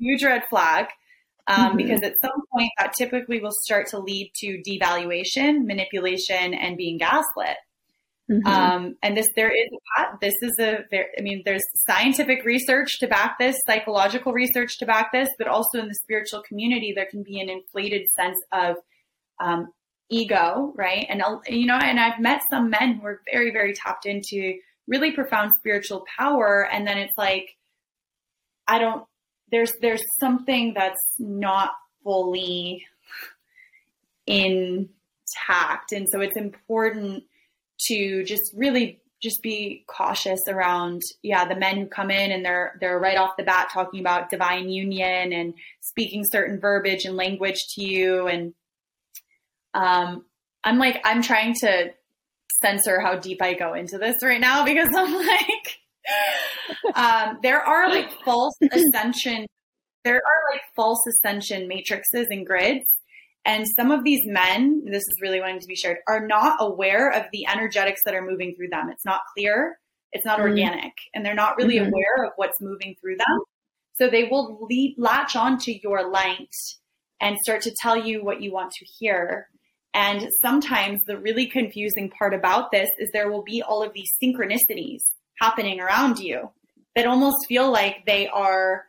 huge 0.00 0.22
red 0.22 0.44
flag 0.48 0.86
um, 1.48 1.72
Mhm. 1.72 1.76
because 1.78 2.00
at 2.04 2.14
some 2.22 2.40
point 2.52 2.70
that 2.78 2.92
typically 2.96 3.40
will 3.40 3.50
start 3.50 3.88
to 3.88 3.98
lead 3.98 4.30
to 4.36 4.62
devaluation, 4.64 5.64
manipulation, 5.64 6.54
and 6.54 6.76
being 6.76 6.98
gaslit. 6.98 7.56
Mhm. 8.30 8.46
Um, 8.46 8.96
and 9.02 9.16
this 9.16 9.26
there 9.36 9.50
is 9.50 9.68
this 10.20 10.34
is 10.42 10.52
a 10.60 10.84
there, 10.90 11.06
I 11.18 11.22
mean 11.22 11.42
there's 11.44 11.62
scientific 11.86 12.44
research 12.44 12.98
to 13.00 13.06
back 13.06 13.38
this, 13.38 13.56
psychological 13.66 14.32
research 14.32 14.78
to 14.78 14.86
back 14.86 15.12
this, 15.12 15.28
but 15.38 15.48
also 15.48 15.78
in 15.78 15.88
the 15.88 15.94
spiritual 15.94 16.42
community 16.42 16.92
there 16.94 17.06
can 17.06 17.22
be 17.22 17.40
an 17.40 17.48
inflated 17.48 18.06
sense 18.14 18.38
of 18.52 18.76
um, 19.40 19.72
ego, 20.10 20.72
right? 20.76 21.06
And 21.08 21.22
you 21.48 21.66
know, 21.66 21.76
and 21.76 21.98
I've 21.98 22.20
met 22.20 22.42
some 22.50 22.68
men 22.70 22.94
who 22.96 23.06
are 23.06 23.20
very 23.32 23.50
very 23.50 23.72
tapped 23.72 24.04
into 24.04 24.58
really 24.86 25.12
profound 25.12 25.52
spiritual 25.58 26.04
power, 26.18 26.68
and 26.70 26.86
then 26.86 26.98
it's 26.98 27.16
like 27.16 27.56
I 28.66 28.78
don't 28.78 29.04
there's 29.50 29.72
there's 29.80 30.04
something 30.20 30.74
that's 30.74 31.00
not 31.18 31.70
fully 32.04 32.84
intact 34.26 35.92
and 35.92 36.06
so 36.12 36.20
it's 36.20 36.36
important 36.36 37.24
to 37.86 38.24
just 38.24 38.52
really 38.54 39.00
just 39.22 39.42
be 39.42 39.84
cautious 39.88 40.40
around 40.48 41.02
yeah 41.22 41.44
the 41.44 41.56
men 41.56 41.76
who 41.76 41.86
come 41.86 42.10
in 42.10 42.30
and 42.30 42.44
they're 42.44 42.76
they're 42.80 43.00
right 43.00 43.16
off 43.16 43.36
the 43.36 43.42
bat 43.42 43.68
talking 43.72 43.98
about 44.00 44.30
divine 44.30 44.68
union 44.68 45.32
and 45.32 45.54
speaking 45.80 46.22
certain 46.24 46.60
verbiage 46.60 47.04
and 47.04 47.16
language 47.16 47.58
to 47.74 47.82
you 47.82 48.28
and 48.28 48.54
um 49.74 50.24
i'm 50.62 50.78
like 50.78 51.00
i'm 51.04 51.20
trying 51.20 51.52
to 51.52 51.90
censor 52.60 53.00
how 53.00 53.16
deep 53.16 53.40
I 53.42 53.54
go 53.54 53.74
into 53.74 53.98
this 53.98 54.16
right 54.22 54.40
now 54.40 54.64
because 54.64 54.88
I'm 54.94 55.14
like, 55.14 55.78
um, 56.94 57.38
there 57.42 57.60
are 57.60 57.88
like 57.88 58.10
false 58.24 58.54
ascension. 58.72 59.46
There 60.04 60.16
are 60.16 60.52
like 60.52 60.62
false 60.74 61.00
ascension 61.08 61.68
matrices 61.68 62.26
and 62.30 62.46
grids. 62.46 62.86
And 63.48 63.66
some 63.76 63.90
of 63.90 64.04
these 64.04 64.20
men, 64.26 64.82
this 64.84 65.02
is 65.02 65.22
really 65.22 65.40
wanting 65.40 65.60
to 65.60 65.66
be 65.66 65.74
shared, 65.74 65.96
are 66.06 66.26
not 66.26 66.58
aware 66.60 67.10
of 67.10 67.24
the 67.32 67.46
energetics 67.46 68.02
that 68.04 68.14
are 68.14 68.20
moving 68.20 68.54
through 68.54 68.68
them. 68.68 68.90
It's 68.90 69.06
not 69.06 69.22
clear, 69.34 69.78
it's 70.12 70.26
not 70.26 70.38
mm-hmm. 70.38 70.50
organic, 70.50 70.92
and 71.14 71.24
they're 71.24 71.34
not 71.34 71.56
really 71.56 71.76
mm-hmm. 71.76 71.88
aware 71.88 72.26
of 72.26 72.32
what's 72.36 72.60
moving 72.60 72.94
through 73.00 73.16
them. 73.16 73.40
So 73.94 74.10
they 74.10 74.24
will 74.24 74.58
lead, 74.68 74.96
latch 74.98 75.34
onto 75.34 75.72
your 75.82 76.10
light 76.10 76.52
and 77.22 77.38
start 77.38 77.62
to 77.62 77.74
tell 77.80 77.96
you 77.96 78.22
what 78.22 78.42
you 78.42 78.52
want 78.52 78.72
to 78.72 78.84
hear. 78.98 79.48
And 79.94 80.28
sometimes 80.42 81.00
the 81.06 81.16
really 81.16 81.46
confusing 81.46 82.10
part 82.10 82.34
about 82.34 82.70
this 82.70 82.90
is 82.98 83.08
there 83.14 83.30
will 83.30 83.44
be 83.44 83.62
all 83.62 83.82
of 83.82 83.94
these 83.94 84.10
synchronicities 84.22 85.00
happening 85.40 85.80
around 85.80 86.18
you 86.18 86.50
that 86.94 87.06
almost 87.06 87.46
feel 87.48 87.72
like 87.72 88.04
they 88.04 88.28
are 88.28 88.84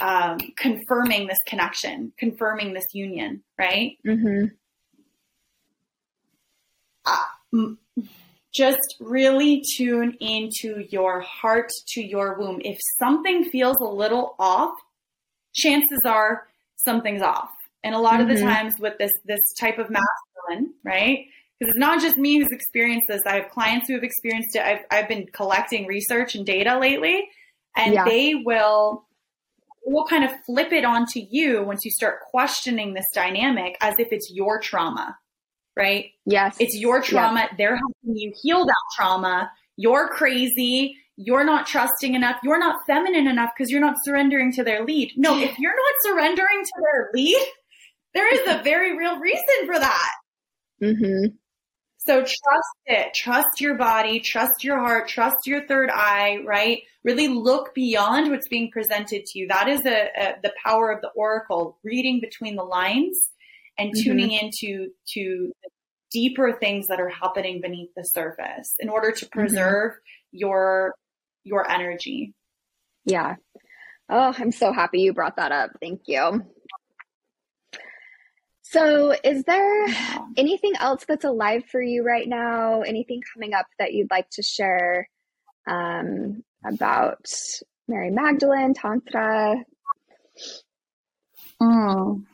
um, 0.00 0.38
confirming 0.56 1.26
this 1.26 1.38
connection, 1.46 2.12
confirming 2.18 2.74
this 2.74 2.86
union, 2.92 3.42
right? 3.58 3.96
Mm-hmm. 4.06 4.46
Uh, 7.04 7.74
just 8.54 8.96
really 9.00 9.62
tune 9.76 10.16
into 10.20 10.84
your 10.90 11.20
heart, 11.20 11.70
to 11.88 12.02
your 12.02 12.38
womb. 12.38 12.60
If 12.64 12.78
something 12.98 13.44
feels 13.44 13.76
a 13.80 13.88
little 13.88 14.34
off, 14.38 14.72
chances 15.54 16.00
are 16.04 16.48
something's 16.76 17.22
off. 17.22 17.50
And 17.84 17.94
a 17.94 17.98
lot 17.98 18.14
mm-hmm. 18.14 18.22
of 18.22 18.28
the 18.28 18.34
mm-hmm. 18.34 18.48
times 18.48 18.74
with 18.78 18.98
this 18.98 19.12
this 19.24 19.40
type 19.58 19.78
of 19.78 19.88
masculine, 19.88 20.74
right? 20.84 21.26
Because 21.58 21.74
it's 21.74 21.78
not 21.78 22.00
just 22.00 22.16
me 22.16 22.38
who's 22.38 22.50
experienced 22.50 23.06
this. 23.08 23.22
I 23.26 23.36
have 23.36 23.50
clients 23.50 23.88
who 23.88 23.94
have 23.94 24.04
experienced 24.04 24.54
it. 24.56 24.62
I've 24.62 24.84
I've 24.90 25.08
been 25.08 25.26
collecting 25.32 25.86
research 25.86 26.34
and 26.34 26.44
data 26.44 26.78
lately, 26.78 27.28
and 27.76 27.94
yeah. 27.94 28.04
they 28.04 28.34
will 28.34 29.04
will 29.90 30.06
kind 30.06 30.24
of 30.24 30.30
flip 30.46 30.72
it 30.72 30.84
onto 30.84 31.20
you 31.30 31.62
once 31.62 31.84
you 31.84 31.90
start 31.90 32.20
questioning 32.30 32.94
this 32.94 33.06
dynamic 33.14 33.76
as 33.80 33.94
if 33.98 34.08
it's 34.10 34.30
your 34.32 34.60
trauma, 34.60 35.16
right? 35.76 36.06
Yes. 36.26 36.56
It's 36.58 36.76
your 36.76 37.02
trauma. 37.02 37.48
They're 37.56 37.76
helping 37.76 38.16
you 38.16 38.32
heal 38.42 38.64
that 38.64 38.82
trauma. 38.96 39.50
You're 39.76 40.08
crazy. 40.08 40.96
You're 41.16 41.44
not 41.44 41.66
trusting 41.66 42.14
enough. 42.14 42.36
You're 42.44 42.58
not 42.58 42.80
feminine 42.86 43.26
enough 43.26 43.50
because 43.56 43.70
you're 43.70 43.80
not 43.80 43.96
surrendering 44.04 44.52
to 44.52 44.64
their 44.64 44.84
lead. 44.84 45.12
No, 45.16 45.38
if 45.38 45.58
you're 45.58 45.74
not 45.74 45.94
surrendering 46.02 46.62
to 46.64 46.72
their 46.92 47.10
lead, 47.14 47.46
there 48.14 48.32
is 48.32 48.40
a 48.46 48.62
very 48.62 48.96
real 48.96 49.18
reason 49.18 49.66
for 49.66 49.78
that. 49.78 50.12
Mm-hmm. 50.82 51.34
So 51.98 52.20
trust 52.20 52.78
it. 52.86 53.12
Trust 53.14 53.60
your 53.60 53.74
body. 53.74 54.20
Trust 54.20 54.64
your 54.64 54.78
heart. 54.78 55.08
Trust 55.08 55.46
your 55.46 55.66
third 55.66 55.90
eye, 55.92 56.38
right? 56.46 56.82
Really 57.08 57.28
look 57.28 57.74
beyond 57.74 58.30
what's 58.30 58.48
being 58.48 58.70
presented 58.70 59.24
to 59.24 59.38
you. 59.38 59.48
That 59.48 59.66
is 59.66 59.80
a, 59.86 60.10
a 60.14 60.34
the 60.42 60.52
power 60.62 60.92
of 60.92 61.00
the 61.00 61.08
oracle, 61.16 61.78
reading 61.82 62.20
between 62.20 62.54
the 62.54 62.64
lines 62.64 63.30
and 63.78 63.94
mm-hmm. 63.94 64.02
tuning 64.02 64.32
into 64.32 64.90
to 65.14 65.50
deeper 66.12 66.52
things 66.52 66.88
that 66.88 67.00
are 67.00 67.08
happening 67.08 67.62
beneath 67.62 67.88
the 67.96 68.04
surface 68.04 68.74
in 68.78 68.90
order 68.90 69.10
to 69.10 69.24
mm-hmm. 69.24 69.38
preserve 69.38 69.92
mm-hmm. 69.92 70.38
your 70.38 70.94
your 71.44 71.70
energy. 71.70 72.34
Yeah. 73.06 73.36
Oh, 74.10 74.34
I'm 74.36 74.52
so 74.52 74.70
happy 74.70 75.00
you 75.00 75.14
brought 75.14 75.36
that 75.36 75.50
up. 75.50 75.70
Thank 75.80 76.02
you. 76.08 76.44
So, 78.64 79.14
is 79.24 79.44
there 79.44 79.86
anything 80.36 80.74
else 80.78 81.06
that's 81.08 81.24
alive 81.24 81.62
for 81.72 81.80
you 81.80 82.04
right 82.04 82.28
now? 82.28 82.82
Anything 82.82 83.22
coming 83.32 83.54
up 83.54 83.66
that 83.78 83.94
you'd 83.94 84.10
like 84.10 84.28
to 84.32 84.42
share 84.42 85.08
um, 85.66 86.42
about 86.64 87.24
Mary 87.86 88.10
Magdalene, 88.10 88.74
Tantra? 88.74 89.64
Mm. 91.60 92.24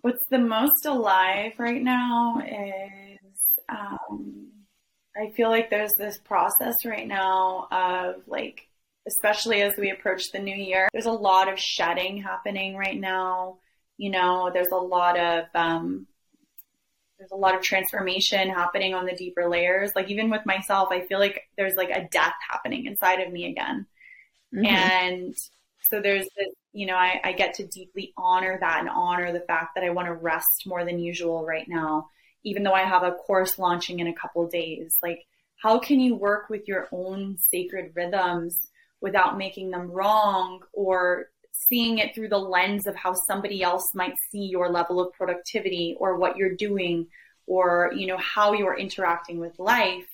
What's 0.00 0.24
the 0.30 0.38
most 0.38 0.86
alive 0.86 1.52
right 1.58 1.82
now 1.82 2.40
is 2.40 3.34
um, 3.68 4.48
I 5.16 5.30
feel 5.30 5.48
like 5.48 5.70
there's 5.70 5.92
this 5.98 6.18
process 6.18 6.74
right 6.84 7.06
now 7.06 7.68
of 7.70 8.16
like 8.26 8.68
especially 9.06 9.62
as 9.62 9.72
we 9.78 9.90
approach 9.90 10.30
the 10.32 10.38
new 10.38 10.56
year. 10.56 10.88
There's 10.92 11.06
a 11.06 11.12
lot 11.12 11.52
of 11.52 11.58
shedding 11.58 12.22
happening 12.22 12.76
right 12.76 12.98
now. 12.98 13.58
You 13.96 14.10
know, 14.10 14.50
there's 14.52 14.72
a 14.72 14.76
lot 14.76 15.18
of 15.18 15.44
um, 15.54 16.06
there's 17.24 17.38
a 17.38 17.40
lot 17.40 17.54
of 17.54 17.62
transformation 17.62 18.50
happening 18.50 18.94
on 18.94 19.06
the 19.06 19.14
deeper 19.14 19.48
layers. 19.48 19.92
Like 19.96 20.10
even 20.10 20.28
with 20.28 20.44
myself, 20.44 20.88
I 20.90 21.06
feel 21.06 21.18
like 21.18 21.42
there's 21.56 21.74
like 21.74 21.88
a 21.88 22.06
death 22.10 22.34
happening 22.50 22.84
inside 22.84 23.20
of 23.20 23.32
me 23.32 23.46
again. 23.46 23.86
Mm-hmm. 24.54 24.66
And 24.66 25.34
so 25.80 26.00
there's 26.00 26.26
this, 26.36 26.48
you 26.72 26.86
know, 26.86 26.96
I, 26.96 27.20
I 27.24 27.32
get 27.32 27.54
to 27.54 27.66
deeply 27.66 28.12
honor 28.16 28.58
that 28.60 28.80
and 28.80 28.90
honor 28.90 29.32
the 29.32 29.40
fact 29.40 29.74
that 29.74 29.84
I 29.84 29.90
want 29.90 30.06
to 30.06 30.14
rest 30.14 30.64
more 30.66 30.84
than 30.84 30.98
usual 30.98 31.44
right 31.44 31.66
now, 31.66 32.10
even 32.44 32.62
though 32.62 32.74
I 32.74 32.82
have 32.82 33.04
a 33.04 33.12
course 33.12 33.58
launching 33.58 34.00
in 34.00 34.06
a 34.06 34.14
couple 34.14 34.46
days. 34.46 34.98
Like, 35.02 35.24
how 35.62 35.78
can 35.78 36.00
you 36.00 36.14
work 36.14 36.50
with 36.50 36.68
your 36.68 36.88
own 36.92 37.38
sacred 37.38 37.92
rhythms 37.94 38.68
without 39.00 39.38
making 39.38 39.70
them 39.70 39.90
wrong 39.90 40.60
or 40.74 41.30
seeing 41.68 41.98
it 41.98 42.14
through 42.14 42.28
the 42.28 42.38
lens 42.38 42.86
of 42.86 42.96
how 42.96 43.14
somebody 43.26 43.62
else 43.62 43.84
might 43.94 44.14
see 44.30 44.46
your 44.46 44.70
level 44.70 45.00
of 45.00 45.12
productivity 45.12 45.96
or 45.98 46.18
what 46.18 46.36
you're 46.36 46.54
doing 46.54 47.06
or 47.46 47.92
you 47.94 48.06
know 48.06 48.18
how 48.18 48.52
you're 48.52 48.76
interacting 48.76 49.38
with 49.38 49.58
life 49.58 50.06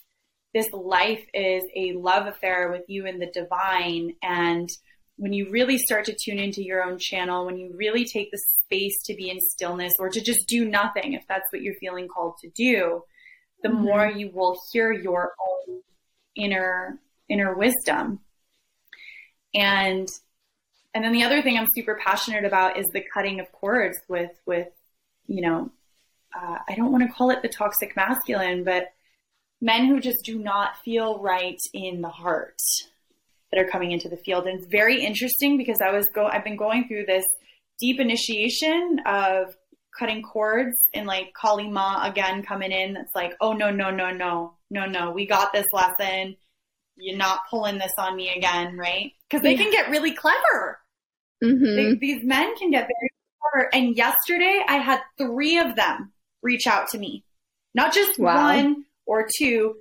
this 0.52 0.70
life 0.72 1.24
is 1.32 1.62
a 1.76 1.92
love 1.92 2.26
affair 2.26 2.70
with 2.70 2.82
you 2.88 3.06
and 3.06 3.20
the 3.20 3.30
divine 3.32 4.12
and 4.22 4.68
when 5.16 5.32
you 5.32 5.50
really 5.50 5.76
start 5.76 6.06
to 6.06 6.16
tune 6.24 6.38
into 6.38 6.62
your 6.62 6.82
own 6.82 6.98
channel 6.98 7.46
when 7.46 7.56
you 7.56 7.72
really 7.76 8.04
take 8.04 8.30
the 8.30 8.42
space 8.64 8.96
to 9.04 9.14
be 9.14 9.30
in 9.30 9.38
stillness 9.40 9.92
or 9.98 10.08
to 10.08 10.20
just 10.20 10.46
do 10.48 10.64
nothing 10.64 11.12
if 11.14 11.22
that's 11.28 11.50
what 11.52 11.62
you're 11.62 11.74
feeling 11.74 12.08
called 12.08 12.34
to 12.40 12.50
do 12.50 13.02
the 13.62 13.68
mm-hmm. 13.68 13.82
more 13.82 14.06
you 14.06 14.30
will 14.32 14.58
hear 14.72 14.92
your 14.92 15.34
own 15.48 15.80
inner 16.36 16.98
inner 17.28 17.54
wisdom 17.54 18.20
and 19.54 20.08
and 20.94 21.04
then 21.04 21.12
the 21.12 21.22
other 21.22 21.42
thing 21.42 21.56
I'm 21.56 21.68
super 21.74 21.98
passionate 22.02 22.44
about 22.44 22.78
is 22.78 22.86
the 22.92 23.04
cutting 23.14 23.40
of 23.40 23.50
cords 23.52 23.96
with 24.08 24.32
with 24.46 24.68
you 25.26 25.42
know 25.42 25.70
uh, 26.34 26.58
I 26.68 26.74
don't 26.74 26.92
want 26.92 27.06
to 27.06 27.12
call 27.12 27.30
it 27.30 27.42
the 27.42 27.48
toxic 27.48 27.96
masculine, 27.96 28.62
but 28.64 28.88
men 29.60 29.86
who 29.86 30.00
just 30.00 30.18
do 30.24 30.38
not 30.38 30.76
feel 30.84 31.20
right 31.20 31.58
in 31.74 32.00
the 32.00 32.08
heart 32.08 32.58
that 33.50 33.60
are 33.60 33.68
coming 33.68 33.90
into 33.90 34.08
the 34.08 34.16
field. 34.16 34.46
And 34.46 34.58
it's 34.58 34.68
very 34.70 35.04
interesting 35.04 35.56
because 35.56 35.78
I 35.84 35.90
was 35.90 36.08
go 36.14 36.26
I've 36.26 36.44
been 36.44 36.56
going 36.56 36.86
through 36.88 37.06
this 37.06 37.24
deep 37.78 38.00
initiation 38.00 39.00
of 39.06 39.56
cutting 39.98 40.22
cords 40.22 40.76
and 40.94 41.06
like 41.06 41.32
Kali 41.34 41.68
Ma 41.68 42.06
again 42.08 42.42
coming 42.42 42.72
in. 42.72 42.94
That's 42.94 43.14
like, 43.14 43.34
oh 43.40 43.52
no, 43.52 43.70
no, 43.70 43.90
no, 43.90 44.10
no, 44.10 44.54
no, 44.70 44.86
no. 44.86 45.10
We 45.10 45.26
got 45.26 45.52
this 45.52 45.66
lesson. 45.72 46.36
You're 46.96 47.16
not 47.16 47.40
pulling 47.48 47.78
this 47.78 47.92
on 47.98 48.14
me 48.14 48.30
again, 48.36 48.76
right? 48.76 49.12
because 49.30 49.42
they 49.42 49.52
yeah. 49.52 49.62
can 49.62 49.70
get 49.70 49.90
really 49.90 50.12
clever. 50.12 50.79
Mm-hmm. 51.42 51.76
They, 51.76 51.94
these 51.94 52.24
men 52.24 52.54
can 52.56 52.70
get 52.70 52.88
very 52.88 53.10
clever. 53.40 53.70
And 53.72 53.96
yesterday, 53.96 54.62
I 54.66 54.76
had 54.76 55.00
three 55.18 55.58
of 55.58 55.76
them 55.76 56.12
reach 56.42 56.66
out 56.66 56.88
to 56.90 56.98
me, 56.98 57.24
not 57.74 57.92
just 57.92 58.18
wow. 58.18 58.34
one 58.34 58.84
or 59.06 59.26
two, 59.38 59.76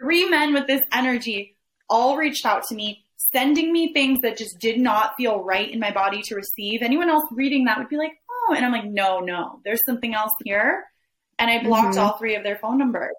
three 0.00 0.28
men 0.28 0.52
with 0.54 0.66
this 0.66 0.82
energy 0.92 1.56
all 1.88 2.16
reached 2.16 2.46
out 2.46 2.64
to 2.68 2.74
me, 2.74 3.04
sending 3.32 3.72
me 3.72 3.92
things 3.92 4.20
that 4.22 4.36
just 4.36 4.58
did 4.58 4.78
not 4.78 5.12
feel 5.16 5.42
right 5.42 5.70
in 5.70 5.78
my 5.78 5.90
body 5.90 6.22
to 6.22 6.34
receive. 6.34 6.82
Anyone 6.82 7.10
else 7.10 7.24
reading 7.32 7.66
that 7.66 7.78
would 7.78 7.88
be 7.88 7.96
like, 7.96 8.12
oh, 8.30 8.54
and 8.54 8.64
I'm 8.64 8.72
like, 8.72 8.86
no, 8.86 9.20
no, 9.20 9.60
there's 9.64 9.80
something 9.86 10.14
else 10.14 10.32
here. 10.44 10.84
And 11.38 11.50
I 11.50 11.62
blocked 11.62 11.96
mm-hmm. 11.96 12.00
all 12.00 12.18
three 12.18 12.34
of 12.34 12.44
their 12.44 12.58
phone 12.58 12.78
numbers. 12.78 13.14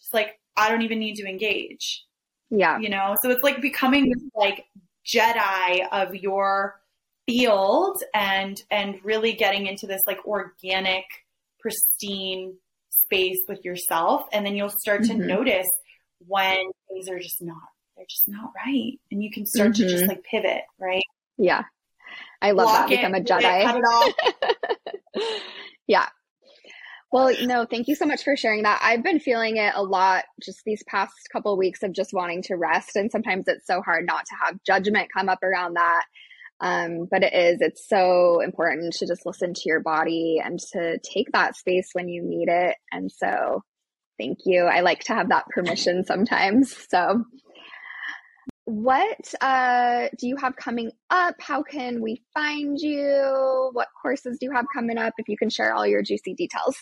Just 0.00 0.14
like, 0.14 0.38
I 0.56 0.70
don't 0.70 0.82
even 0.82 0.98
need 0.98 1.16
to 1.16 1.28
engage. 1.28 2.04
Yeah. 2.50 2.78
You 2.78 2.88
know, 2.88 3.16
so 3.22 3.30
it's 3.30 3.42
like 3.42 3.60
becoming 3.60 4.08
this 4.08 4.22
like 4.34 4.64
Jedi 5.06 5.86
of 5.90 6.14
your 6.14 6.80
field 7.26 8.02
and 8.12 8.60
and 8.70 8.96
really 9.04 9.32
getting 9.32 9.66
into 9.66 9.86
this 9.86 10.02
like 10.06 10.24
organic, 10.26 11.04
pristine 11.60 12.54
space 12.90 13.38
with 13.48 13.64
yourself. 13.64 14.26
And 14.32 14.44
then 14.44 14.56
you'll 14.56 14.70
start 14.70 15.02
mm-hmm. 15.02 15.20
to 15.20 15.26
notice 15.26 15.68
when 16.26 16.58
things 16.88 17.08
are 17.08 17.18
just 17.18 17.42
not 17.42 17.58
they're 17.96 18.06
just 18.08 18.28
not 18.28 18.50
right. 18.66 18.98
And 19.10 19.22
you 19.22 19.30
can 19.30 19.46
start 19.46 19.72
mm-hmm. 19.72 19.82
to 19.82 19.88
just 19.88 20.02
mm-hmm. 20.02 20.08
like 20.08 20.24
pivot, 20.24 20.62
right? 20.78 21.02
Yeah. 21.38 21.62
I 22.42 22.50
love 22.50 22.66
Block 22.66 22.88
that. 22.88 22.92
It, 22.92 22.96
Become 22.96 23.14
a 23.14 23.20
Jedi. 23.20 24.14
It, 25.14 25.42
yeah. 25.86 26.08
Well, 27.12 27.32
no, 27.42 27.64
thank 27.64 27.86
you 27.86 27.94
so 27.94 28.06
much 28.06 28.24
for 28.24 28.36
sharing 28.36 28.64
that. 28.64 28.80
I've 28.82 29.04
been 29.04 29.20
feeling 29.20 29.56
it 29.56 29.72
a 29.76 29.82
lot 29.84 30.24
just 30.42 30.62
these 30.66 30.82
past 30.88 31.12
couple 31.32 31.52
of 31.52 31.58
weeks 31.58 31.84
of 31.84 31.92
just 31.92 32.12
wanting 32.12 32.42
to 32.42 32.56
rest. 32.56 32.96
And 32.96 33.10
sometimes 33.10 33.44
it's 33.46 33.66
so 33.66 33.80
hard 33.82 34.04
not 34.04 34.26
to 34.26 34.34
have 34.44 34.58
judgment 34.66 35.12
come 35.14 35.28
up 35.28 35.44
around 35.44 35.74
that. 35.74 36.04
Um, 36.64 37.06
but 37.10 37.22
it 37.22 37.34
is, 37.34 37.60
it's 37.60 37.86
so 37.86 38.40
important 38.40 38.94
to 38.94 39.06
just 39.06 39.26
listen 39.26 39.52
to 39.52 39.62
your 39.66 39.80
body 39.80 40.40
and 40.42 40.58
to 40.72 40.98
take 41.00 41.30
that 41.32 41.56
space 41.56 41.90
when 41.92 42.08
you 42.08 42.22
need 42.24 42.48
it. 42.48 42.76
And 42.90 43.12
so, 43.12 43.62
thank 44.18 44.38
you. 44.46 44.62
I 44.64 44.80
like 44.80 45.00
to 45.04 45.14
have 45.14 45.28
that 45.28 45.46
permission 45.48 46.04
sometimes. 46.04 46.74
So, 46.88 47.24
what 48.66 49.34
uh, 49.42 50.08
do 50.18 50.26
you 50.26 50.36
have 50.36 50.56
coming 50.56 50.90
up? 51.10 51.34
How 51.38 51.62
can 51.62 52.00
we 52.00 52.22
find 52.32 52.78
you? 52.80 53.68
What 53.74 53.88
courses 54.00 54.38
do 54.40 54.46
you 54.46 54.52
have 54.52 54.64
coming 54.74 54.96
up? 54.96 55.12
If 55.18 55.28
you 55.28 55.36
can 55.36 55.50
share 55.50 55.74
all 55.74 55.86
your 55.86 56.02
juicy 56.02 56.32
details. 56.32 56.76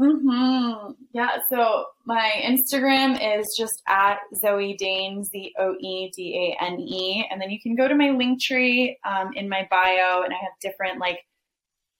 Mm-hmm. 0.00 0.92
Yeah. 1.12 1.36
So 1.50 1.84
my 2.06 2.32
Instagram 2.42 3.18
is 3.38 3.54
just 3.58 3.82
at 3.86 4.18
Zoe 4.40 4.74
Dane, 4.78 5.22
Z 5.24 5.52
O 5.58 5.74
E 5.78 6.10
D 6.16 6.56
A 6.58 6.64
N 6.64 6.80
E. 6.80 7.28
And 7.30 7.40
then 7.40 7.50
you 7.50 7.60
can 7.60 7.76
go 7.76 7.86
to 7.86 7.94
my 7.94 8.10
link 8.10 8.40
tree 8.40 8.98
um, 9.04 9.32
in 9.34 9.48
my 9.48 9.68
bio, 9.70 10.22
and 10.22 10.32
I 10.32 10.38
have 10.40 10.52
different 10.62 11.00
like 11.00 11.18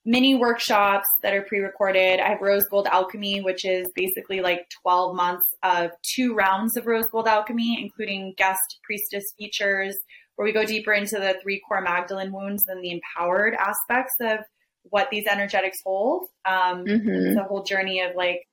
mini 0.07 0.35
workshops 0.35 1.07
that 1.23 1.35
are 1.35 1.43
pre-recorded. 1.43 2.21
I 2.21 2.31
have 2.31 2.41
Rose 2.41 2.65
Gold 2.71 2.87
Alchemy, 2.87 3.43
which 3.43 3.67
is 3.67 3.87
basically 3.95 4.41
like 4.41 4.67
12 4.83 5.15
months 5.15 5.45
of 5.63 5.91
two 6.15 6.35
rounds 6.35 6.77
of 6.79 6.87
Rose 6.87 7.05
Gold 7.13 7.29
Alchemy, 7.29 7.83
including 7.83 8.33
guest 8.39 8.79
priestess 8.83 9.25
features, 9.37 9.95
where 10.37 10.47
we 10.47 10.53
go 10.53 10.65
deeper 10.65 10.95
into 10.95 11.19
the 11.19 11.37
three 11.43 11.61
core 11.69 11.83
Magdalene 11.83 12.33
wounds 12.33 12.65
and 12.67 12.83
the 12.83 12.93
empowered 12.93 13.55
aspects 13.55 14.15
of 14.23 14.39
what 14.85 15.11
these 15.11 15.27
energetics 15.27 15.81
hold. 15.85 16.27
Um, 16.45 16.85
Mhm. 16.85 17.31
It's 17.31 17.39
a 17.39 17.45
whole 17.45 17.63
journey 17.63 18.01
of 18.01 18.17
like 18.17 18.47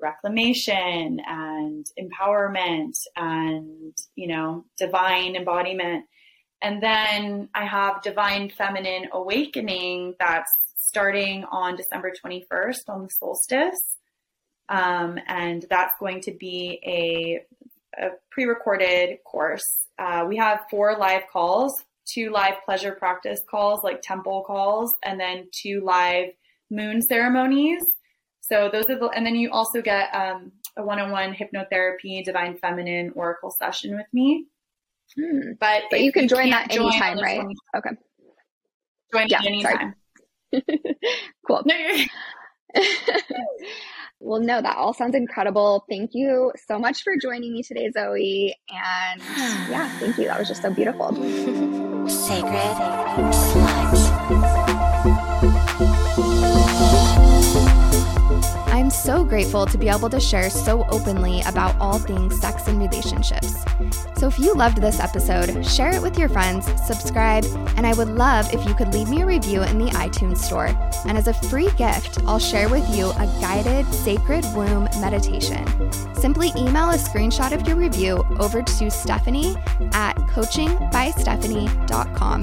reclamation 0.00 1.20
and 1.26 1.86
empowerment 1.98 2.94
and, 3.16 3.96
you 4.14 4.28
know, 4.28 4.64
divine 4.76 5.34
embodiment. 5.36 6.04
And 6.62 6.82
then 6.82 7.48
I 7.54 7.64
have 7.64 8.02
Divine 8.02 8.50
Feminine 8.50 9.08
Awakening 9.12 10.14
that's 10.18 10.50
starting 10.76 11.44
on 11.44 11.76
December 11.76 12.12
21st 12.12 12.88
on 12.88 13.02
the 13.04 13.10
solstice. 13.10 13.96
Um, 14.68 15.18
and 15.26 15.64
that's 15.70 15.94
going 15.98 16.20
to 16.22 16.32
be 16.32 16.80
a, 16.84 18.02
a 18.02 18.10
pre 18.30 18.44
recorded 18.44 19.18
course. 19.24 19.86
Uh, 19.98 20.26
we 20.28 20.36
have 20.36 20.60
four 20.70 20.96
live 20.98 21.22
calls 21.32 21.74
two 22.08 22.30
live 22.30 22.54
pleasure 22.64 22.92
practice 22.92 23.40
calls, 23.48 23.84
like 23.84 24.00
temple 24.02 24.42
calls, 24.46 24.94
and 25.02 25.20
then 25.20 25.48
two 25.52 25.82
live 25.84 26.28
moon 26.70 27.02
ceremonies. 27.02 27.84
So 28.40 28.70
those 28.72 28.88
are 28.88 28.98
the, 28.98 29.08
and 29.08 29.26
then 29.26 29.36
you 29.36 29.50
also 29.50 29.82
get 29.82 30.08
um, 30.14 30.52
a 30.76 30.82
one-on-one 30.82 31.34
hypnotherapy, 31.34 32.24
divine 32.24 32.56
feminine 32.56 33.12
oracle 33.14 33.50
session 33.50 33.96
with 33.96 34.06
me. 34.12 34.46
Hmm. 35.16 35.52
But 35.60 35.84
But 35.90 36.00
you 36.00 36.12
can 36.12 36.28
join 36.28 36.50
that 36.50 36.74
anytime, 36.74 37.16
the 37.16 37.22
right? 37.22 37.40
20 37.40 37.54
Okay. 37.76 37.90
Join 39.12 39.26
Yeah, 39.28 39.40
anytime. 39.44 39.94
cool. 41.46 41.62
No, 41.64 41.74
well, 44.20 44.40
no, 44.40 44.60
that 44.60 44.76
all 44.76 44.92
sounds 44.92 45.14
incredible. 45.14 45.84
Thank 45.88 46.10
you 46.14 46.52
so 46.66 46.78
much 46.78 47.02
for 47.02 47.14
joining 47.20 47.52
me 47.52 47.62
today, 47.62 47.90
Zoe. 47.90 48.54
And 48.68 49.22
yeah, 49.70 49.88
thank 49.98 50.18
you. 50.18 50.24
That 50.24 50.38
was 50.38 50.48
just 50.48 50.62
so 50.62 50.72
beautiful. 50.72 51.84
Sacred 52.08 52.76
Slut. 53.32 53.77
I'm 58.70 58.90
so 58.90 59.24
grateful 59.24 59.64
to 59.66 59.78
be 59.78 59.88
able 59.88 60.10
to 60.10 60.20
share 60.20 60.50
so 60.50 60.86
openly 60.90 61.40
about 61.42 61.74
all 61.80 61.98
things 61.98 62.38
sex 62.40 62.68
and 62.68 62.78
relationships. 62.78 63.64
So 64.16 64.28
if 64.28 64.38
you 64.38 64.54
loved 64.54 64.80
this 64.80 65.00
episode, 65.00 65.66
share 65.66 65.92
it 65.94 66.02
with 66.02 66.18
your 66.18 66.28
friends, 66.28 66.66
subscribe, 66.86 67.44
and 67.76 67.86
I 67.86 67.94
would 67.94 68.08
love 68.08 68.52
if 68.52 68.66
you 68.66 68.74
could 68.74 68.92
leave 68.92 69.08
me 69.08 69.22
a 69.22 69.26
review 69.26 69.62
in 69.62 69.78
the 69.78 69.90
iTunes 69.92 70.36
store. 70.38 70.66
And 71.06 71.16
as 71.16 71.28
a 71.28 71.34
free 71.34 71.70
gift, 71.76 72.18
I'll 72.26 72.38
share 72.38 72.68
with 72.68 72.86
you 72.94 73.08
a 73.10 73.26
guided 73.40 73.86
sacred 73.92 74.44
womb 74.54 74.84
meditation. 75.00 75.64
Simply 76.14 76.52
email 76.56 76.90
a 76.90 76.98
screenshot 76.98 77.52
of 77.52 77.66
your 77.66 77.76
review 77.76 78.24
over 78.38 78.62
to 78.62 78.90
Stephanie 78.90 79.56
at 79.92 80.14
coachingbystephanie.com 80.28 82.42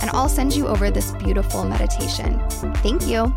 and 0.00 0.10
I'll 0.10 0.28
send 0.28 0.54
you 0.54 0.68
over 0.68 0.90
this 0.90 1.12
beautiful 1.12 1.64
meditation. 1.64 2.38
Thank 2.76 3.06
you. 3.06 3.34